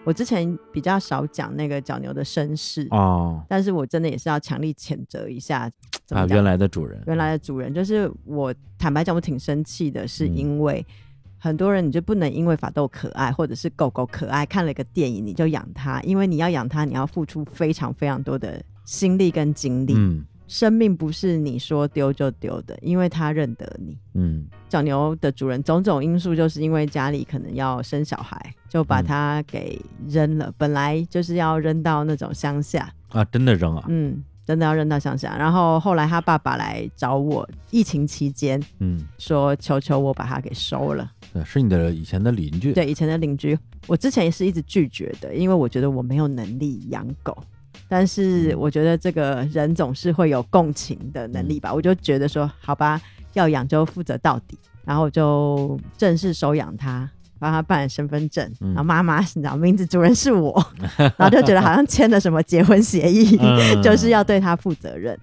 [0.04, 3.42] 我之前比较少讲那个小牛的身世，哦。
[3.48, 5.70] 但是我真的也是要强力谴责一下，
[6.10, 10.36] 啊，原来的主人，原来的主人，就是我坦白讲，我挺生气的，是嗯。
[10.36, 10.84] 因为
[11.38, 19.94] 很多人你就不能因为法斗可爱或者是狗狗可爱，看了一个电影你就养它，因为你要养它，你要付出非常非常多的心力跟精力。
[19.96, 23.94] 嗯生命不是你说丢就丢的，因为它认得你。
[24.14, 29.78] 嗯小牛的主人种种因素，就是因为家里可能要生小孩，就把嗯它给
[30.08, 30.50] 扔了。
[30.56, 35.36] 本来就是要扔到那种乡下，啊，真的扔啊，嗯，真的要扔到乡下。
[35.36, 41.12] 然后后来他爸爸来找我，疫情期间嗯，说求求我把它给收了。
[41.32, 47.36] 对，是你的以前的邻居，对，以前的邻居，我之前也是一直拒绝的，因为我觉得我没有能力养狗。
[47.88, 48.58] 但是嗯。
[48.58, 53.00] 我觉得这个人总是会有共情的能力吧，我就觉得说，好吧，
[53.34, 58.68] 要养就负责到底，然后我就正式收养它，帮他办身份证，嗯。
[58.74, 60.66] 然后妈妈，你知道名字主人是我，
[61.16, 63.82] 然后就觉得好像签了什么结婚协议，嗯。
[63.82, 65.18] 就是要对他负责任。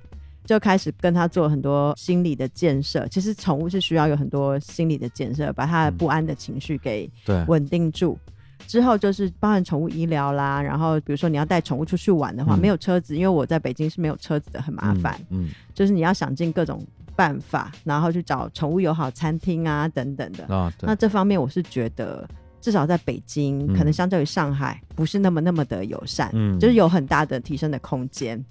[0.45, 3.07] 就开始跟他做很多心理的建设。
[3.07, 7.09] 其实宠物是需要有很多心理的建设，把它的不安的情绪给，
[7.47, 8.17] 稳定住。
[8.67, 15.19] 之后就是包含宠物医疗啦，然后比如说你要带宠物出去玩的话，嗯没有车子，因为我在北京是没有车子的，很麻烦。
[15.29, 16.83] 嗯，就是你要想尽各种
[17.15, 20.45] 办法，然后去找宠物友好餐厅啊等等的。
[20.49, 22.27] 嗯啊，那，这方面我是觉得，
[22.59, 28.43] 至少在北京，嗯可能相较于上海，不是那么那么的友善，嗯就是有很大的提升的空间。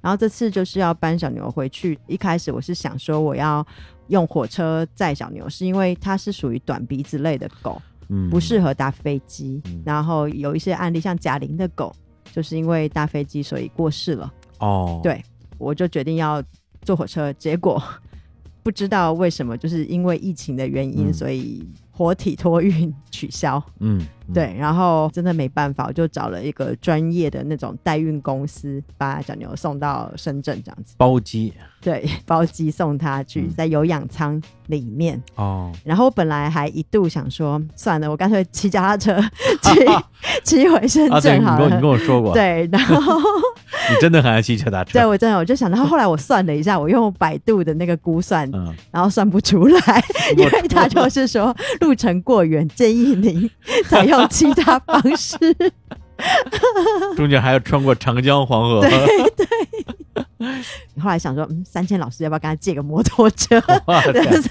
[0.00, 3.66] 然后这次就是要搬小牛回去，一开始我是想说我要
[4.08, 9.60] 用火车载小牛，是因为它是属于短鼻子类的狗，嗯，不适合搭飞机。
[9.66, 11.94] 嗯然后有一些案例，像贾玲的狗，
[12.32, 14.32] 就是因为搭飞机所以过世了。
[14.58, 15.22] 哦，，对，
[15.58, 16.42] 我就决定要
[16.82, 17.82] 坐火车，结果
[18.62, 23.62] 不知道为什么，就是因为疫情的原因，嗯所以活体托运取消。
[23.78, 30.94] 嗯，嗯，对，然后真的没办法，我就找了一个专业的那种代运公司，把小牛送到深圳这样子。
[30.96, 33.54] 包机，对，包机送他去，嗯。
[33.56, 35.20] 在有氧舱里面。
[35.34, 39.14] 哦，然后我本来还一度想说，算了，我干脆骑脚踏车
[39.62, 39.80] 骑
[40.44, 41.64] 骑回深圳好了。
[41.64, 43.18] 你跟我你跟我说过，对，然后
[43.90, 50.04] 你真的很爱骑脚踏车，对我真的我就想到，后来我算了一下，我用百度的那个估算，嗯，然后算不出来，
[50.36, 53.50] 因为他就是说路程过远，建议您
[53.88, 55.36] 采用其他方式。
[57.16, 58.80] 中间还要穿过长江黄河。
[58.82, 58.90] 对
[59.36, 59.46] 对
[61.00, 63.56] 后来想说，嗯，三千老师要不要跟他借个摩托车？
[63.86, 64.42] 我天，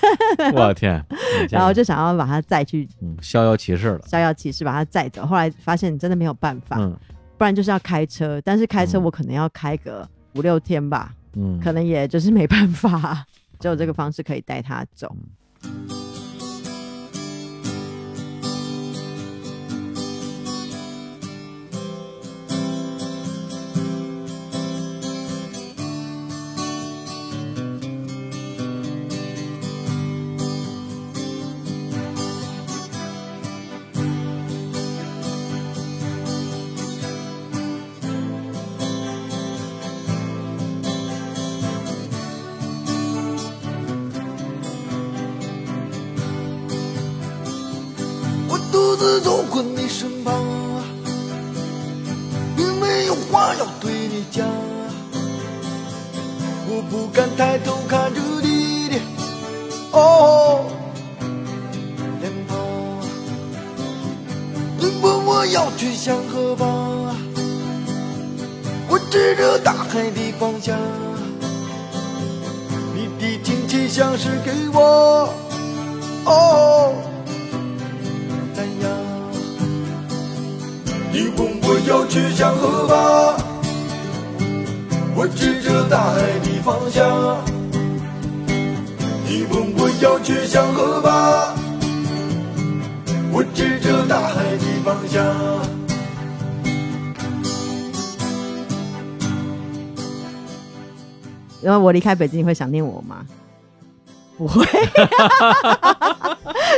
[0.54, 1.06] 我天！
[1.50, 4.02] 然后就想要把他载去嗯，逍遥骑士了。
[4.08, 5.26] 逍遥骑士把他载走。
[5.26, 6.96] 后来发现真的没有办法，嗯
[7.38, 13.26] 不然就是要开车，但是开车嗯我可能要开个五六天吧，嗯，可能也就是没办法，
[13.60, 15.16] 只有这个方式可以带他走。
[15.62, 15.99] 我
[101.90, 103.26] 我离开北京，你会想念我吗？
[104.38, 104.64] 不会，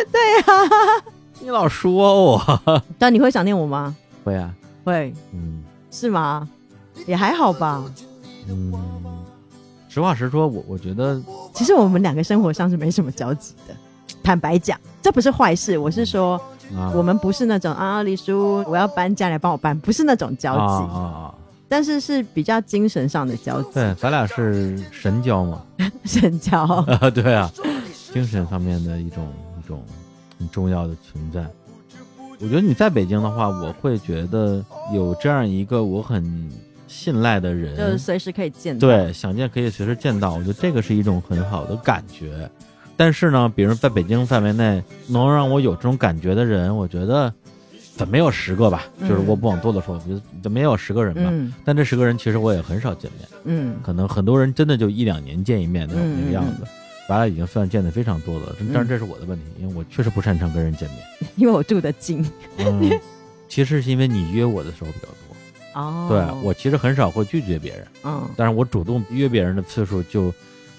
[0.10, 0.44] 对呀
[1.42, 3.94] 你老说我，但你会想念我吗？
[4.24, 4.50] 会啊，
[4.86, 5.62] 会嗯
[5.92, 6.48] 是吗？
[7.06, 7.84] 也还好吧。
[8.48, 8.72] 嗯，
[9.90, 11.22] 实话实说，我我觉得
[11.54, 13.76] 其实我们两个生活上是没什么交集的。
[14.24, 16.38] 坦白讲，这不是坏事，我是说，
[16.74, 21.36] 啊，我们不是那种啊，李叔我要搬家来帮我搬，不是那种交啊集，啊啊，
[21.72, 25.64] 但是是比较精神上的交集，对，咱俩是神交嘛，
[26.04, 26.64] 神交。
[26.64, 27.50] 啊， 对啊，
[28.12, 29.26] 精神上面的一种
[29.58, 29.82] 一种
[30.38, 31.46] 很重要的存在。
[32.42, 34.62] 我觉得你在北京的话，我会觉得
[34.94, 36.52] 有这样一个我很
[36.90, 42.52] 信赖的人，就是随时可以见到。，对，想见可以随时见到，我觉得这个是一种很好的感觉。
[42.98, 47.34] 但是呢，比如在北京范围内能让我有这种感觉的人，我觉得
[47.96, 51.22] 怎么也有十个吧，就是我不往多的说，我觉得怎么也有十个人吧。
[51.26, 56.64] 嗯但这十个人其实我也很少见面，嗯可能很多人真的就一两年见一面那种嗯那个样子。
[57.08, 61.00] 咱俩已经算见的非常多的了，嗯但是这是我的问题，因为我确实不擅长跟人见面。
[61.36, 62.26] 因为我住的近。
[62.58, 62.90] 嗯，
[63.50, 67.86] 其实是因为你约我的时候比较多，哦，对我其实很少会拒绝别人。
[68.06, 70.30] 嗯但是我主动约别人的次数就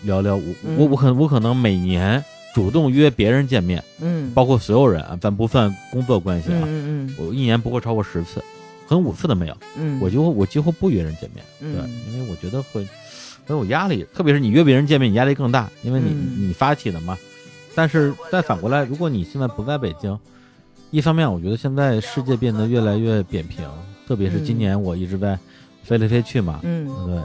[0.07, 8.43] 寥寥无，嗯我我可我可能每年主动约别人见面，嗯，包括所有人啊，咱不算工作关系啊，嗯嗯我一年不会超过十次，
[8.87, 11.75] 可能五次都没有，嗯，我就我几乎不约人见面，嗯。
[11.75, 12.87] 对，因为我觉得会
[13.47, 16.49] 很有压力，特别是你约别人见面，你压力更大，因为你、嗯。
[16.49, 17.17] 你发起的嘛。
[17.75, 20.19] 但是再反过来，如果你现在不在北京，
[20.91, 23.67] 一方面我觉得现在世界变得越来越扁平，
[24.07, 25.39] 特别是今嗯年我一直在
[25.83, 26.87] 飞来飞去嘛，嗯。
[27.07, 27.19] 对，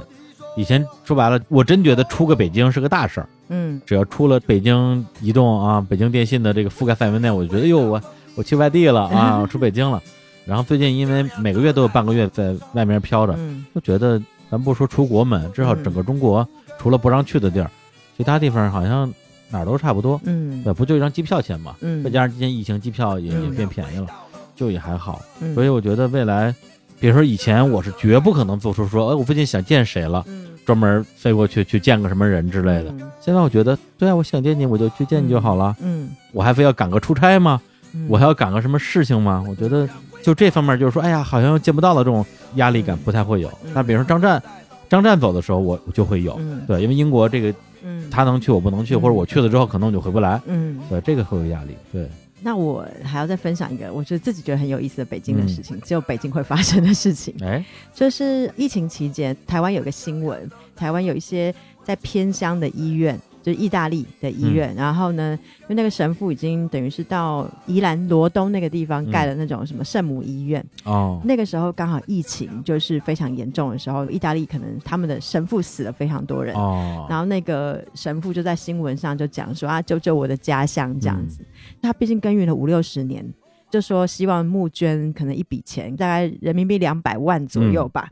[0.55, 8.02] 以前说白了，我真觉得出个北京是个大事儿，嗯只要出了北京移动啊、北京电信的这个覆盖范围内，我就觉得哟，我
[8.36, 10.02] 我去外地了啊， 我出北京了。
[10.45, 16.48] 然后最近因为每个月都有半个月在外面飘着，嗯就觉得咱不说出国门，至少整个中国
[16.80, 17.69] 除了不让去的地儿，
[18.15, 19.11] 其他地方好像
[19.49, 20.19] 哪儿都差不多。
[20.24, 21.76] 嗯对，不就一张机票钱嘛？
[21.82, 24.07] 嗯，再加上今年疫情，机票也也嗯变便宜了，
[24.56, 25.22] 就也还好。
[25.41, 26.53] 嗯所以我觉得未来，
[26.99, 32.91] 比如说以前我是绝不可能做出说，哎，我最近想见谁了，嗯专门飞过去去见个什么人之类的。
[32.91, 35.76] 嗯现在我觉得，对啊，我想见你，我就去见你就好了。
[35.81, 37.60] 嗯，我还非要赶个出差吗？
[37.94, 39.44] 嗯我还要赶个什么事情吗？
[39.48, 39.88] 我觉得
[40.22, 42.26] 就这方面，就是说，哎呀，好像见不到的这种
[42.56, 43.49] 压力感不太会有。
[43.65, 44.41] 嗯那比如说张湛，
[44.89, 46.35] 张湛走的时候，我我就会有。
[46.39, 47.53] 嗯对，因为英国这个
[47.84, 50.41] 嗯他能去，我不能去，嗯或者我去了之后可能我就回不来。
[50.45, 51.76] 嗯，对，这个会有压力。
[51.91, 52.10] 对，
[52.41, 57.34] 那我还要再分享一个，我觉得自己觉得很有意思的北京的嗯事情，只有北京会发生的事情。
[57.41, 61.53] 哎， 就是疫情期间，台湾有个新闻，台湾有一些
[61.84, 76.53] 在偏乡的医院，就是意大利的医院，然后呢，因为那个神父已经等于是到宜兰罗东那个地方盖了那种什么圣母医院，哦，那个时候刚好疫情就是非常严重的时候，意大利可能他们的神父死了非常多人。
[76.57, 81.40] 哦，然后那个神父就在新闻上就讲说啊，救救我的家乡这样子。
[81.82, 83.26] 他毕竟耕耘了五六十年，
[83.72, 88.10] 就说希望募捐可能一笔钱，大概人民币两百万左右吧，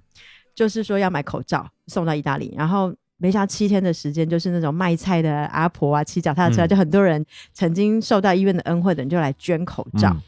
[0.55, 2.95] 就是说要买口罩送到意大利，然后。
[3.25, 10.21] 没想到七天的时间，就是那种卖菜的阿婆啊，骑脚踏车，嗯就很多人曾经受到医院的恩惠的人就来捐口罩，嗯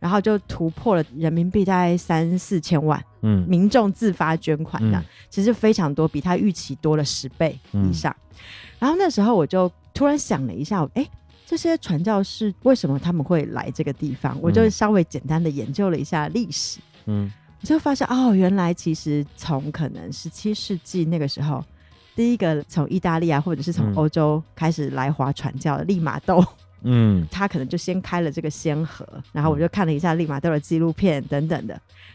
[0.00, 8.12] 然后就突破了人民币大概三四千万，嗯民众自发捐款的，嗯其实非常多，比他预期多了十倍以上。
[8.80, 11.08] 然后那时候我就突然想了一下，哎，
[11.46, 14.36] 这些传教士为什么他们会来这个地方？
[14.42, 21.64] 我就稍微简单的研究了一下历史，嗯我就发现哦，原来其实从可能十七世纪那个时候。
[22.14, 23.94] 第一个从意大利啊，或者是从嗯。
[23.94, 26.44] 欧洲开始来华传教的利玛窦，
[26.82, 27.26] 嗯。
[27.30, 31.74] 他可能就先开了这个先河，然后我就看了一下利玛窦的纪录片等等的，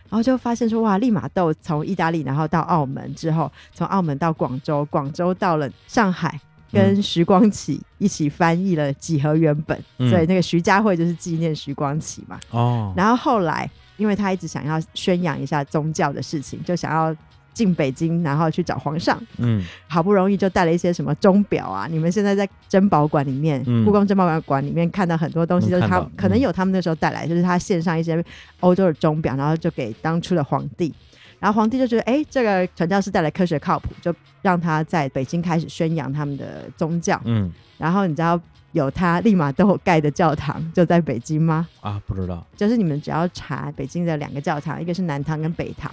[0.09, 6.39] 然后就发现说哇，利玛窦从意大利然后到澳门之后，从澳门到广州，广州到了上海。
[6.71, 10.09] 跟徐光启一起翻译了《几何原本》嗯。
[10.09, 12.37] 所以那个徐家汇就是纪念徐光启嘛。
[12.49, 17.15] 哦，然后后来，因为他一直想要宣扬一下宗教的事情，就想要
[17.55, 19.19] 进北京，然后去找皇上。
[19.37, 28.23] 嗯好不容易就带了一些什么钟表啊，你们现在在珍宝馆里面，嗯故宫珍宝馆馆里面看到很多东西，就是他能可能嗯有他们那时候带来，就是他献上一些
[28.59, 30.93] 欧洲的钟表，然后就给当初的皇帝。
[31.39, 37.19] 然后皇帝就觉得，哎，这个传教士带来科学靠谱，就让他在北京开始宣扬他们的宗教。
[37.25, 38.39] 嗯然后你知道
[38.75, 41.65] 有他立马都有盖的教堂就在北京吗？
[41.79, 45.89] 啊，不知道，就是你们只要查北京的两个教堂，一个是南堂跟北堂。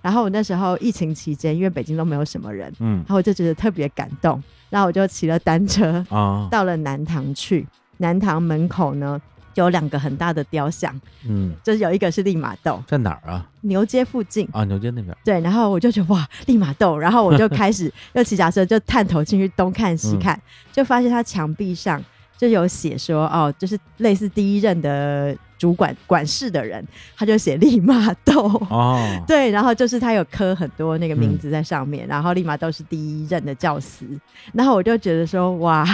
[0.00, 7.66] 然后我那时候疫情期间，因为北京都没有什么人，嗯然后我就觉得特别感动，然后我就骑了单车啊，到了南堂去。
[7.98, 9.20] 南堂门口呢，
[9.54, 10.98] 有两个很大的雕像，
[11.28, 13.46] 嗯，就是有一个是利玛窦，在哪儿啊？
[13.60, 14.48] 牛街附近。
[14.52, 20.40] 啊，牛街那边，对，然后我就觉得哇，利玛窦，然后我就开始又骑脚车就探头进去东看西看，
[20.72, 22.02] 就发现他墙壁上
[22.42, 26.84] 就有写说，哦，就是类似第一任的主管管事的人，
[27.16, 28.48] 他就写利玛窦。
[28.68, 34.04] 哦， 对，然后就是他有刻很多那个名字在上面，然后立马都是第一任的教师，
[34.52, 35.86] 然后我就觉得说，哇，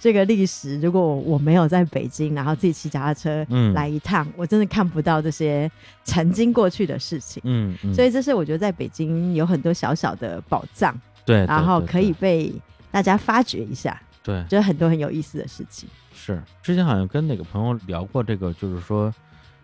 [0.00, 3.72] 这个历史如果我没有在北京，然后自己骑脚踏车嗯。
[3.72, 5.70] 来一趟，我真的看不到这些
[6.02, 7.40] 曾经过去的事情。
[7.46, 10.92] 嗯嗯，所以这是我觉得在北京有很多小小的宝藏，
[11.24, 12.52] 对，对然后可以被
[12.90, 15.88] 大家发掘一下，对就是很多很有意思的事情。
[16.14, 19.12] 是，之前好像跟哪个朋友聊过这个，就是说，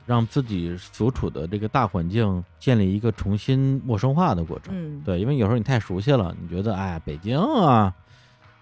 [0.04, 4.74] 让自己所处的这个大环境建立一个重新陌生化的过程。
[4.74, 7.94] 嗯，对，因为有时候你太熟悉了，你觉得哎，北京啊，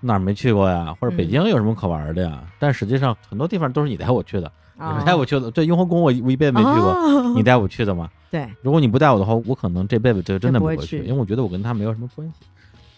[0.00, 0.94] 哪儿没去过呀？
[1.00, 2.42] 或者北嗯京有什么可玩的呀？
[2.58, 5.50] 但实际上很多地方都是你带我去的，哦你带我去的。
[5.50, 8.10] 对，雍和宫我我一辈子没去过，哦 你带我去的嘛。
[8.30, 12.34] 对，如果你不带我的话，我可能这辈子就真的不会不会，去因为我觉得我跟他没有什么关系。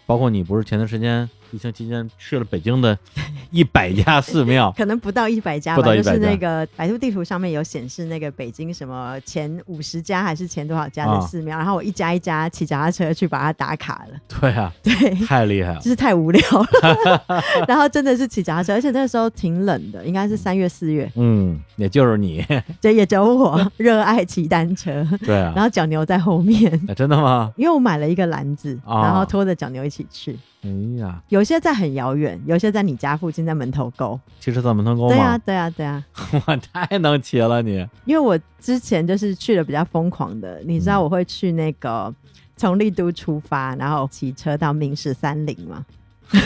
[0.09, 2.97] 包括你不是前段时间疫情期间去了北京的
[3.51, 14.93] 一百家寺庙可能不到一百家吧，不到100就是那个百度地图上面有显示那个北京什么前五十家还是前多少家的啊寺庙，然后我一家一家骑脚踏车去把它打卡了，对啊，对。
[15.27, 15.91] 太厉害了 就。
[15.91, 17.25] 是太无聊了，
[17.69, 22.45] 然后真的是骑脚踏车，而且那时候挺冷的，应该是三月四月，嗯，也就是你，
[22.81, 25.53] 对也只有我热爱骑单车，对啊。
[25.55, 27.51] 然后脚牛在后面，哎真的吗？
[27.57, 30.39] 因为我买了一个篮子，哦然后拖着脚牛一起去。
[30.63, 34.19] 哎呀，有些在很遥远，有些在你家附近，在门头沟。
[34.41, 36.05] 骑车到门头沟对啊，对啊，对啊。
[36.47, 37.87] 我，太能骑了你！
[38.05, 42.13] 因为我之前就是去的比较疯狂的，你知道嗯我会去那个
[42.57, 45.85] 从丽都出发，然后骑车到明十三陵吗？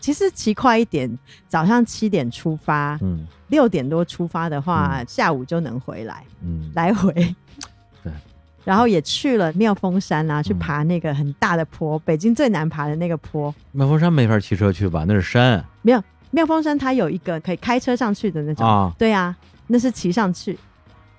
[0.00, 1.18] 其实骑快一点，
[1.48, 7.12] 早上七点出发，嗯六点多出发的话，嗯下午就能回来，嗯，来回。
[8.66, 8.70] 对。
[8.70, 13.54] 然后也去了妙峰山啊，去嗯爬那个很大的坡，北京最难爬的那个坡。
[13.72, 15.04] 妙峰山没法骑车去吧？
[15.06, 16.02] 那是山没有
[16.32, 19.34] 妙峰山它有一个可以开车上去的那种，啊，对啊，
[19.68, 20.58] 那是骑上去，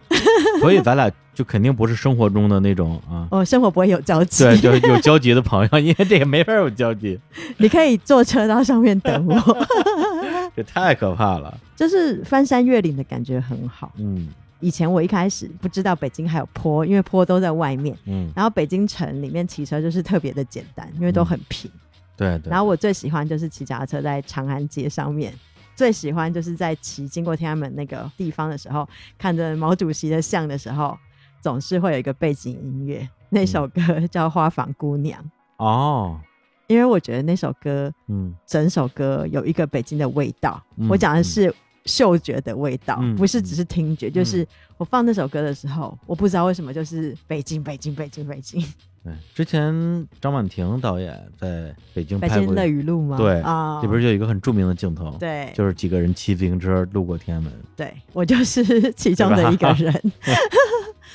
[0.60, 3.28] 所以咱俩就肯定不是生活中的那种啊。
[3.32, 4.44] 哦，生活不会有交集。
[4.44, 7.18] 对，就是有交集的朋友， 因为这个没法有交集，
[7.58, 9.58] 你可以坐车到上面等我，
[10.56, 11.58] 这太可怕了。
[11.76, 13.92] 就是翻山越岭的感觉很好。
[13.98, 14.28] 嗯
[14.60, 21.70] 以前我一开始不知道北京还有坡，因为坡都在外面，嗯，然后北京城里面骑车就是特别的简单，因为都很平。
[22.16, 22.50] 对对。
[22.50, 25.34] 然后我最喜欢就是骑脚踏车在长安街上面，
[25.76, 30.98] 最喜欢就是在骑经过天安门那个地方的时候，看着毛主席的像的时候，
[31.40, 35.22] 总是会有一个背景音乐，那首歌叫《花房姑娘》，
[35.58, 36.20] 哦，
[36.66, 38.34] 因为我觉得那首歌嗯。
[38.48, 40.60] 整首歌有一个北京的味道。
[40.78, 41.54] 嗯我讲的是
[41.88, 44.12] 嗅觉的味道，嗯不是只是听觉。
[44.12, 44.46] 就是
[44.78, 48.62] 我放那首歌的时候，我不知道为什么就是北京，北京，北京，北京。
[49.04, 49.74] 对，之前
[50.20, 53.16] 张婉婷导演在北京北京拍过，乐语录吗？
[53.16, 57.52] 对啊，里边就有一个很著名的镜头，对，就是几个人骑自行车路过天安门。
[57.76, 60.12] 对我就是其中的一个 人。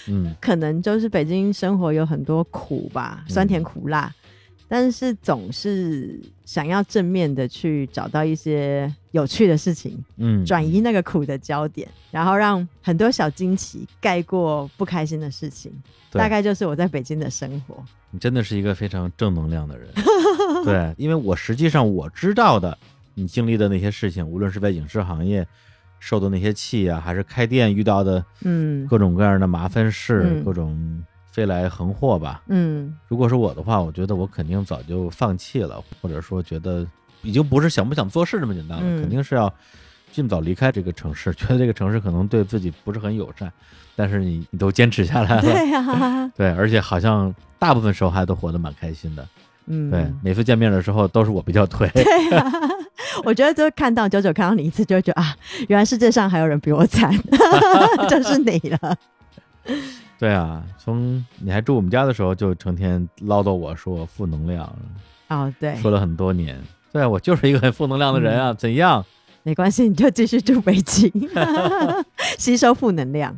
[0.08, 4.12] 嗯 可能就是北京生活有很多苦吧，酸甜苦辣，
[4.72, 15.70] 但是总是想要正面的去找到一些有趣的事情，嗯，转移那个苦的焦点，然后让很多小惊奇盖过不开心的事情。
[16.10, 17.84] 大概就是我在北京的生活。
[18.10, 19.90] 你真的是一个非常正能量的人。
[20.64, 22.78] 对，因为我实际上我知道的，
[23.12, 25.46] 你经历的那些事情，无论是在影视行业
[25.98, 32.42] 受的那些气啊，还是开店遇到的嗯各种各样的麻烦事，嗯各种飞来横祸吧。
[32.48, 36.86] 嗯如果是我的话，我觉得我肯定早就放弃了，或者说觉得
[37.22, 39.52] 已经不是想不想做事这么简单了，嗯肯定是要
[40.12, 43.50] 尽早离开这个城市，觉得这个城市可能对自己不是很友善，
[43.96, 49.26] 但是你你都坚持下来了，对呀、对，而且好像大部分时候还都活得蛮开心的。
[49.66, 51.88] 嗯，对，每次见面的时候都是我比较颓。
[53.24, 55.36] 我觉得就看到九九看到你一次，就会觉得啊，
[55.68, 57.12] 原来世界上还有人比我惨，
[58.10, 58.96] 就是你了。
[60.22, 64.72] 对啊，从你还住我们家的时候，就成天唠叨我说我负能量，
[65.28, 66.56] 哦，对，说了很多年。
[66.92, 69.04] 对我就是一个很负能量的人啊，怎样？
[69.42, 71.10] 没关系，你就继续住北京，
[72.38, 73.36] 吸收负能量。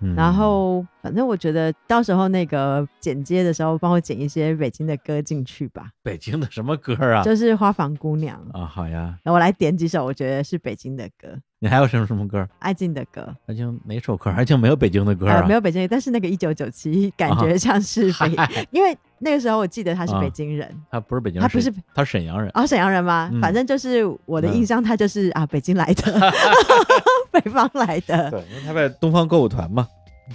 [0.00, 7.22] 嗯然后，反正我觉得到时候那个剪接的时候，帮我剪一些北京的歌进去吧，北京的什么歌啊？
[7.22, 12.48] 就是《花房姑娘》啊，好呀，那我来点几首我觉得是北京的歌，你还有什么什么歌？
[12.58, 13.34] 爱静的歌。
[13.46, 14.30] 爱静哪首歌？
[14.30, 15.40] 爱静没有北京的歌啊？
[15.40, 22.50] 呃，没有北京的，但是那个一九九七感觉像是北， 嗨因为那个时候我记得他是啊北京人，他不是北京人，他不是沈他是沈阳人。
[22.54, 23.28] 哦，沈阳人吗？
[23.32, 26.32] 嗯反正就是我的印象，他就是、啊，北京来的，
[27.32, 28.30] 北方来的。
[28.30, 29.86] 对，因为他在东方歌舞团嘛，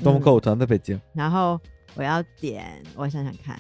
[0.04, 1.00] 东方歌舞团在北京。
[1.14, 1.60] 然后
[1.96, 3.60] 我要点，我想想看，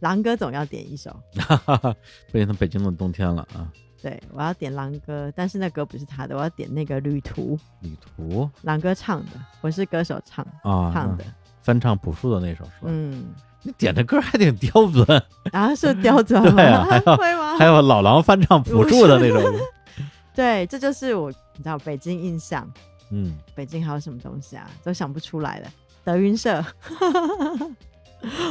[0.00, 1.96] 狼哥总要点一首，哈哈哈，
[2.32, 3.70] 不行，他北京的冬天了啊。
[4.02, 9.32] 对我要点狼哥，但是那歌不是他的，我要点那个旅途，旅途狼哥唱的，
[9.62, 11.24] 我是歌手唱啊，唱的，
[11.62, 12.82] 翻唱朴树的那首是吧？
[12.84, 13.24] 嗯，
[13.66, 15.22] 你点的歌还挺刁钻，
[15.52, 16.52] 然后是刁钻吗？
[16.54, 17.58] 对啊还有 会吗？
[17.58, 19.42] 还有老狼翻唱朴树的那种。
[20.34, 22.70] 对，这就是我你知道北京印象。
[23.10, 24.70] 嗯，北京还有什么东西啊？
[24.84, 25.68] 都想不出来了。
[26.04, 26.64] 德云社，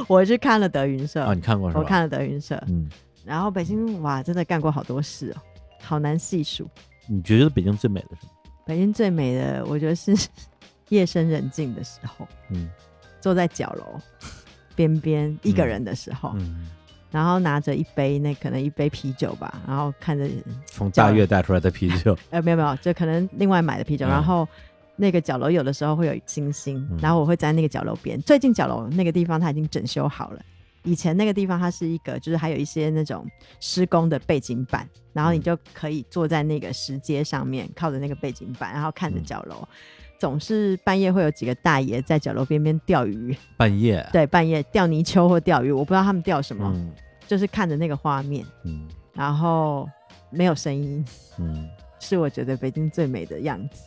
[0.07, 1.79] 我去看了德云社，啊，你看过是吧？
[1.81, 2.61] 我看了德云社。
[2.67, 2.89] 嗯，
[3.23, 5.39] 然后北京哇，真的干过好多事哦，
[5.81, 6.69] 好难细数。
[7.07, 8.31] 你觉得北京最美的是什么？
[8.65, 10.13] 北京最美的，我觉得是
[10.89, 12.69] 夜深人静的时候，嗯
[13.21, 13.99] 坐在角楼
[14.75, 16.67] 边边一个人的时候，嗯，
[17.11, 20.29] 然后拿着一杯那可能一杯啤酒吧，然后看着
[20.65, 22.17] 从大悦带出来的啤酒。
[22.29, 24.47] 呃没有没有，就可能另外买的啤酒，嗯然后。
[24.97, 28.17] 那个角楼有的时候会有星星，嗯然后我会在那个角楼边。
[28.21, 30.41] 最近角楼那个地方它已经整修好了，
[30.83, 33.29] 以前那个地方它是一个，就是还有一些那种
[33.59, 39.67] 施工的背景板，然后你嗯就可以坐在那个石阶上面，靠着那个背景板，然后看着嗯角楼。
[40.17, 44.07] 总是半夜会有几个大爷在角楼边边钓鱼，半夜。
[44.11, 46.91] 对，半夜钓泥鳅或钓鱼，我不知道他们钓什么，嗯
[47.27, 49.89] 就是看着那个画面，嗯然后
[50.29, 51.03] 没有声音，
[51.39, 51.67] 嗯，
[51.99, 53.83] 是我觉得北京最美的样子。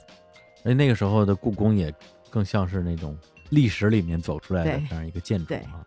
[0.64, 1.92] 而且那个时候的故宫也
[2.30, 3.16] 更像是那种
[3.50, 5.84] 历史里面走出来的对这样一个建筑对啊。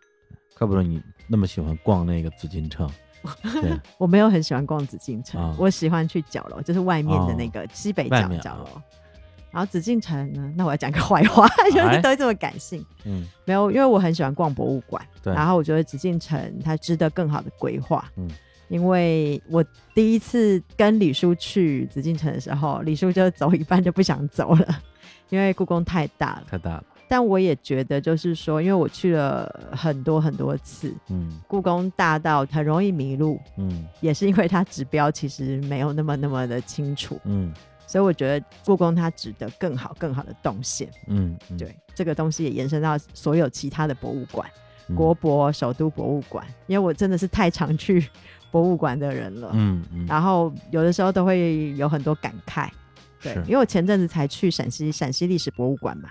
[0.57, 2.89] 怪不得你那么喜欢逛那个紫禁城。
[3.61, 8.81] 对，我没有很喜欢逛紫禁城，啊我喜欢去角楼，就是外面的那个西北角外面啊角楼。
[9.51, 12.85] 然后紫禁城呢，那我要讲个坏话， 就是哎都这么感性。
[13.05, 18.09] 嗯没有，因为我很喜欢逛博物馆，对然后我觉得紫禁城它值得更好的规划。
[18.17, 18.29] 嗯
[18.69, 19.61] 因为我
[19.93, 24.79] 第一次跟李叔去紫禁城的时候，李叔就走一半就不想走了，
[25.27, 26.43] 因为故宫太大了。
[26.49, 26.83] 太大了。
[27.09, 37.53] 但我也觉得，就是说，因为我去了很多很多次，嗯故宫大到很容易迷路，嗯也是因为它指标其实没有那么那么的清楚，嗯
[37.91, 40.89] 所以我觉得故宫它值得更好更好的动线。
[41.07, 44.49] 嗯，嗯，对，这个东西也延伸到所有其他的博物馆，
[44.87, 44.95] 嗯。
[44.95, 48.07] 国博、首都博物馆，因为我真的是太常去
[48.49, 52.69] 博物馆的人了，嗯嗯，然后有的时候都会有很多感慨。
[53.21, 56.09] 对是，因为我前阵子才去陕西陕西历史博物馆嘛，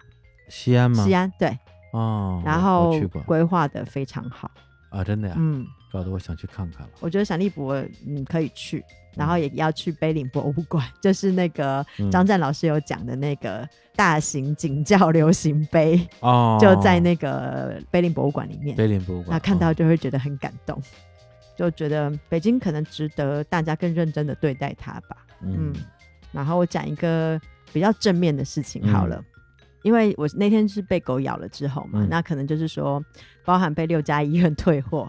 [0.50, 0.90] 西安。
[0.90, 1.02] 吗？
[1.02, 1.58] 西安对，
[1.94, 2.92] 哦，然后
[3.24, 4.50] 规划的非常好，
[4.90, 6.90] 啊，真的呀，嗯，搞得我想去看看了。
[7.00, 7.74] 我觉得陕历博
[8.06, 8.84] 嗯可以去，
[9.16, 18.76] 然后也要去碑林博物馆，就是那个嗯张湛老师有讲的那个大型景教流行碑，哦，就在那个碑林博物馆里面。
[18.76, 20.80] 碑林博物馆，那看到哦就会觉得很感动，
[21.56, 25.16] 就觉得北京可能值得大家更认真的对待它吧。
[25.42, 25.72] 嗯
[26.32, 27.40] 然后我讲一个
[27.72, 29.20] 比较正面的事情好了，
[29.82, 33.04] 因为我那天是被狗咬了之后嘛，嗯那可能就是说
[33.44, 35.08] 包含被六家医院退货。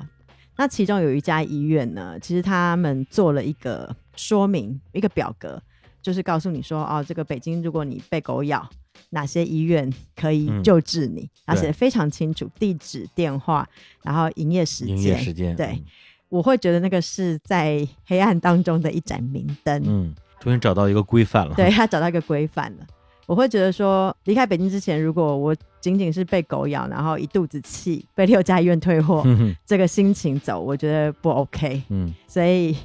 [0.62, 5.60] 那其中有一家医院呢，其实他们做了一个说明，一个表格，
[6.04, 8.70] 就是告诉你说，哦，这个北京如果你被狗咬，
[9.10, 13.68] 哪些医院可以嗯救治你，而对且非常清楚，地址、电话，
[14.04, 14.96] 然后营业时间。
[14.96, 15.84] 营业时间，对
[16.30, 19.82] 我会觉得那个是在黑暗当中的一盏明灯。
[19.82, 22.86] 嗯，嗯，终于找到一个规范了，对他找到一个规范了。
[23.28, 29.24] 我会觉得说，离开北京之前，如果我仅仅是被狗咬，然后一肚子气，被六家医院退货，
[29.66, 31.82] 这个心情走，我觉得不 OK。
[31.90, 32.14] 嗯。
[32.28, 32.76] 所以，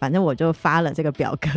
[0.00, 1.48] 反正我就发了这个表格，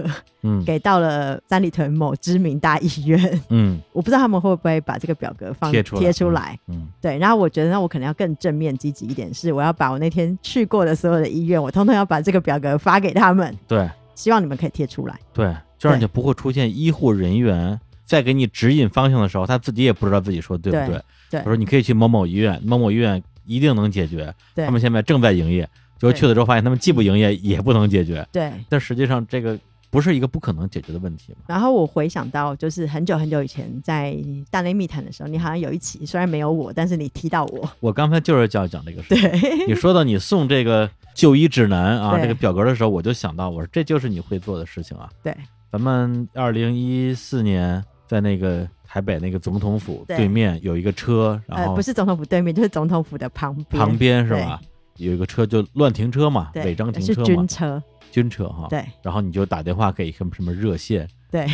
[0.44, 0.64] 嗯。
[0.66, 3.42] 给到了三里屯某知名大医院。
[3.50, 3.82] 嗯。
[3.92, 6.02] 我不知道他们会不会把这个表格放贴出来。
[6.02, 6.60] 贴出来。
[6.68, 6.88] 嗯。
[7.02, 13.90] 对，然后我觉得那我可能要更正面积极一点，是我要把我那天去过的所有的医院，我通通要把这个表格发给他们，对。
[14.14, 15.20] 希望你们可以贴出来。
[15.34, 21.04] 对，这样就不会出现医护人员在给你指引方向的时候，他自己也不知道自己说对不对对。
[21.32, 25.68] 对他说你可以去某某医院，某某医院一定能解决，对他们现在正在营业。
[25.98, 29.58] 结果对去了之后发现他们既不营业也不能解决，对，但实际上这个
[29.90, 31.40] 不是一个不可能解决的问题嘛。
[31.48, 34.14] 然后我回想到，就是很久很久以前在
[34.52, 39.32] 大内密谈的时候，你好像有一期，虽然没有我，但是你提到我，我刚才就是要讲这个事情。
[39.32, 45.10] 对你说到你送这个就医指南啊，这个表格的时候，我就想到，我说这就是你会做的事情啊。
[45.24, 45.34] 对
[45.72, 50.18] 咱们二零一四年在那个台北那个总统府对。
[50.18, 54.60] 对面有一个车，然呃，后不是总统府对面，就是总统府的旁边，旁边是吧？
[54.98, 57.26] 有一个车就乱停车嘛，违章停车嘛。
[57.26, 58.68] 军，车，军车哈。
[58.70, 58.86] 对。
[59.02, 61.46] 然后你就打电话给什么什么热线，对，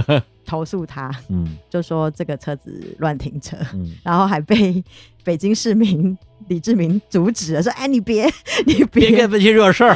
[0.46, 1.58] 投诉他，嗯。
[1.68, 4.82] 就说这个车子乱停车，嗯，然后还被
[5.22, 6.16] 北京市民
[6.48, 8.24] 李志明阻止了，说：“哎，你别，
[8.64, 9.10] 你别。
[9.10, 9.94] 别给，自己惹事儿。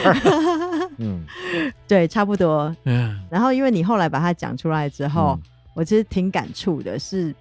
[0.98, 1.24] 嗯，
[1.88, 2.74] 对，差不多。
[2.84, 5.42] 哎”然后因为你后来把它讲出来之后，嗯
[5.74, 7.34] 我其实挺感触的是，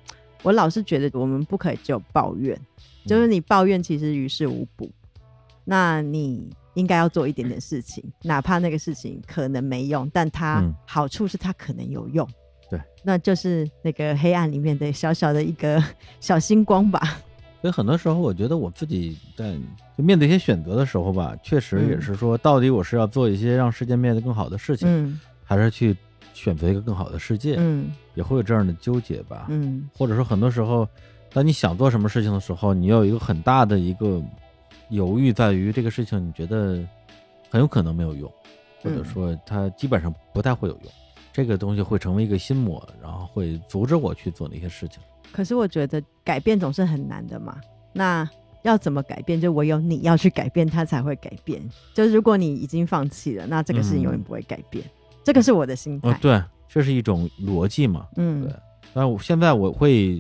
[0.44, 2.60] 我老是觉得我们不可以只有抱怨，
[3.06, 3.32] 就是嗯。
[3.32, 4.90] 你抱怨其实于事无补，
[5.66, 10.74] 那你应该要做一点点事情，哪怕那个事情可能没用，但它嗯。
[10.86, 12.28] 好处是它可能有用。
[12.70, 15.84] 对，那就是那个黑暗里面的小小的一个
[16.20, 17.00] 小星光吧。
[17.62, 19.58] 所以很多时候，我觉得我自己在
[19.98, 22.02] 就面对一些选择的时候吧，确实也嗯。
[22.02, 25.20] 是说，到底我是要做一些让世界变得更好的事情，嗯。
[25.44, 25.98] 还是去
[26.40, 29.48] 选择一个更好的世界，嗯也会有这样的纠结吧。
[29.50, 30.88] 嗯或者说，很多时候，
[31.34, 34.22] 当你想做什么事情的时候，你有一个很大的一个
[34.90, 36.80] 犹豫，在于这个事情你觉得
[37.50, 38.32] 很有可能没有用，
[38.82, 40.92] 或者嗯说它基本上不太会有用。
[41.34, 45.00] 这个东西会成为一个心魔，然后会阻止我去做那些事情。
[45.32, 47.58] 可是我觉得改变总是很难的嘛。
[47.94, 48.28] 那
[48.64, 49.40] 要怎么改变？
[49.40, 51.62] 就唯有你要去改变，它才会改变。
[51.94, 54.84] 就是如果你已经放弃了，那这个事情永远不会改变。
[55.34, 56.10] 这个是我的心态。
[56.10, 58.08] 哦，对，这是一种逻辑嘛。
[58.18, 58.54] 嗯对
[58.94, 60.20] 但我现在我会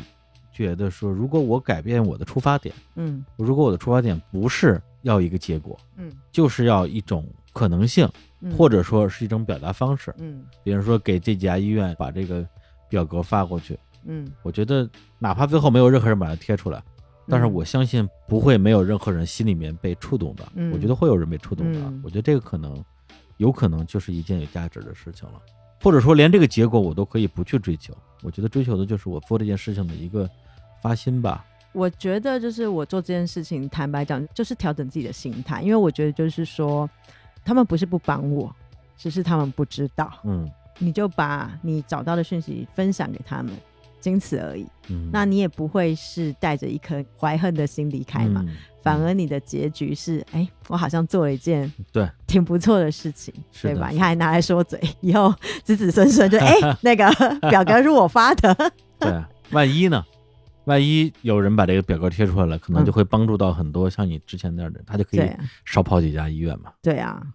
[0.54, 8.08] 觉得说，如果我改变我的出发点，嗯如果我的出发点不是要一个结果，嗯就是要一种可能性，
[8.42, 10.14] 嗯，或者说是一种表达方式。
[10.20, 12.48] 嗯比如说给这家医院把这个
[12.88, 13.76] 表格发过去，
[14.06, 14.88] 嗯，我觉得
[15.18, 16.80] 哪怕最后没有任何人把它贴出来，
[17.28, 20.48] 但是嗯我相信不会没有任何人心里面被触动的。
[20.54, 21.80] 嗯我觉得会有人被触动的。
[21.80, 22.84] 嗯我觉得这个可能
[23.40, 25.42] 有可能就是一件有价值的事情了，
[25.82, 27.94] 或者说连这个结果我都可以不去追求。
[28.22, 30.30] 我觉得追求的就是我做这件事情的一个
[30.82, 31.46] 发心吧。
[31.72, 36.90] 我觉得就是我做这件事情，坦白讲，就是调整自己的心态，因为我觉得就是说，
[37.46, 38.54] 他们不是不帮我，
[38.98, 40.12] 只是他们不知道。
[40.24, 40.50] 嗯
[40.82, 43.54] 你就把你找到的讯息分享给他们，
[44.00, 44.66] 仅此而已。
[44.88, 52.10] 嗯，那你也不会是带着一颗怀恨的心离开嘛，嗯反而你的结局是，哎、我好像做了一件对。
[52.28, 53.90] 挺不错的事情，对吧？
[53.90, 55.34] 你还拿来说嘴，以后
[55.64, 57.10] 子子孙孙就 哎、那个
[57.50, 58.56] 表格是我发的，
[59.00, 59.12] 对，
[59.52, 60.04] 万一呢？
[60.66, 65.28] 万一有人把这个表格贴出来了，可能就会帮助到很多像你之前那样的人，他就可以
[65.66, 66.72] 少跑几家医院嘛。
[66.82, 67.26] 对啊，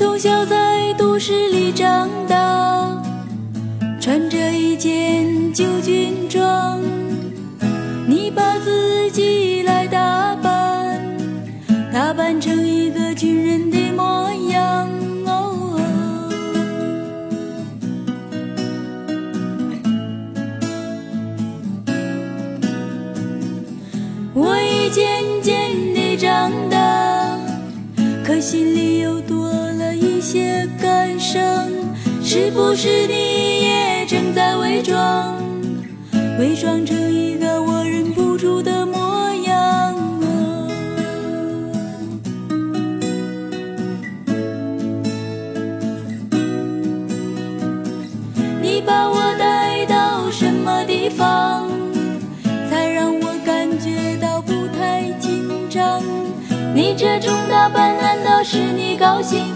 [0.00, 3.02] 从小在都市里长大，
[4.00, 5.26] 穿着一件
[32.42, 35.36] 是不是你也正在伪装？
[36.38, 39.94] 伪装成一个我忍不住的模样。
[48.62, 51.68] 你把我带到什么地方，
[52.70, 56.02] 才让我感觉到不太紧张？
[56.74, 59.49] 你这种打扮难道是你高兴？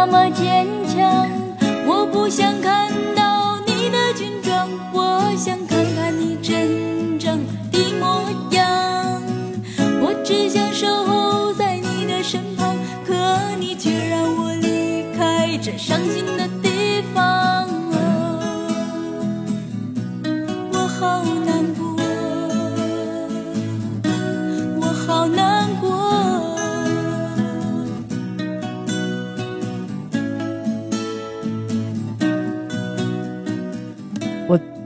[0.00, 1.28] 那么坚强？
[1.84, 8.22] 我不想看到你的军装，我想看看你真正的模
[8.52, 9.20] 样。
[10.00, 13.12] 我只想守候在你的身旁，可
[13.58, 16.46] 你却让我离开这伤心的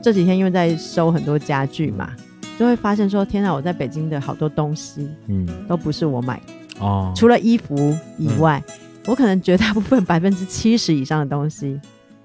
[0.03, 2.11] 这几天因为在收很多家具嘛，
[2.59, 5.47] 就会发现说，天哪，我在北京的好多东西嗯。
[5.69, 6.37] 都不是我买。
[6.47, 7.77] 的，哦，除了衣服
[8.19, 8.63] 以外，
[9.07, 11.81] 我可能绝大部分 百分之七十以上的东西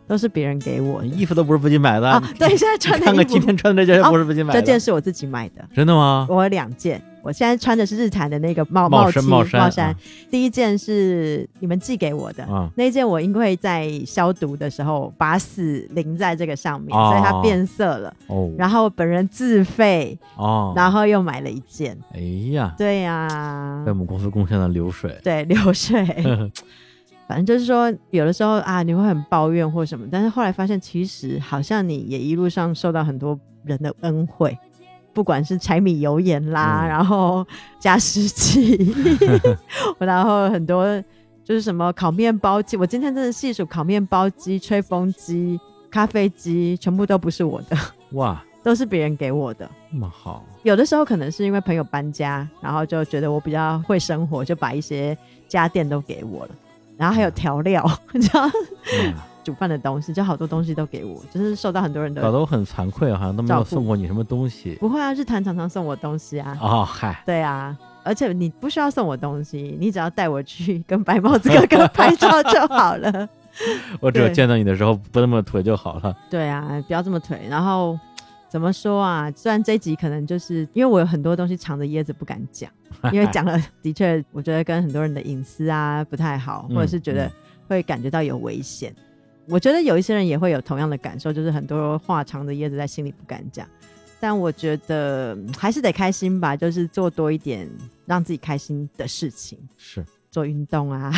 [0.08, 1.08] 都是别人给我的。
[1.08, 2.22] 衣服都不是自己买的啊。
[2.40, 3.16] 对，现在穿的衣服。
[3.16, 6.26] 看看今天穿的这些哦不是自己买的，这件是我自己买的，真的吗？
[6.30, 7.02] 我有两件。
[7.24, 9.94] 我现在穿的是日产的那个帽帽帽衫帽衫。
[10.32, 12.70] 第一件是你们寄给我的，啊。
[12.76, 18.14] 那一件我因为在消毒的时候把屎淋在这个上面，哦所以它变色了。
[18.28, 21.98] 哦，然后本人自费，哦，然后又买了一件。
[22.14, 22.22] 哎
[22.54, 26.02] 呀，对呀、为我们公司贡献了流水，对流水，
[27.28, 34.58] 反正就是说，有的时候啊，你会很抱怨或什么，但是后来发现，其实好像你也一路上受到很多人的恩惠，
[35.14, 36.88] 不管是柴米油盐啦，嗯。
[36.88, 37.46] 然后
[37.80, 38.96] 加湿器，
[40.00, 40.86] 然后很多
[41.44, 45.60] 就是什么烤面包机，我今天真的细数烤面包机、吹风机、
[45.92, 47.78] 咖啡机，全部都不是我的，
[48.18, 49.70] 哇，都是别人给我的。
[49.92, 55.18] 那么好，有的时候可能是因为朋友搬家，然后就觉得我比较会生活，就把一些
[55.48, 56.52] 家电都给我了，
[56.98, 58.52] 然后还有调料，你知道哇
[59.44, 64.76] 煮饭的东西，就好多东西都给我，就是受到很多人的搞得我很惭愧，好像都没有送过你什么东西。
[64.80, 73.30] 不会啊，日坛常常送我东西啊，哦，嗨，对啊，而且你不需要送我东西，你只要带我去跟白帽子哥哥拍照就好了。
[74.02, 76.16] 我只有对见到你的时候不那么腿就好了。
[76.30, 77.40] 对啊，不要这么腿。
[77.50, 77.98] 然后
[78.50, 79.32] 怎么说啊？
[79.36, 82.72] 虽然这一集可能就是因为我有很多东西藏着掖着不敢讲，
[83.12, 87.32] 因为讲了 的确我觉得跟很多人的隐私啊不太好，嗯或者是觉得
[87.68, 88.96] 会感觉到有危险。
[89.50, 93.68] 我觉得有一些人也会有同样的感受，就是很多话藏着掖着在心里不敢讲。
[94.20, 97.70] 但我觉得嗯还是得开心吧，就是做多一点
[98.06, 101.12] 让自己开心的事情，是，做运动啊，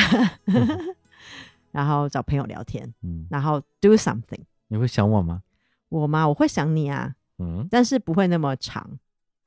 [1.71, 4.41] 然后找朋友聊天，嗯，然后 do something。
[4.67, 5.41] 你会想我吗？
[5.89, 6.27] 我吗？
[6.27, 7.67] 我会想你啊，嗯。
[7.71, 8.99] 但是不会那么长。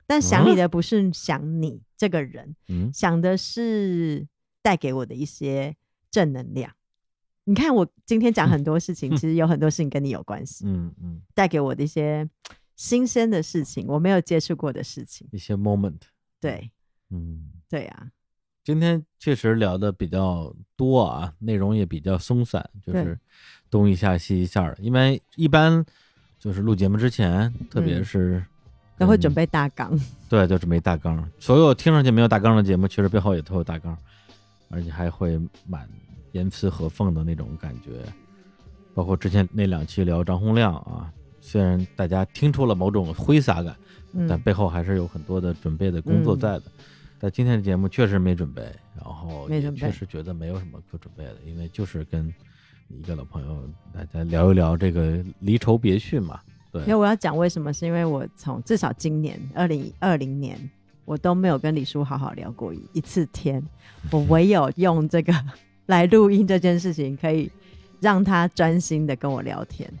[0.05, 4.27] 但想你的不是想你这个人，嗯，想的是
[4.61, 5.75] 带给我的一些
[6.11, 6.71] 正能量。
[7.45, 12.29] 你看，我今天讲很多事情，其实有很多事情跟你有关系，嗯嗯，带给我的一些
[12.75, 15.27] 新鲜的事情，我没有接触过的事情。
[15.31, 15.99] 一些 moment，
[16.39, 16.71] 对，
[17.09, 18.11] 嗯，对啊，
[18.63, 23.17] 今天确实聊的比较多啊，内容也比较松散，就是
[23.69, 24.77] 东一下西一下的。
[24.81, 25.83] 因为一般
[26.43, 28.45] 就是录节目之前，特别嗯是
[28.97, 29.97] 跟都会准备大纲。
[30.27, 31.25] 对，就准备大纲。
[31.39, 33.97] 所有听上去没有大纲的节目，其实背后也都有大纲，
[34.69, 35.87] 而且还会蛮
[36.33, 37.91] 严丝合缝的那种感觉。
[38.93, 41.09] 包括之前那两期聊张洪亮啊，
[41.39, 43.73] 虽然大家听出了某种挥洒感，
[44.27, 46.63] 但嗯，背后还是有很多的准备的工作在的。
[47.19, 48.61] 但今天的节目确实没准备，
[49.01, 49.47] 然后
[49.77, 52.33] 确实觉得没有什么可准备的，因为就是跟
[52.89, 56.39] 一个老朋友大家聊一聊这个离愁别绪嘛。
[56.71, 60.57] 对因为，我要讲为什么，是因为我从至少今年二零二零年，
[61.05, 63.63] 我都没有跟李叔好好聊过一一次天，
[64.11, 65.33] 我唯有用这个
[65.85, 67.51] 来录音这件事情，可以
[67.99, 69.91] 让他专心的跟我聊天。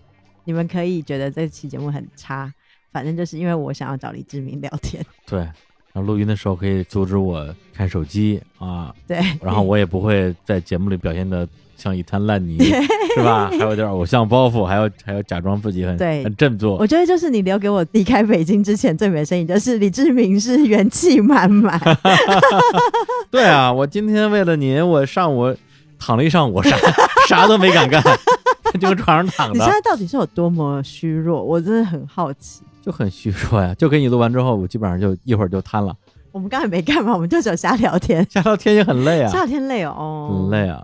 [0.45, 2.51] 你们可以觉得这期节目很差，
[2.91, 5.53] 反正就是因为我想要找李志明聊天， 对，然
[5.95, 11.47] 后录音的时候可以阻止我看手机啊，对，然后我也不会在节目里表现的
[11.83, 12.57] 像一滩烂泥，
[13.13, 13.49] 是吧？
[13.49, 16.87] 还有点偶像包袱，还要还要假装自己很对很振作我。
[16.87, 21.77] 觉得就是你留给我离开北京之前最美的声音，就是李志明是元气满满，
[23.29, 25.53] 对啊，我今天为了你，我上午
[25.99, 26.77] 躺了一上午，啥
[27.27, 28.01] 啥都没敢干，
[28.79, 31.43] 就搁床上躺着你现，在到底是有多么虚弱？
[31.43, 32.61] 我真的很好奇。
[32.81, 33.73] 就很虚弱呀。
[33.75, 35.93] 就给你录完之后，我基本上就一会儿就瘫了。
[36.31, 38.25] 我们刚才没干嘛，我们就只有瞎聊天。
[38.31, 40.83] 瞎聊天也很累啊，夏天累哦，哦很累啊。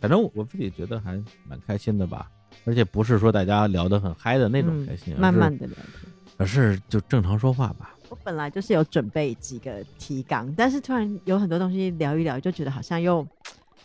[0.00, 1.12] 反正我自己觉得还
[1.48, 2.30] 蛮开心的吧。
[2.64, 6.12] 而且不是说大家聊得很嗨的那种嗯开心，而慢慢的聊天。
[6.38, 7.94] 而是就正常说话吧。
[8.08, 13.26] 我本来就是有准备几个提纲，但是突然有很多东西聊一聊，就觉得好像又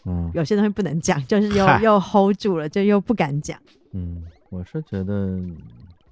[0.05, 3.57] 嗯有些东西不能讲， 就是又又 hold 住了，就又不敢讲。
[3.93, 5.39] 嗯，我是觉得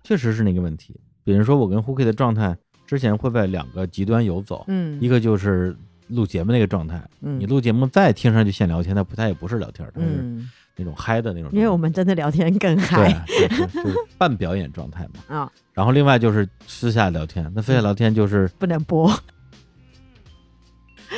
[0.04, 1.00] 确实是那个问题。
[1.24, 2.58] 比如说我跟 Hooky 的状态，
[2.88, 5.76] 之前会在两个极端游走，嗯，一个就是
[6.10, 7.40] 录节目那个状态，嗯。
[7.40, 11.50] 你录节目再听上去像聊天，它不，它也不是聊天，它是嗯，那种嗨的那种。
[11.54, 13.26] 因为我们真的聊天更嗨。
[13.28, 15.24] 就是就是半表演状态嘛。
[15.36, 19.10] 啊、然后另外就是私下聊天，那私下聊天就是不能播，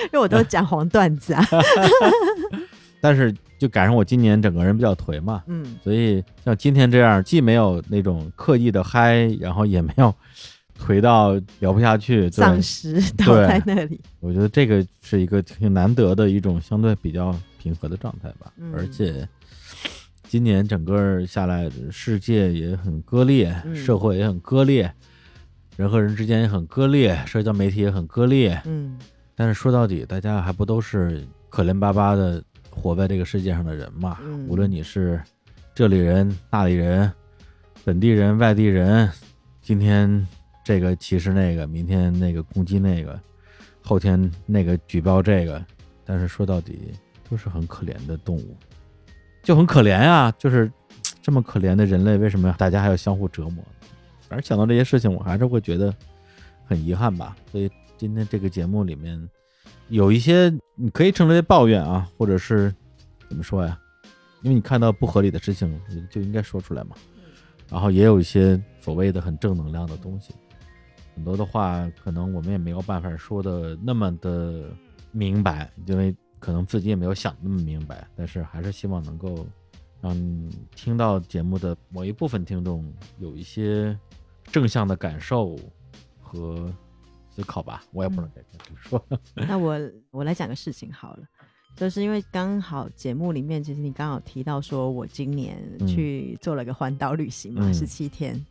[0.06, 1.44] 因为我都讲黄段子啊。
[3.02, 5.78] 但是就赶上我今年整个人比较颓嘛，嗯。
[5.84, 10.14] 所以像今天这样，既没有那种刻意的嗨，然后也没有
[10.82, 14.02] 颓到聊不下去，对丧尸倒对在那里。
[14.20, 18.52] 我觉得这个是一个挺难得的一种相对比较平和的状态吧。
[18.58, 19.28] 嗯而且
[20.28, 24.92] 今年整个下来，世界也很割裂，嗯社会也很割裂，
[25.78, 28.60] 人和人之间也很割裂，社交媒体也很割裂。
[28.66, 28.98] 嗯
[29.36, 34.18] 但是说到底，大家还不都是可怜巴巴的活在这个世界上的人嘛？
[34.24, 35.22] 嗯无论你是
[35.76, 37.12] 这里人、那里人、
[37.84, 39.10] 本地人、外地人，
[39.62, 40.28] 今天
[40.64, 43.20] 这个歧视那个，明天那个攻击那个，
[43.84, 45.64] 后天那个举报这个，
[46.06, 46.94] 但是说到底
[47.30, 48.56] 都是很可怜的动物，
[49.44, 50.72] 就很可怜呀、就是
[51.22, 53.64] 这么可怜的人类，为什么大家还要相互折磨？
[54.28, 55.94] 反正想到这些事情，我还是会觉得
[56.66, 57.36] 很遗憾吧。
[57.52, 59.30] 所以今天这个节目里面
[59.90, 62.74] 有一些你可以称之为抱怨啊，或者是
[63.28, 63.78] 怎么说呀？
[64.42, 66.96] 因为你看到不合理的事情，你就应该说出来嘛。
[67.70, 70.34] 然后也有一些所谓的很正能量的东西，
[71.16, 74.72] 很多的话可能我们也没有办法说的那么的
[75.12, 78.08] 明白，因为可能自己也没有想那么明白。
[78.16, 79.46] 但是还是希望能够
[80.00, 80.16] 让
[80.76, 83.98] 听到节目的某一部分听众有一些
[84.46, 85.60] 正向的感受
[86.20, 86.74] 和
[87.30, 87.84] 思考吧。
[87.92, 89.20] 我也不知道该怎么说。
[89.36, 89.78] 那我
[90.12, 91.24] 我来讲个事情好了，
[91.76, 98.44] 就是因为刚好节目里面，其实你刚好提到说我今年嗯去做了个环岛旅行嘛，嗯十七、天。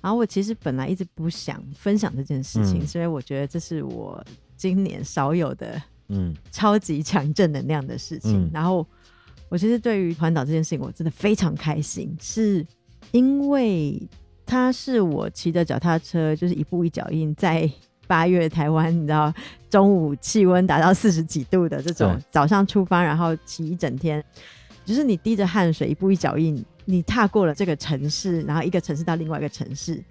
[0.00, 2.86] 然后我其实本来一直不想分享这件事情，嗯。
[2.86, 4.24] 所以我觉得这是我
[4.56, 6.34] 今年少有的嗯。
[6.50, 8.44] 超级强正能量的事情。
[8.44, 8.50] 嗯。
[8.52, 8.86] 然后
[9.48, 12.66] 我其实对于环岛这件事情，我真的非常开心，是
[13.10, 14.00] 因为
[14.46, 17.70] 它是我骑着脚踏车，就是一步一脚印，在
[18.06, 19.32] 八月台湾，你知道
[19.70, 24.22] 中午气温达到四十几度的这种早上出发，然后骑一整天，
[24.84, 30.02] 就是你滴着汗水，一步一脚印，你踏过了这个城市，然后一个城市到另外一个城市。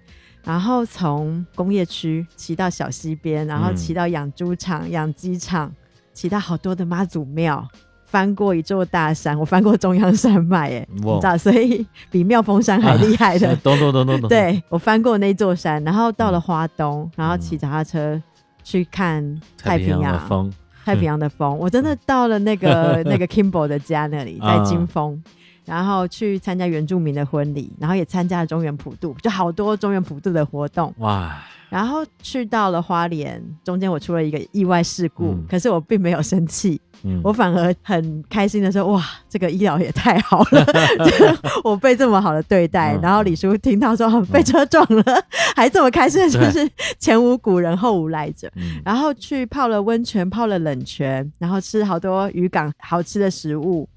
[0.44, 5.72] 然后从工业区骑到小溪边，然后嗯骑到养猪场、养鸡场，
[6.12, 7.64] 骑到好多的妈祖庙，
[8.06, 13.54] 翻过一座大山，我翻过中央山脉，哎，你哇知道，所以比妙峰山还厉害的。
[13.56, 14.28] 懂懂懂懂懂。
[14.28, 18.20] 对我翻过那座山，然后到了花东，然后骑脚踏车
[18.64, 20.52] 去看太平洋的，风，
[20.84, 21.56] 太平洋的风。
[21.56, 25.22] 我真的到了那个 那个 Kimbo 的家那里，在啊金峰。
[25.64, 30.92] 然后去参加原住民的婚礼，然后也参加了中原普渡，就好多中原普渡的活动。
[30.98, 31.36] 哇，
[31.68, 40.66] 然后去到了花莲，中间我出了一个意外事故，嗯可是我并没有生气，嗯，我反而很开心的说：“哇，这个医疗也太好了，
[41.64, 42.96] 我被这么好的对待。
[42.96, 45.04] 嗯然后李叔听到说、哦被车撞了，
[45.56, 46.68] 还这么开心，真是
[46.98, 48.50] 前无古人后无来者。
[48.56, 53.88] 嗯然后去泡了温泉，泡了冷泉，然后吃好多渔港好吃的食物。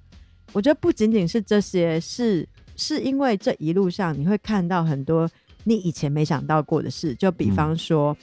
[0.56, 5.30] 我觉得不仅仅是这些，是是因为这一路上你会看到很多
[5.66, 8.16] 你以前没想到过的事，就比方说，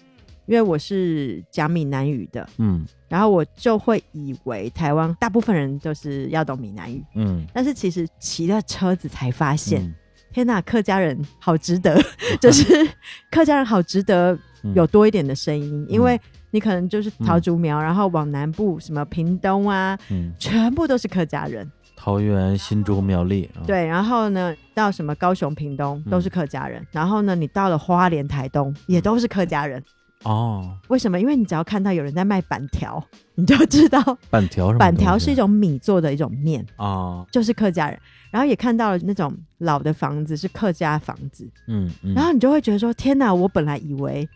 [0.47, 2.87] 因为我是讲闽南语的，嗯。
[3.07, 9.95] 然后我就会以为台湾大部分人都是要懂闽南语，嗯，但是其实骑了车子才发现，嗯。
[10.33, 12.03] 天呐，客家人好值得，
[12.41, 12.65] 就是
[13.31, 14.33] 客家人好值得
[14.63, 14.73] 嗯。
[14.75, 16.19] 有多一点的声音，因为
[16.51, 21.71] 你可能就是桃竹苗，然后往南部什么屏东啊，嗯，全部都是客家人，
[22.03, 29.81] 桃园、新竹、苗栗啊，对，然后呢到什么高雄、屏东都是客家人，然后呢你到了花莲、台东也都是客家人。
[30.25, 31.21] 哦，为什么？
[31.21, 33.01] 因为你只要看到有人在卖板条，
[33.37, 34.01] 你就知道
[34.31, 34.79] 板条什么？
[34.81, 37.97] 板条是一种米做的一种面，啊，就是客家人。
[38.33, 43.33] 然后也看到了那种老的房子是客家房子，嗯嗯，然后你就会觉得说：天哪！
[43.33, 44.29] 我本来以为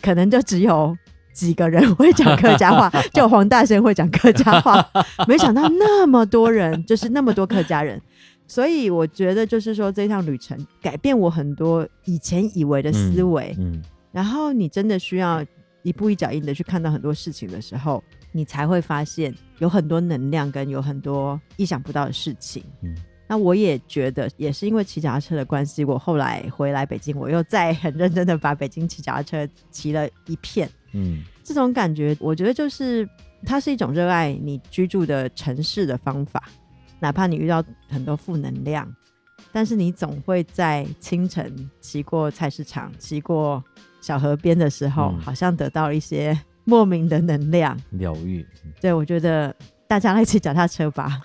[0.00, 0.96] 可能就只有
[1.38, 4.84] 几个人会讲客家话， 就黄大仙会讲客家话，
[5.28, 8.00] 没想到那么多人，就是那么多客家人。
[8.48, 15.44] 所以我觉得就是说这趟旅程改变我很多以前以为的思维，嗯然后你真的需要
[15.82, 18.02] 一步一脚印的去看到很多事情的时候，
[18.32, 22.64] 你才会发现有很多能量跟有很多意想不到的事情。
[22.82, 22.92] 嗯
[23.30, 30.66] 那我也觉得，也是因为骑脚踏车的关系，我后来回来北京，我又再很认真的把北京骑脚踏车骑了一片。
[30.92, 33.08] 嗯这种感觉，我觉得就是
[33.46, 36.42] 它是一种热爱你居住的城市的方法。
[37.00, 38.92] 哪怕你遇到很多负能量，
[39.52, 43.62] 但是你总会在清晨骑过菜市场、骑过
[44.00, 47.78] 小河边的时候，嗯好像得到一些莫名的能量。
[47.90, 48.44] 疗愈，
[48.80, 49.54] 对我觉得
[49.86, 51.22] 大家来骑脚踏车吧。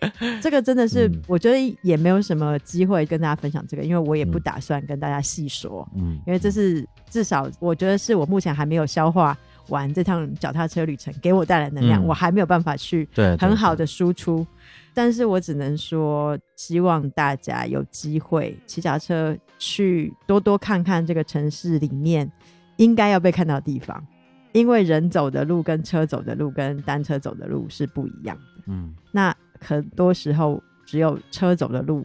[0.40, 5.86] 这个真的是，嗯我觉得也没有什么机会跟大家分享这个，因为我也不嗯打算跟大家细说。
[5.96, 9.36] 嗯，因为这是至少我觉得是我目前还没有消化
[9.68, 14.46] 完这趟脚踏车旅程给我带来能量，嗯我还没有办法去对很好的输出。
[14.92, 22.30] 但是我只能说，希望大家有机会骑脚踏车去多多看看这个城市里面
[22.76, 24.04] 应该要被看到的地方，
[24.50, 28.62] 因为人走的路跟车走的路跟单车走的路是不一样的。
[28.66, 32.04] 嗯那很多时候只有车走的路，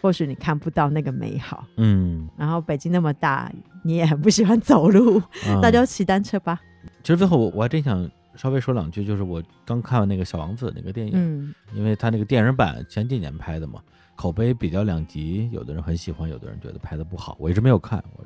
[0.00, 1.64] 或许你看不到那个美好。
[1.76, 3.50] 嗯，然后北京那么大，
[3.82, 6.60] 你也很不喜欢走路，嗯那就骑单车吧。
[7.02, 13.80] 其实最后我我还真想稍微说两句，就是我刚看完那个小王子那个电影，嗯因为他那个电影版前几年拍的嘛，
[14.14, 17.36] 口碑比较两极，有的人很喜欢，有的人觉得拍的不好。
[17.40, 18.24] 我一直没有看，我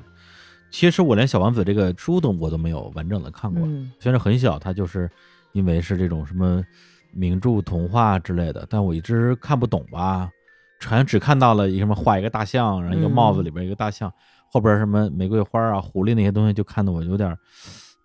[0.69, 5.09] 其实我连小王子这个书都我都没有完整的看过，嗯虽然很小，它就是
[5.51, 6.63] 因为是这种什么
[7.13, 10.29] 名著童话之类的，但我一直看不懂吧，
[10.85, 14.11] 好像只看到了一个什么画一个大象，然后一个帽子里边一个大象，
[14.51, 17.37] 后边什么玫瑰花啊、狐狸那些东西，就看得我有点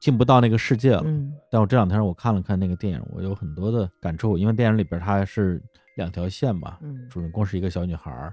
[0.01, 1.03] 进不到那个世界了。
[1.05, 1.33] 嗯。
[1.51, 5.61] 但我这两天我看了看那个电影，我有很多的感触，因为电影里边它是
[5.97, 7.09] 两条线嘛，嗯。
[7.09, 8.33] 主人公是一个小女孩儿，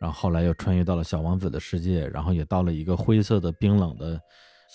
[0.00, 4.20] 然后后来又穿越到了小王子的世界，然后也到了一个灰色的、冰冷的，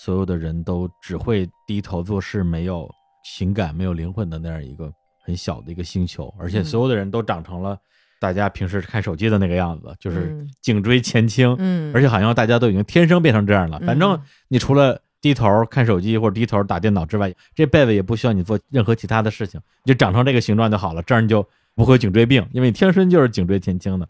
[0.03, 2.89] 所有的人都只会低头做事，没有
[3.23, 4.91] 情感、没有灵魂的那样一个
[5.27, 7.77] 很小的一个星球，而且嗯所有的人都长成了
[8.17, 13.77] 大家平时看手机的那个样子，就是嗯颈椎前倾，嗯，而且好像大家都已经天生变成这样了。
[13.81, 21.45] 反正嗯你除了低头看手机或者低头打电脑之外，这辈子也不需要你做任何其他的事情，你就长成这个形状就好了，这样你就
[21.75, 24.07] 不会有颈椎病，因为你天生就是颈椎前倾的。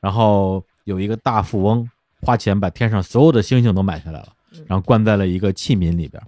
[0.00, 1.86] 然后有一个大富翁
[2.22, 6.22] 花钱把天上所有的星星都买下来了，嗯然后关在了一个器皿里边。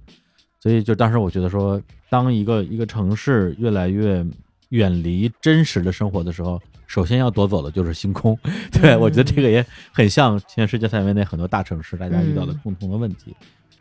[0.61, 4.25] 所以就当时我觉得说，当一个一个城市越来越
[4.69, 8.39] 远离真实的生活的时候，首先要夺走的就是星空。
[8.71, 13.35] 对、嗯我觉得这个也很像全世界范围内很多大城市大家遇到的嗯共同的问题。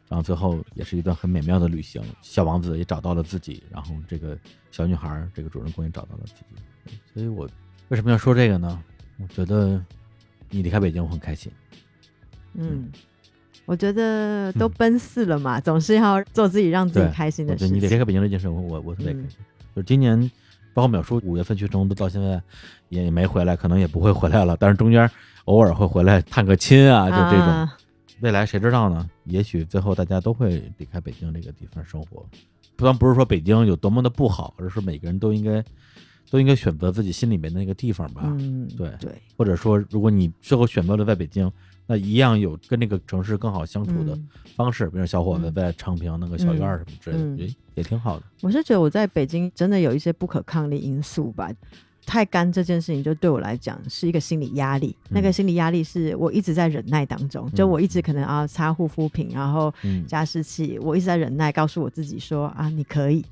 [0.07, 4.35] 然后最后也是一段很美妙的旅行，小王子也找到了自己，然后这个
[4.72, 6.95] 小女孩儿这个主人公也找到了自己。
[7.14, 7.47] 所以我
[7.89, 8.81] 为什么要说这个呢？
[9.19, 9.80] 我觉得
[10.49, 11.51] 你离开北京我很开心。
[12.53, 12.91] 嗯，
[13.70, 18.04] 我觉得都奔四了嘛，总是要做自己让自己开心的事我觉得你离开。
[18.04, 19.38] 北京这件事，我我我特别开嗯心。
[19.76, 20.20] 就是今年，
[20.74, 22.41] 包括淼叔五月份去成都，到现在
[22.90, 24.58] 也也没回来，可能也不会回来了。
[24.60, 25.08] 但是中间
[25.46, 27.46] 偶尔会回来探个亲啊，就这种。
[27.46, 27.78] 啊
[28.22, 29.08] 未来谁知道呢？
[29.26, 32.26] 也许最后大家都会离开北京这个地方生活。
[32.76, 35.64] 不但不是说北京有多么的不好，而是每个人都应该
[36.30, 38.22] 都应该选择自己心里面那个地方吧。
[38.26, 41.51] 嗯，对对，或者说，如果你最后选择了在北京，
[41.88, 48.26] 那一样有跟那个城市更好相处的嗯方式，比如小伙子嗯在昌平那个小院儿什么之类的，嗯也也挺好的。
[48.41, 51.51] 我是觉得我在北京真的有一些不可抗力因素吧。
[52.06, 54.95] 太干这件事情，就对我来讲是一个心理压力。
[55.10, 63.23] 那个心理压力是我一直在忍耐当中，就我一直可能啊擦护肤品，然后嗯加湿器，我一直在忍耐，告诉我自己说啊你可以。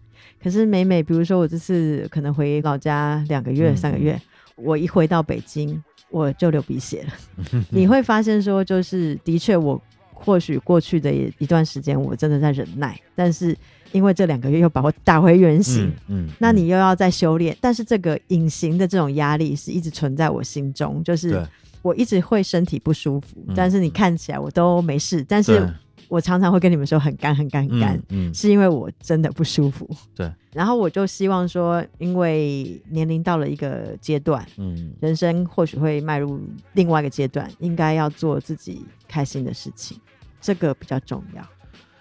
[0.42, 4.20] 可是每每比如说我这次可能回老家两个月、嗯三个月，
[4.56, 7.64] 我一回到北京我就流鼻血了。
[7.70, 9.82] 你会发现说，就是的确我
[10.14, 13.56] 或许过去的一段时间我真的在忍耐，但是
[13.92, 15.88] 因为这两个月又把我打回原形。
[16.08, 21.46] 嗯，嗯那你又要再修炼，但是这个隐形的这种压力是一直存在我心中，就是
[21.82, 25.70] 我一直会身体不舒服，嗯但是你看起来我都没事，但是对
[26.10, 29.90] 我常常会跟你们说很干很干很干，嗯嗯是因为我真的不舒服。
[30.16, 36.40] 对，然后我就希望说，因为年龄到了一个阶段，嗯人生或许会迈入
[36.74, 40.00] 另外一个阶段，应该要做自己开心的事情，
[40.40, 41.46] 这个比较重要。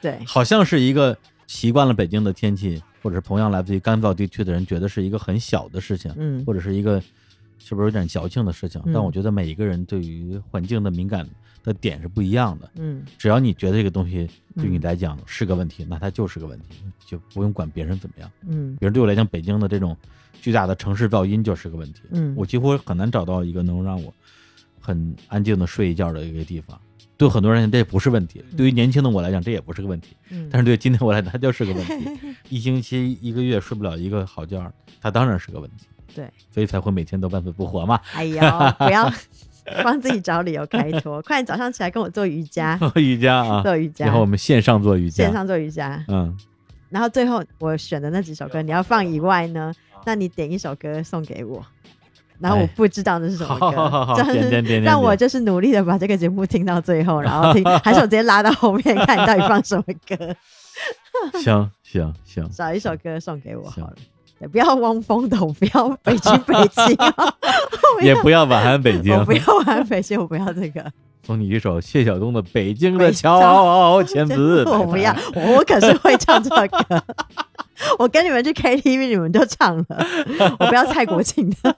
[0.01, 1.17] 对，好像是一个
[1.47, 7.03] 习惯了北京的天气，或者是同样来自于干燥地区的人，觉得是一个很小的事情，嗯或者是一个
[7.59, 8.81] 是不是有点矫情的事情？
[8.85, 11.29] 嗯但我觉得每一个人对于环境的敏感
[11.67, 12.71] 的点是不一样的。
[12.77, 18.31] 嗯只要你觉得这个东西对你嗯来讲是个问题，那它就是个问题，就不用管别人怎么样。
[18.47, 19.95] 嗯比如对我来讲，北京的这种
[20.41, 22.03] 巨大的城市噪音就是个问题。
[22.13, 24.15] 嗯，我几乎很难找到一个能让我
[24.81, 26.81] 很安静的睡一觉的一个地方。
[27.19, 30.17] 对很多人这不是问题，对于年轻的我来讲，这也不是个问题。
[30.31, 32.11] 嗯但是对今天我来讲，它就是个问题。
[32.49, 35.87] 一星期、一个月睡不了一个好觉，它当然是个问题。
[36.15, 38.01] 对，所以才会每天都半死不活嘛。
[38.13, 39.11] 哎呀，不要
[39.83, 44.05] 帮自己找理由开脱，快点早上起来跟我做瑜伽，做 瑜伽啊，做瑜伽。
[44.07, 46.05] 然后我们线上做瑜伽，线上做瑜伽。
[46.09, 46.37] 嗯，
[46.91, 49.73] 然后最后我选的那几首歌你要放以外呢，
[50.05, 51.65] 那你点一首歌送给我。
[52.39, 60.37] 然后我哎不知道那是什么歌，点点点点让我就是努力的把这个节目听到最后， 然后听，还是我直接拉到后面看你到底放什么歌，
[61.41, 63.97] 行行行，找一首歌送给我好了。
[64.39, 66.97] 对不要汪峰的，我不要北京北京，
[68.05, 70.85] 也不要晚安北京我，不要晚安北京，我不要这个，
[71.27, 77.03] 送你一首谢晓东的《北京的北桥前子》，我不要，我可是会唱这个歌。
[77.99, 80.07] 我跟你们去 KTV，你们就唱了，
[80.59, 81.77] 我不要蔡国庆的。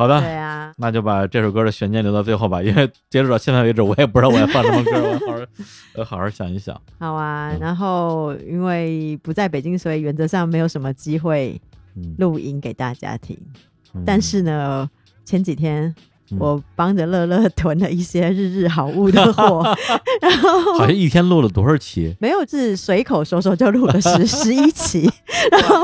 [0.00, 6.80] 好的，对啊，那就把这首歌的悬念留到最后吧，因为截止到现在为止，我也不知道我要放什么歌，我好好 好好想一想。
[6.98, 7.58] 好啊嗯。
[7.60, 11.60] 然后因为不在北京，所以原则上没有什么机会
[11.96, 13.36] 嗯，录音给大家听。
[13.94, 14.88] 嗯但是呢，
[15.24, 15.94] 前几天
[16.30, 19.76] 嗯我帮着乐乐囤了一些日日好物的货，
[20.22, 22.16] 然后好像一天录了多少期？
[22.20, 25.10] 没有是随口说说就录了十 十一期，
[25.50, 25.76] 然后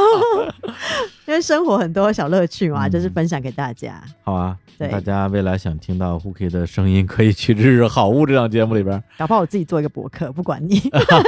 [1.27, 4.01] 因为生活很多小乐趣嘛，嗯就是分享给大家。
[4.23, 10.79] 好啊，对大家未来想听到 Hooky 的声音，可以去《日日好物》这档节目里边，哪怕我自己做一个博客，不管你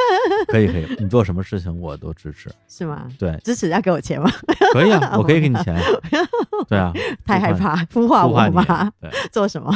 [0.49, 2.51] 可以可以，你做什么事情我都支持。
[2.69, 3.09] 是吗？
[3.19, 4.31] 对，支持要给我钱吗？
[4.73, 5.77] 可以啊，我可以给你钱。
[6.69, 6.93] 对啊，
[7.27, 8.93] 太害怕孵化我吗？
[9.01, 9.75] 对，做什么？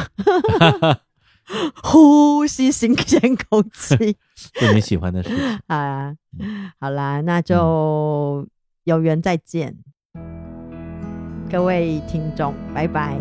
[1.82, 3.20] 呼吸新鲜
[3.50, 4.16] 空气
[4.54, 5.58] 做你喜欢的事情。
[5.66, 6.14] 啊！
[6.38, 8.46] 嗯好啦，那就
[8.84, 9.76] 有缘再见，
[11.52, 13.14] 各位听众，拜拜。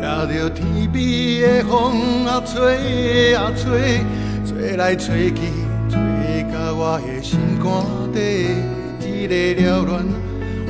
[0.00, 4.00] 也着天边的风啊吹啊吹，
[4.44, 5.42] 吹来吹去，
[5.88, 7.70] 吹到我的心肝
[8.12, 8.48] 底。
[8.98, 10.04] 一个缭乱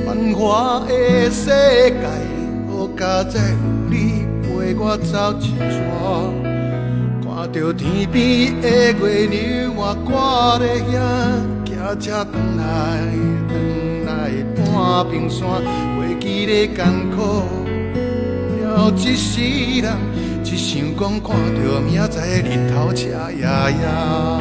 [0.05, 2.42] 繁华的世界，
[2.73, 3.57] 好佳哉有
[3.91, 5.79] 你陪我走一逝。
[7.23, 10.93] 看着天边的月亮，我挂在遐，
[11.65, 12.61] 骑车转来
[13.49, 13.51] 转
[14.07, 14.11] 来
[14.57, 14.59] 半
[15.11, 15.41] 冰山，
[15.95, 16.81] 过去的艰
[17.11, 17.17] 苦。
[18.65, 19.31] 了一世
[19.83, 19.87] 人，
[20.43, 24.41] 只想讲看到明仔日头赤呀呀。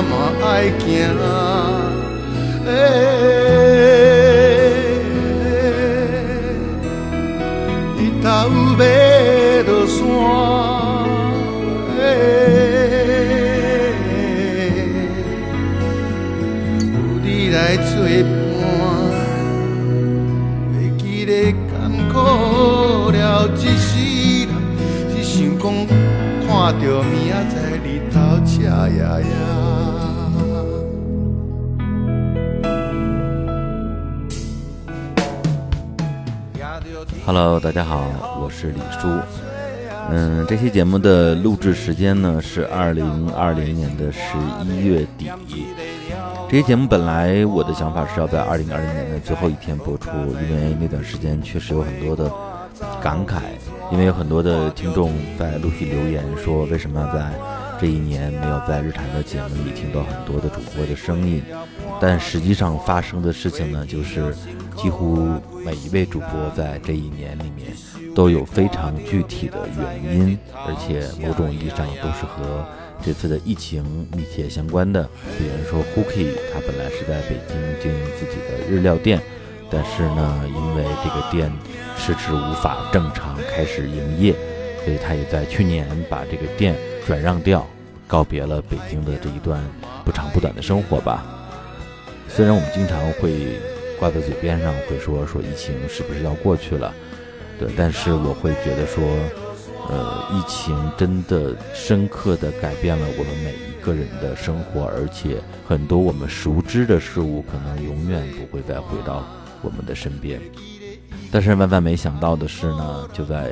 [0.00, 0.86] 嘛爱行。
[7.98, 8.26] 日头
[8.78, 8.82] 要
[9.66, 9.98] 落山，
[16.80, 18.62] 有你来作伴，
[20.72, 21.62] 袂记得艰
[22.08, 22.14] 苦
[23.10, 23.16] 了
[23.56, 23.90] 一世
[24.46, 24.50] 人，
[25.10, 25.62] 只想讲
[26.46, 26.48] 看
[26.80, 28.16] 着明仔载日头
[28.46, 28.70] 赤呀
[29.20, 29.51] 呀。
[37.34, 38.04] Hello，大家好，
[38.42, 39.08] 我是李叔。
[40.10, 44.20] 嗯，这期节目的录制时间呢是二零二零年的十
[44.66, 45.30] 一月底。
[46.50, 50.10] 这期节目本来我的想法是要在二零二零年的最后一天播出，
[50.46, 52.30] 因为那段时间确实有很多的
[53.00, 53.40] 感慨，
[53.90, 57.32] 因为有很多的听众在陆续留言说，为什么要在
[57.82, 61.42] 这一年没有在日坛的节目里听到很多的主播的声音？
[62.00, 64.32] 但实际上发生的事情呢，就是
[64.76, 65.16] 几乎
[65.64, 67.72] 每一位主播在这一年里面
[68.14, 72.64] 都有非常具体的原因，而且某种意义上都是和
[73.04, 73.82] 这次的疫情
[74.16, 75.02] 密切相关的。
[75.36, 79.20] 比如说 Hooky，他本来是在北京经营自己的日料店，
[79.68, 81.50] 但是呢，因为这个店
[81.98, 84.32] 迟迟无法正常开始营业，
[84.84, 86.76] 所以他也在去年把这个店
[87.06, 87.66] 转让掉，
[88.06, 89.62] 告别了北京的这一段
[90.04, 91.24] 不长不短的生活吧。
[92.28, 93.58] 虽然我们经常会
[93.98, 96.92] 挂在嘴边上，会说说疫情是不是要过去了，
[97.58, 99.04] 对，但是我会觉得说，
[99.88, 109.24] 呃，疫情真的深刻的改变了我们每一个人的生活，而且很多我们熟知的事物可能永远不会再回到
[109.60, 110.40] 我们的身边。
[111.30, 113.50] 但是万万没想到的是呢，就在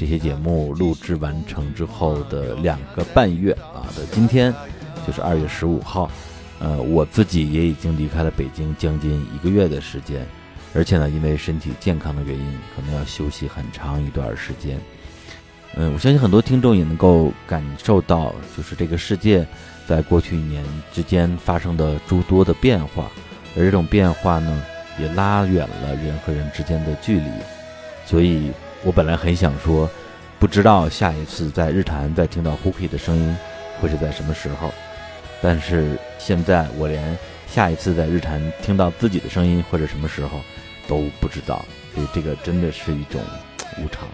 [0.00, 4.50] 这些节目录制完成之后的两个半月啊的今天，
[5.06, 6.10] 就是二月十五号，
[6.58, 10.26] 呃，我自己也已经离开了北京将近一个月的时间，
[10.74, 14.80] 而且呢，因为身体健康的原因，可能要休息很长一段时间。
[15.74, 19.46] 嗯，我相信很多听众也能够感受到，就是这个世界
[19.86, 20.64] 在过去一年
[20.94, 23.10] 之间发生的诸多的变化，
[23.54, 24.62] 而这种变化呢，
[24.98, 27.30] 也拉远了人和人之间的距离。
[28.06, 28.50] 所以
[28.82, 29.88] 我本来很想说，
[30.38, 33.36] 不知道下一次在日坛再听到 Hooky 的声音
[33.78, 34.72] 会是在什么时候，
[35.42, 40.40] 但是现在我连下一次在日坛听到自己的声音或者什么时候
[40.88, 41.62] 都不知道，
[41.94, 43.20] 所以这个真的是一种
[43.78, 44.08] 无常。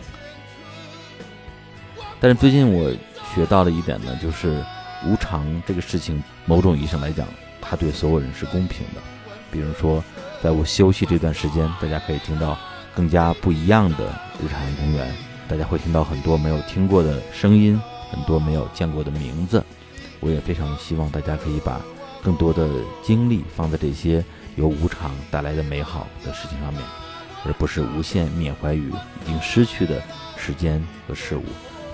[2.19, 2.91] 但是最近我
[3.35, 4.61] 学到了一点呢，就是
[5.05, 7.25] 无常这个事情，某种意义上来讲，
[7.61, 9.01] 它对所有人是公平的。
[9.49, 10.03] 比如说，
[10.43, 12.59] 在我休息这段时间，大家可以听到
[12.97, 14.09] 更加不一样的
[14.43, 15.15] 日产公园，
[15.47, 17.79] 大家会听到很多没有听过的声音，
[18.11, 19.63] 很多没有见过的名字。
[20.21, 21.79] 我也非常希望大家可以把
[22.23, 22.67] 更多的
[23.03, 24.25] 精力放在这些
[24.57, 26.83] 由无常带来的美好的事情上面，
[27.45, 30.03] 而不是无限缅怀于已经失去的
[30.39, 31.45] 时间和事物。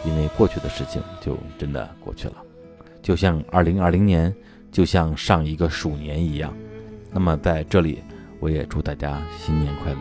[0.04, 2.34] 因为过去的事情就真的过去了，
[3.02, 4.34] 就像二零二零年，
[4.70, 6.52] 就像上一个鼠年一样。
[7.10, 8.02] 那么在这里，
[8.40, 10.00] 我也祝大家新年快乐，